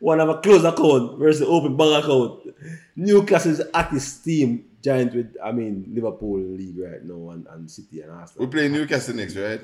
One 0.00 0.18
have 0.20 0.28
a 0.28 0.40
closed 0.40 0.64
account 0.64 1.18
versus 1.18 1.42
open 1.42 1.76
bank 1.76 2.04
account. 2.04 2.54
Newcastle 2.96 3.52
is 3.52 3.62
at 3.74 3.90
his 3.90 4.18
team 4.18 4.64
giant 4.82 5.14
with 5.14 5.36
I 5.44 5.52
mean 5.52 5.90
Liverpool 5.92 6.38
league 6.38 6.78
right 6.78 7.02
now 7.04 7.30
and, 7.30 7.46
and 7.48 7.70
City 7.70 8.00
and 8.02 8.12
We 8.38 8.46
play 8.46 8.68
Newcastle 8.68 9.14
next, 9.16 9.36
right? 9.36 9.60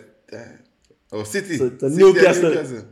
Oh, 1.12 1.22
City. 1.22 1.57
So 1.59 1.66
a 1.66 1.70
City 1.70 1.85
and 1.85 1.97
Newcastle- 1.97 2.85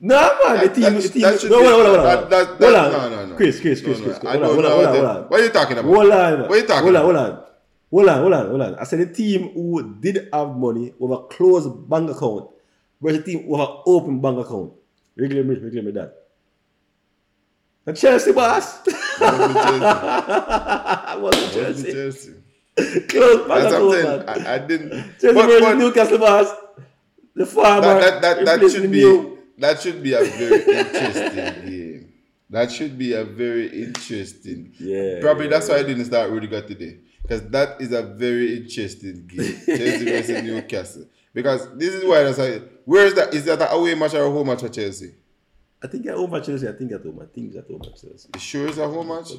No 0.00 0.38
man, 0.46 0.64
the 0.68 0.72
team, 0.72 0.82
that- 0.94 1.02
the 1.02 1.08
team. 1.08 1.22
that 1.22 1.44
no, 1.50 1.56
hold 1.58 1.66
on, 1.66 1.72
hold 1.72 1.86
on, 1.86 1.86
hold 1.86 1.98
on. 1.98 2.30
that- 2.30 2.30
that- 2.30 2.46
hold 2.62 2.74
on. 2.74 3.10
no, 3.10 3.16
no, 3.16 3.26
no. 3.26 3.34
Chris, 3.36 3.60
Chris, 3.60 3.80
Chris, 3.80 3.98
No, 3.98 4.04
Chris. 4.04 4.22
no, 4.22 4.30
Hold 4.30 4.42
on, 4.44 4.50
hold 4.54 4.64
on, 4.64 4.70
hold 4.70 4.84
on, 4.84 4.92
what 4.92 4.94
hold 4.94 5.16
on. 5.16 5.22
What 5.28 5.40
are 5.40 5.44
you 5.44 5.50
talking 5.50 5.78
about? 5.78 5.84
Hold 5.92 6.10
on. 6.12 6.40
What 6.42 6.50
are 6.52 6.56
you 6.56 6.66
talking 6.66 6.84
hold 6.84 6.96
on, 6.96 7.02
about? 7.10 7.14
Hold 7.14 7.26
on, 7.26 7.44
hold 7.90 8.08
on, 8.08 8.18
hold 8.20 8.32
on, 8.32 8.46
hold 8.46 8.62
on. 8.62 8.74
I 8.76 8.84
said 8.84 9.00
the 9.00 9.12
team 9.12 9.48
who 9.54 9.94
did 9.98 10.28
have 10.32 10.56
money 10.56 10.94
with 11.00 11.10
a 11.18 11.22
closed 11.24 11.88
bank 11.90 12.10
account 12.10 12.50
versus 13.02 13.18
the 13.18 13.24
team 13.24 13.48
with 13.48 13.60
an 13.60 13.68
open 13.86 14.20
bank 14.20 14.38
account. 14.38 14.72
Regular 15.16 15.42
me, 15.42 15.56
regular 15.56 15.82
me 15.82 15.90
that. 15.92 16.14
And 17.88 17.96
Chelsea 17.96 18.32
boss. 18.32 18.80
Wasn't 18.86 19.54
Wasn't 21.22 21.52
Chelsea. 21.54 21.92
Chelsea. 21.92 22.34
Chelsea. 22.78 23.00
Closed 23.08 23.48
bank 23.48 23.62
That's 23.70 23.74
saying. 23.74 24.26
man. 24.26 24.28
I, 24.28 24.54
I 24.54 24.58
didn't. 24.58 24.90
Chelsea 25.18 25.32
but- 25.34 25.46
versus 25.46 25.60
but 25.62 25.74
Newcastle 25.78 26.18
boss. 26.18 26.54
The 27.34 27.46
farmer. 27.46 28.00
that, 28.00 28.20
that, 28.22 28.44
that, 28.44 28.60
that 28.60 28.70
should 28.70 28.90
be 28.90 28.98
new. 29.00 29.38
that 29.58 29.80
should 29.80 30.02
be 30.02 30.12
a 30.12 30.22
very 30.24 30.62
interesting 30.64 31.64
game. 31.70 32.12
That 32.50 32.70
should 32.72 32.98
be 32.98 33.12
a 33.14 33.24
very 33.24 33.68
interesting. 33.84 34.72
Yeah, 34.78 35.20
Probably 35.20 35.44
yeah, 35.44 35.50
that's 35.52 35.68
why 35.68 35.76
I 35.76 35.82
didn't 35.84 36.04
start 36.06 36.30
Rudiger 36.30 36.60
today. 36.62 36.98
Because 37.22 37.42
that 37.50 37.80
is 37.80 37.92
a 37.92 38.02
very 38.02 38.56
interesting 38.56 39.26
game. 39.28 39.54
Chelsea 39.66 40.04
versus 40.04 40.42
Newcastle. 40.50 41.04
Because 41.32 41.74
this 41.76 41.94
is 41.94 42.04
why 42.04 42.26
I 42.26 42.32
say, 42.32 42.62
where 42.84 43.06
is 43.06 43.14
that? 43.14 43.32
Is 43.32 43.44
that 43.46 43.62
an 43.62 43.68
away 43.70 43.94
match 43.94 44.14
or 44.14 44.24
a 44.24 44.30
home 44.30 44.46
match 44.48 44.60
for 44.60 44.68
Chelsea? 44.68 45.14
I 45.82 45.86
think 45.86 46.06
at 46.06 46.14
home 46.14 46.34
at 46.34 46.44
Chelsea. 46.44 46.68
I 46.68 46.72
think 46.72 46.92
at 46.92 47.02
home. 47.02 47.20
I 47.22 47.26
think 47.26 47.48
it's 47.48 47.56
at 47.56 47.66
home 47.68 47.82
at 47.84 47.94
Chelsea. 48.00 48.28
You 48.34 48.40
sure 48.40 48.68
it's 48.68 48.78
a 48.78 48.88
home 48.88 49.08
match? 49.08 49.30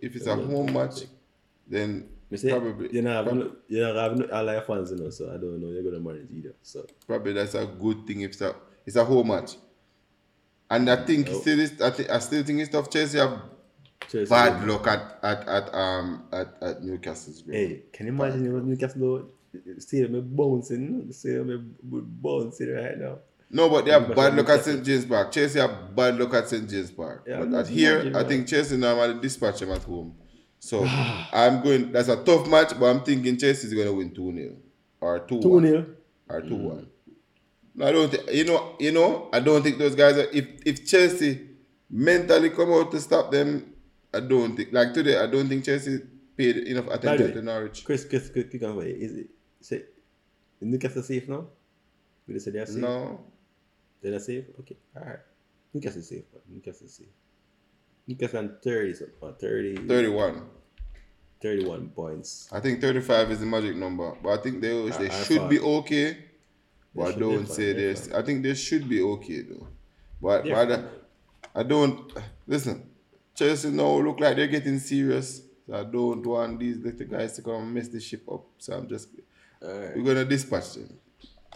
If 0.00 0.14
it's 0.16 0.26
a 0.26 0.36
home 0.36 0.72
match, 0.72 1.00
then 1.66 2.08
say, 2.34 2.50
probably 2.50 2.92
you 2.94 3.02
know, 3.02 3.10
have 3.12 3.24
prob- 3.26 3.38
no, 3.38 3.52
you 3.68 3.80
know, 3.80 3.94
have 3.94 4.16
no 4.16 4.28
Alliance 4.30 4.66
fans, 4.66 4.90
you 4.92 4.96
know, 4.98 5.10
so 5.10 5.26
I 5.28 5.36
don't 5.38 5.60
know 5.60 5.68
you're 5.68 5.82
gonna 5.82 5.98
manage 6.00 6.28
either. 6.32 6.54
So 6.62 6.86
probably 7.06 7.32
that's 7.32 7.54
a 7.54 7.66
good 7.66 8.06
thing 8.06 8.20
if 8.20 8.30
it's 8.32 8.40
a, 8.42 8.54
it's 8.86 8.96
a 8.96 9.04
home 9.04 9.28
match. 9.28 9.56
And 10.70 10.88
I 10.90 11.04
think 11.04 11.28
Oh. 11.30 11.40
still 11.40 11.58
is, 11.60 11.80
I, 11.80 11.90
thi- 11.90 12.08
I 12.08 12.18
still 12.20 12.42
think 12.44 12.60
it's 12.60 12.70
tough. 12.70 12.90
Chelsea 12.90 13.18
have 13.18 13.40
Chelsea. 14.08 14.28
bad 14.30 14.68
luck 14.68 14.86
at 14.86 15.18
at, 15.22 15.48
at 15.48 15.74
um 15.74 16.24
at, 16.32 16.54
at 16.62 16.82
Newcastle's 16.84 17.42
bro. 17.42 17.54
Hey, 17.54 17.82
can 17.92 18.06
you 18.06 18.12
imagine 18.12 18.44
know, 18.44 18.60
Newcastle 18.60 19.30
stadium 19.78 20.14
is 20.14 20.24
bouncing, 20.24 21.08
the 21.08 21.14
stadium 21.14 21.50
is 21.50 21.60
bouncing 21.82 22.72
right 22.74 22.98
now. 22.98 23.18
No, 23.50 23.70
but 23.70 23.84
they 23.86 23.92
have 23.92 24.14
bad 24.14 24.36
luck 24.36 24.48
at 24.50 24.64
St 24.64 24.84
James 24.84 25.06
Park. 25.06 25.32
Chelsea 25.32 25.58
have 25.58 25.94
bad 25.96 26.18
luck 26.18 26.34
at 26.34 26.48
St 26.48 26.68
James 26.68 26.90
Park. 26.90 27.24
Yeah, 27.26 27.44
but 27.44 27.60
at 27.60 27.68
here, 27.68 28.12
I 28.14 28.24
think 28.24 28.46
Chelsea 28.46 28.76
normally 28.76 29.20
dispatch 29.20 29.60
them 29.60 29.70
at 29.72 29.82
home. 29.82 30.14
So 30.58 30.84
I'm 31.32 31.62
going. 31.62 31.92
That's 31.92 32.08
a 32.08 32.22
tough 32.22 32.46
match, 32.46 32.78
but 32.78 32.86
I'm 32.86 33.02
thinking 33.02 33.38
Chelsea 33.38 33.68
is 33.68 33.74
going 33.74 33.86
to 33.86 33.94
win 33.94 34.14
two 34.14 34.32
0 34.32 34.56
or 35.00 35.20
two 35.20 35.40
2 35.40 35.48
one 35.48 35.66
0. 35.66 35.86
or 36.28 36.40
two 36.42 36.56
one. 36.56 36.88
No, 37.74 37.86
I 37.86 37.92
don't 37.92 38.10
think 38.10 38.30
you 38.32 38.44
know. 38.44 38.76
You 38.78 38.92
know, 38.92 39.30
I 39.32 39.40
don't 39.40 39.62
think 39.62 39.78
those 39.78 39.94
guys. 39.94 40.18
Are, 40.18 40.28
if 40.30 40.46
if 40.66 40.86
Chelsea 40.86 41.48
mentally 41.90 42.50
come 42.50 42.72
out 42.72 42.90
to 42.90 43.00
stop 43.00 43.30
them, 43.30 43.72
I 44.12 44.20
don't 44.20 44.56
think. 44.56 44.72
Like 44.72 44.92
today, 44.92 45.18
I 45.18 45.26
don't 45.26 45.48
think 45.48 45.64
Chelsea 45.64 46.00
paid 46.36 46.56
enough 46.56 46.88
attention 46.88 47.28
way, 47.28 47.32
to 47.32 47.42
Norwich. 47.42 47.84
Chris, 47.84 48.04
Chris, 48.04 48.28
Chris, 48.30 48.46
quick 48.50 48.62
on 48.62 48.76
way. 48.76 48.90
Is 48.90 49.16
it, 49.16 49.30
say, 49.60 49.76
is 49.76 49.86
Newcastle 50.60 51.02
safe 51.02 51.28
now? 51.28 51.46
Will 52.26 52.34
they 52.34 52.38
say 52.38 52.50
they're 52.50 52.66
safe? 52.66 52.76
No, 52.76 53.20
They're 54.00 54.12
not 54.12 54.22
safe? 54.22 54.44
Okay, 54.60 54.76
alright. 54.96 55.18
Newcastle 55.74 56.02
safe, 56.02 56.24
man. 56.32 56.42
Newcastle 56.48 56.88
safe. 56.88 57.06
Newcastle 58.06 58.38
on 58.38 58.56
30, 58.62 58.94
so, 58.94 59.04
uh, 59.22 59.32
30, 59.32 59.76
thirty-one. 59.86 60.42
31 61.40 61.88
points. 61.90 62.48
I 62.52 62.60
think 62.60 62.80
35 62.80 63.30
is 63.32 63.40
the 63.40 63.46
magic 63.46 63.76
number, 63.76 64.16
but 64.22 64.38
I 64.38 64.42
think 64.42 64.60
they 64.60 64.88
they 64.90 65.08
I- 65.08 65.20
I 65.20 65.22
should 65.24 65.48
be 65.48 65.60
okay. 65.60 66.16
But 66.94 67.14
I 67.14 67.18
don't 67.18 67.46
say 67.46 67.72
this. 67.74 68.10
I 68.12 68.22
think 68.22 68.42
they 68.42 68.54
should 68.54 68.88
be 68.88 69.00
okay 69.02 69.42
though. 69.42 69.68
But, 70.20 70.44
They're 70.44 70.54
but 70.54 70.72
I, 70.72 70.76
fine. 70.76 70.88
I 71.54 71.62
don't 71.62 72.12
listen. 72.46 72.90
Chelsea 73.36 73.70
now 73.70 73.98
look 74.00 74.18
like 74.18 74.34
they're 74.36 74.48
getting 74.48 74.80
serious. 74.80 75.42
So 75.66 75.74
I 75.74 75.84
don't 75.84 76.26
want 76.26 76.58
these 76.58 76.78
little 76.78 77.06
guys 77.06 77.34
to 77.34 77.42
come 77.42 77.62
and 77.62 77.74
mess 77.74 77.86
the 77.88 78.00
ship 78.00 78.22
up. 78.32 78.44
So 78.58 78.72
I'm 78.76 78.88
just 78.88 79.10
we're 79.60 80.02
gonna 80.02 80.24
dispatch 80.24 80.74
them. 80.74 80.98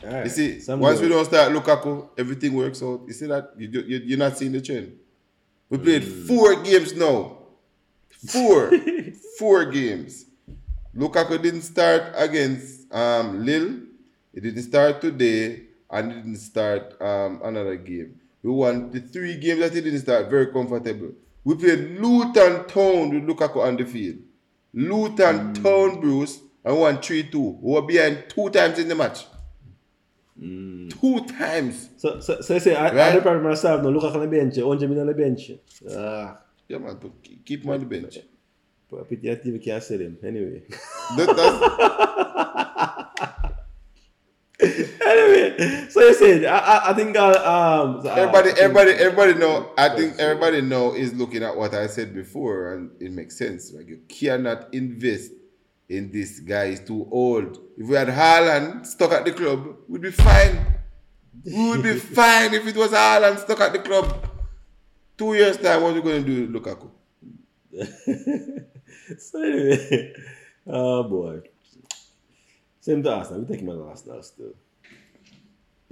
Alright. 0.03 0.25
You 0.25 0.31
see, 0.31 0.73
once 0.75 1.01
we 1.01 1.09
don't 1.09 1.25
start 1.25 1.53
Lukaku, 1.53 2.09
everything 2.19 2.55
works 2.55 2.83
out. 2.83 3.03
You 3.07 3.13
see 3.13 3.27
that? 3.27 3.53
You, 3.57 3.69
you, 3.69 3.99
you're 4.05 4.19
not 4.19 4.37
seeing 4.39 4.53
the 4.53 4.61
trend. 4.61 4.97
We 5.69 5.79
played 5.79 6.03
Mm. 6.03 6.27
four 6.27 6.63
games 6.63 6.95
now. 6.95 7.39
Four. 8.29 8.73
four 9.39 9.65
games. 9.67 10.27
Lukaku 10.97 11.41
didn't 11.43 11.63
start 11.63 12.13
against 12.17 12.93
um, 12.93 13.45
Lille. 13.45 13.81
He 14.35 14.41
didn't 14.41 14.63
start 14.63 15.01
today. 15.01 15.63
And 15.91 16.11
didn't 16.11 16.37
start 16.37 17.01
um, 17.03 17.41
another 17.45 17.77
game. 17.77 18.19
We 18.43 18.51
won 18.51 18.91
the 18.91 19.01
three 19.01 19.37
games 19.37 19.61
that 19.61 19.75
he 19.75 19.83
didn't 19.83 20.01
start 20.01 20.31
very 20.31 20.47
comfortable. 20.47 21.13
We 21.45 21.55
played 21.55 22.01
Luton 22.01 22.67
Town 22.67 23.11
with 23.11 23.25
Lukaku 23.29 23.59
on 23.63 23.77
the 23.77 23.85
field. 23.85 24.17
Luton 24.73 25.53
Mm. 25.55 25.63
Town, 25.63 26.01
Bruce, 26.01 26.41
and 26.65 26.79
won 26.81 27.01
3 27.03 27.25
2. 27.25 27.59
We 27.61 27.73
were 27.75 27.83
behind 27.83 28.25
two 28.31 28.49
times 28.49 28.79
in 28.79 28.89
the 28.89 28.95
match. 28.95 29.27
Mm. 30.43 31.01
Two 31.01 31.25
times. 31.39 31.91
So, 31.99 32.21
so, 32.21 32.41
so 32.41 32.55
you 32.55 32.61
say, 32.61 32.75
I, 32.75 32.89
I 32.89 32.95
Right. 32.95 33.15
the 33.15 33.23
problem 33.23 33.45
myself, 33.45 33.83
no, 33.83 33.91
look 33.91 34.03
at 34.05 34.13
the 34.19 34.27
bench, 34.27 34.57
100 34.59 34.89
million 34.89 35.03
on 35.03 35.07
the 35.07 35.15
bench. 35.15 35.51
Ah, 35.97 36.39
Yeah, 36.69 36.79
man, 36.79 36.99
but 37.01 37.23
keep- 37.23 37.45
keep 37.45 37.65
him 37.65 37.71
on 37.71 37.81
the 37.81 37.87
bench. 37.87 38.19
but 38.91 39.09
pity 39.09 39.29
that 39.29 39.45
TV 39.45 39.63
can't 39.65 39.83
sell 39.83 39.99
him. 40.01 40.19
Anyway. 40.25 40.63
That, 41.17 41.37
that's, 41.37 42.73
anyway, 45.05 45.87
so 45.91 46.01
you 46.01 46.15
said, 46.15 46.45
I, 46.45 46.59
I, 46.59 46.91
I 46.91 46.95
think, 46.95 47.17
uh, 47.17 47.29
um, 47.29 48.03
so, 48.03 48.11
uh, 48.11 48.15
everybody, 48.15 48.51
everybody, 48.61 48.91
everybody 48.93 49.35
know. 49.35 49.71
I 49.77 49.89
think 49.97 50.19
everybody 50.19 50.61
know 50.61 50.95
is 50.95 51.13
looking 51.15 51.43
at 51.43 51.57
what 51.57 51.75
I 51.75 51.87
said 51.87 52.15
before, 52.15 52.75
and 52.75 52.91
it 53.01 53.11
makes 53.13 53.37
sense. 53.37 53.73
Like 53.73 53.89
you 53.89 54.01
cannot 54.09 54.73
invest 54.73 55.33
in 55.93 56.11
this 56.11 56.41
guy 56.41 56.65
is 56.65 56.81
too 56.81 57.07
old. 57.11 57.59
If 57.77 57.87
we 57.87 57.95
had 57.95 58.09
Haaland 58.09 58.87
stuck 58.87 59.13
at 59.13 59.25
the 59.25 59.33
club, 59.33 59.77
we'd 59.89 60.03
be 60.03 60.11
fine. 60.11 60.81
We 61.45 61.69
would 61.69 61.83
be 61.83 61.99
fine 62.21 62.55
if 62.55 62.67
it 62.67 62.77
was 62.77 62.93
Haaland 62.93 63.39
stuck 63.39 63.61
at 63.61 63.73
the 63.73 63.79
club. 63.79 64.27
Two 65.19 65.35
years 65.35 65.59
time, 65.59 65.83
what 65.83 65.93
are 65.93 65.95
we 65.95 66.03
going 66.03 66.25
to 66.25 66.47
do, 66.47 66.49
Lukaku? 66.49 66.91
so 69.19 69.43
anyway, 69.43 70.13
oh 70.67 71.03
boy. 71.05 71.41
Same 72.81 73.03
to 73.03 73.13
Arsenal, 73.13 73.43
we 73.43 73.47
take 73.47 73.61
him 73.61 73.69
at 73.69 73.77
Arsenal 73.77 74.23
still. 74.23 74.55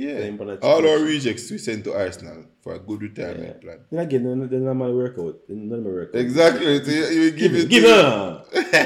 Yeah. 0.01 0.19
Same 0.25 0.37
for 0.41 0.47
that 0.49 0.63
All 0.65 0.81
our 0.91 0.99
rejects 1.05 1.51
we 1.53 1.59
send 1.59 1.85
to 1.85 1.93
Arsenal 1.93 2.45
for 2.63 2.73
a 2.75 2.81
good 2.81 3.01
retirement 3.03 3.57
Yeah. 3.61 3.63
plan. 3.65 3.79
Then 3.91 4.01
again, 4.07 4.23
they 4.41 4.47
they 4.53 4.61
normally 4.65 4.95
work 4.97 5.17
out. 5.21 5.37
They 5.47 5.55
normally 5.55 5.93
work 5.93 6.11
out. 6.15 6.21
Exactly. 6.25 6.73
So 6.85 6.91
you, 6.91 7.05
you 7.21 7.31
give 7.43 7.53
it. 7.61 7.69
Give 7.69 7.85
it. 7.85 7.97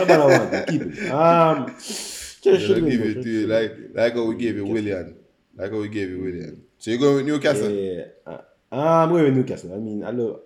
Nobody 0.01 0.23
want 0.27 0.51
it. 0.59 0.65
Keep 0.73 0.83
it. 0.83 0.95
Um, 1.15 1.57
just 1.79 2.43
give 2.43 3.03
it 3.11 3.23
to 3.23 3.31
you 3.31 3.47
like 3.47 3.73
like 3.95 4.12
how 4.19 4.25
we 4.27 4.35
gave 4.45 4.57
you 4.59 4.67
Willian. 4.67 5.17
Like 5.57 5.71
how 5.71 5.79
we 5.79 5.89
gave 5.89 6.11
you 6.11 6.21
Willian. 6.21 6.55
So 6.83 6.91
you 6.91 6.99
going 6.99 7.17
with 7.23 7.27
Newcastle? 7.31 7.71
Yeah, 7.71 8.11
uh, 8.27 8.43
I'm 8.75 9.09
going 9.15 9.25
with 9.31 9.37
Newcastle. 9.39 9.73
I 9.73 9.79
mean, 9.79 10.03
I 10.05 10.11
love, 10.11 10.41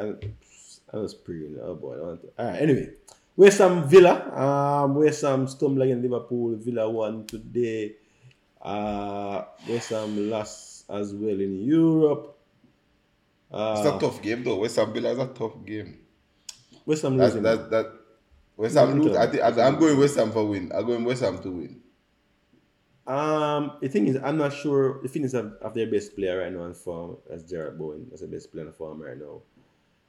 I, 0.00 0.04
I 0.94 0.96
was 1.02 1.12
pretty. 1.18 1.52
Oh 1.60 1.74
boy, 1.74 1.98
I 1.98 2.02
want 2.06 2.22
to. 2.22 2.28
All 2.38 2.46
right. 2.48 2.62
Anyway, 2.62 2.86
West 3.36 3.58
Ham 3.58 3.84
Villa. 3.90 4.14
Um, 4.32 4.94
West 4.94 5.20
Ham 5.26 5.44
stumbled 5.50 5.82
against 5.82 6.04
Liverpool. 6.06 6.56
Villa 6.56 6.88
won 6.88 7.26
today. 7.26 7.96
Uh, 8.62 9.44
West 9.68 9.90
Ham 9.90 10.30
lost 10.30 10.84
as 10.90 11.12
well 11.14 11.40
in 11.40 11.64
Europe. 11.64 12.36
It's 13.50 13.86
Uh, 13.86 13.96
a 13.96 14.00
tough 14.00 14.22
game 14.22 14.44
though. 14.44 14.60
West 14.60 14.76
Ham 14.76 14.92
Villa 14.92 15.10
is 15.10 15.18
a 15.18 15.26
tough 15.28 15.64
game. 15.66 15.98
West 16.86 17.02
Ham 17.02 17.18
losing. 17.18 17.42
that 17.42 17.70
that 17.70 17.86
West 18.56 18.76
Ham 18.76 19.00
lose. 19.00 19.16
I 19.16 19.26
think 19.26 19.42
I'm 19.42 19.78
going 19.78 19.98
West 19.98 20.16
Ham 20.16 20.30
for 20.32 20.46
win. 20.46 20.70
I'm 20.74 20.86
going 20.86 21.04
West 21.04 21.22
Ham 21.22 21.38
to 21.42 21.50
win. 21.50 21.80
Um, 23.04 23.72
the 23.80 23.88
thing 23.88 24.06
is, 24.06 24.16
I'm 24.22 24.36
not 24.38 24.52
sure. 24.52 25.02
The 25.02 25.08
Phoenix 25.08 25.32
have, 25.32 25.54
have 25.60 25.74
their 25.74 25.90
best 25.90 26.14
player 26.14 26.38
right 26.38 26.52
now 26.52 26.64
in 26.66 26.74
form 26.74 27.16
as 27.28 27.42
Jarrod 27.42 27.76
Bowen. 27.76 28.06
That's 28.08 28.22
the 28.22 28.28
best 28.28 28.52
player 28.52 28.66
in 28.66 28.72
form 28.72 29.02
right 29.02 29.18
now. 29.18 29.42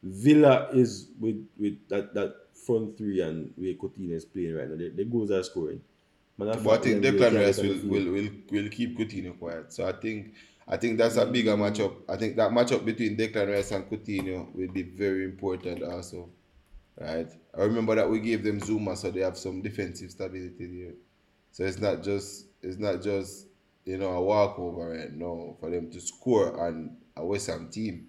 Villa 0.03 0.69
is 0.73 1.07
with 1.19 1.43
with 1.57 1.79
that, 1.89 2.13
that 2.13 2.35
front 2.53 2.97
three 2.97 3.21
and 3.21 3.51
where 3.55 3.73
Coutinho 3.73 4.11
is 4.13 4.25
playing 4.25 4.53
right 4.55 4.69
now. 4.69 4.75
The, 4.77 4.89
the 4.89 5.05
goals 5.05 5.31
are 5.31 5.41
scoring. 5.43 5.81
I 6.41 6.45
But 6.45 6.67
I 6.67 6.77
think 6.77 7.03
Declan 7.03 7.36
Rice 7.36 7.59
will, 7.59 7.79
will 7.88 8.11
will 8.11 8.29
will 8.51 8.69
keep 8.69 8.97
Coutinho 8.97 9.38
quiet. 9.38 9.71
So 9.71 9.88
I 9.88 9.91
think 9.91 10.34
I 10.67 10.77
think 10.77 10.97
that's 10.97 11.17
a 11.17 11.25
bigger 11.25 11.55
matchup. 11.55 11.95
I 12.09 12.17
think 12.17 12.36
that 12.38 12.51
matchup 12.51 12.86
between 12.86 13.15
Declan 13.15 13.51
Rice 13.51 13.71
and 13.71 13.88
Coutinho 13.89 14.53
will 14.55 14.71
be 14.71 14.81
very 14.81 15.25
important 15.25 15.84
also. 15.84 16.29
Right? 16.99 17.27
I 17.57 17.61
remember 17.61 17.95
that 17.95 18.09
we 18.09 18.19
gave 18.19 18.43
them 18.43 18.59
Zouma 18.59 18.97
so 18.97 19.11
they 19.11 19.21
have 19.21 19.38
some 19.38 19.61
defensive 19.61 20.11
stability 20.11 20.84
there. 20.84 20.93
So 21.51 21.65
it's 21.65 21.79
not 21.79 22.01
just 22.01 22.47
it's 22.61 22.77
not 22.77 23.01
just 23.01 23.47
you 23.86 23.97
know 23.97 24.09
a 24.09 24.21
walkover 24.21 24.89
right 24.89 25.13
now 25.13 25.55
for 25.59 25.69
them 25.69 25.91
to 25.91 26.01
score 26.01 26.65
on 26.65 26.97
a 27.15 27.23
West 27.23 27.47
Ham 27.47 27.69
team. 27.71 28.07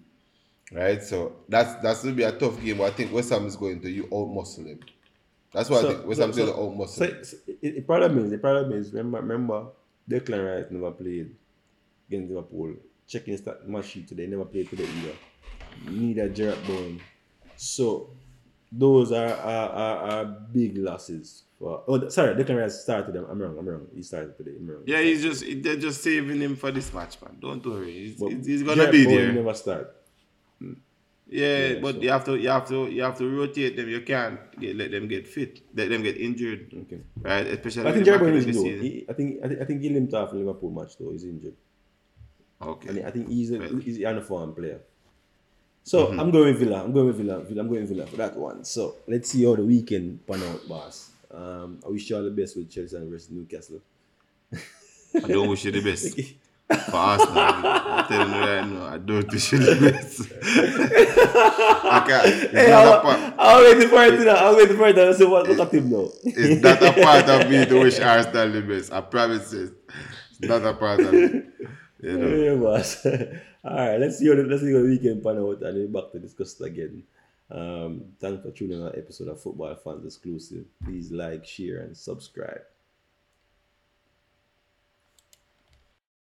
Right? 0.71 1.03
So 1.03 1.35
that's 1.47 1.75
that's 1.83 2.03
gonna 2.03 2.15
be 2.15 2.23
a 2.23 2.31
tough 2.31 2.59
game, 2.63 2.79
but 2.79 2.85
I 2.85 2.95
think 2.95 3.13
West 3.13 3.29
Ham 3.29 3.45
is 3.45 3.55
going 3.55 3.81
to 3.81 3.89
you 3.89 4.05
out 4.11 4.33
muscle 4.33 4.63
them. 4.63 4.79
That's 5.53 5.69
why 5.69 5.77
I 5.77 5.81
So- 5.81 5.87
think 5.93 6.05
West 6.07 6.17
so- 6.19 6.23
Ham's 6.25 6.37
going 6.37 6.49
so- 6.49 6.55
to 6.55 6.61
out 6.61 6.75
muscle 6.77 7.07
So, 7.07 7.23
so 7.23 7.37
it, 7.61 7.75
the 7.75 7.81
problem 7.81 8.17
is 8.25 8.31
the 8.31 8.37
problem 8.37 8.73
is 8.79 8.91
remember 8.93 9.21
remember 9.21 9.67
Declan 10.09 10.45
Rice 10.45 10.71
never 10.71 10.91
played 10.91 11.35
against 12.07 12.29
Liverpool. 12.31 12.73
Checking 13.07 13.37
stat 13.37 13.67
match 13.67 13.85
sheet 13.85 14.07
today, 14.07 14.25
never 14.27 14.45
played 14.45 14.67
today 14.69 14.85
either. 14.99 15.91
Neither 15.91 16.29
Jarrod 16.29 16.65
Bowen. 16.67 16.99
So 17.55 18.09
those 18.71 19.11
are 19.11 19.27
are, 19.33 19.69
are, 19.69 19.97
are 20.11 20.25
big 20.25 20.75
losses 20.77 21.43
for 21.59 21.83
oh 21.87 22.09
sorry, 22.09 22.33
Declan 22.35 22.59
Rice 22.61 22.81
started 22.81 23.13
them. 23.13 23.25
I'm 23.29 23.39
wrong, 23.41 23.57
I'm 23.57 23.67
wrong. 23.69 23.87
He 23.95 24.01
started 24.01 24.35
today. 24.35 24.53
I'm 24.59 24.67
wrong. 24.69 24.81
Yeah, 24.87 25.01
he's 25.01 25.21
just 25.21 25.45
they're 25.63 25.75
just 25.77 26.01
saving 26.01 26.41
him 26.41 26.55
for 26.55 26.71
this 26.71 26.91
match, 26.93 27.21
man. 27.21 27.37
Don't 27.39 27.63
worry, 27.65 27.91
he's, 27.93 28.19
he's, 28.19 28.45
he's 28.47 28.63
gonna 28.63 28.75
Jared 28.77 28.91
be 28.91 29.05
Bowen 29.05 29.15
there. 29.17 29.31
never 29.33 29.53
start. 29.53 29.95
Yeah, 31.27 31.67
Yeah, 31.67 31.79
but 31.79 31.95
so- 31.95 32.01
you 32.01 32.09
have 32.11 32.23
to 32.25 32.35
you 32.37 32.49
have 32.49 32.67
to 32.69 32.87
you 32.91 33.01
have 33.01 33.17
to 33.17 33.25
rotate 33.29 33.75
them. 33.75 33.89
You 33.89 34.01
can't 34.01 34.39
get, 34.59 34.75
let 34.75 34.91
them 34.91 35.07
get 35.07 35.27
fit, 35.27 35.61
let 35.73 35.89
them 35.89 36.03
get 36.03 36.17
injured, 36.17 36.71
Okay. 36.83 37.01
right? 37.21 37.47
Especially 37.47 37.81
I 37.81 37.93
think 37.93 37.95
at 37.95 37.99
the 37.99 38.05
Jared 38.05 38.19
back 38.21 38.29
Bowen 38.29 38.37
end 38.41 38.49
is 38.49 38.57
of 38.57 38.63
the 38.63 38.69
though. 38.69 38.81
season. 38.81 38.85
He, 38.85 39.05
I 39.09 39.13
think 39.13 39.43
I 39.43 39.47
think 39.47 39.61
I 39.61 39.65
think 39.65 39.81
he 39.81 39.89
limped 39.89 40.13
off 40.13 40.33
Liverpool 40.33 40.69
match 40.71 40.97
though. 40.99 41.09
He's 41.11 41.23
injured. 41.23 41.55
Okay. 42.61 42.89
And 42.89 43.05
I 43.05 43.11
think 43.11 43.27
he's 43.29 43.51
a, 43.51 43.57
Well. 43.59 43.75
he's 43.77 43.99
an 44.01 44.21
form 44.21 44.53
player. 44.53 44.79
So 45.83 46.07
I'm 46.17 46.31
going 46.31 46.45
with 46.53 46.59
Villa. 46.59 46.83
I'm 46.83 46.93
going 46.93 47.07
with 47.07 47.17
Villa. 47.17 47.41
Villa. 47.41 47.61
I'm 47.61 47.67
going 47.67 47.81
with 47.81 47.89
Villa 47.89 48.05
for 48.07 48.17
that 48.17 48.35
one. 48.35 48.63
So 48.63 48.95
let's 49.07 49.29
see 49.29 49.43
how 49.45 49.55
the 49.55 49.63
weekend 49.63 50.25
pan 50.25 50.41
out, 50.43 50.67
boss. 50.67 51.11
Um, 51.31 51.79
I 51.85 51.89
wish 51.89 52.09
you 52.09 52.15
all 52.15 52.23
the 52.23 52.31
best 52.31 52.55
with 52.57 52.69
Chelsea 52.71 52.95
and 52.95 53.09
versus 53.11 53.29
Newcastle. 53.29 53.81
I 54.53 55.27
don't 55.27 55.49
wish 55.49 55.65
you 55.65 55.71
the 55.71 55.81
best 55.81 56.17
for 56.67 56.95
Arsenal. 56.95 57.33
I'm 57.37 58.07
telling 58.07 58.33
you 58.33 58.39
right 58.39 58.67
now, 58.67 58.85
I 58.85 58.97
don't 58.97 59.31
you 59.31 59.59
the 59.59 59.91
best. 59.91 60.31
I 61.85 62.03
can't. 62.07 62.51
Hey, 62.51 62.71
I'll, 62.71 63.01
part, 63.01 63.33
I'll 63.37 63.63
wait 63.63 63.89
for 63.89 64.03
it. 64.03 64.25
now. 64.25 64.35
I'll 64.35 64.55
wait 64.55 64.69
for 64.69 64.87
it. 64.87 64.95
now. 64.95 65.11
So 65.13 65.29
what? 65.29 65.47
Look 65.47 65.59
at 65.59 65.73
him 65.73 65.91
now. 65.91 66.09
it's 66.23 66.61
not 66.61 66.81
a 66.81 67.01
part 67.03 67.29
of 67.29 67.49
me 67.49 67.65
to 67.69 67.79
wish 67.79 67.99
Arsenal 67.99 68.51
the 68.51 68.61
best. 68.61 68.91
I 68.91 69.01
promise 69.01 69.53
you. 69.53 69.75
It's 70.31 70.41
not 70.41 70.65
a 70.65 70.73
part 70.73 71.01
of 71.01 71.13
me. 71.13 71.41
You 72.01 72.17
know. 72.17 72.35
Yeah, 72.35 72.55
boss. 72.55 73.05
All 73.65 73.75
right, 73.75 73.99
let's 73.99 74.19
see 74.19 74.27
how 74.27 74.35
the, 74.35 74.43
let's 74.43 74.61
see 74.61 74.71
how 74.71 74.79
the 74.79 74.85
weekend 74.85 75.23
pan 75.23 75.39
out, 75.39 75.61
and 75.63 75.77
then 75.77 75.91
back 75.91 76.11
to 76.11 76.19
discuss 76.19 76.59
it 76.59 76.65
again. 76.65 77.03
Um, 77.49 78.13
thanks 78.19 78.43
for 78.43 78.51
tuning 78.51 78.79
in 78.79 78.85
on 78.85 78.93
episode 78.95 79.27
of 79.27 79.41
Football 79.41 79.75
Fans 79.75 80.05
Exclusive. 80.05 80.65
Please 80.83 81.11
like, 81.11 81.45
share, 81.45 81.79
and 81.79 81.95
subscribe. 81.97 82.61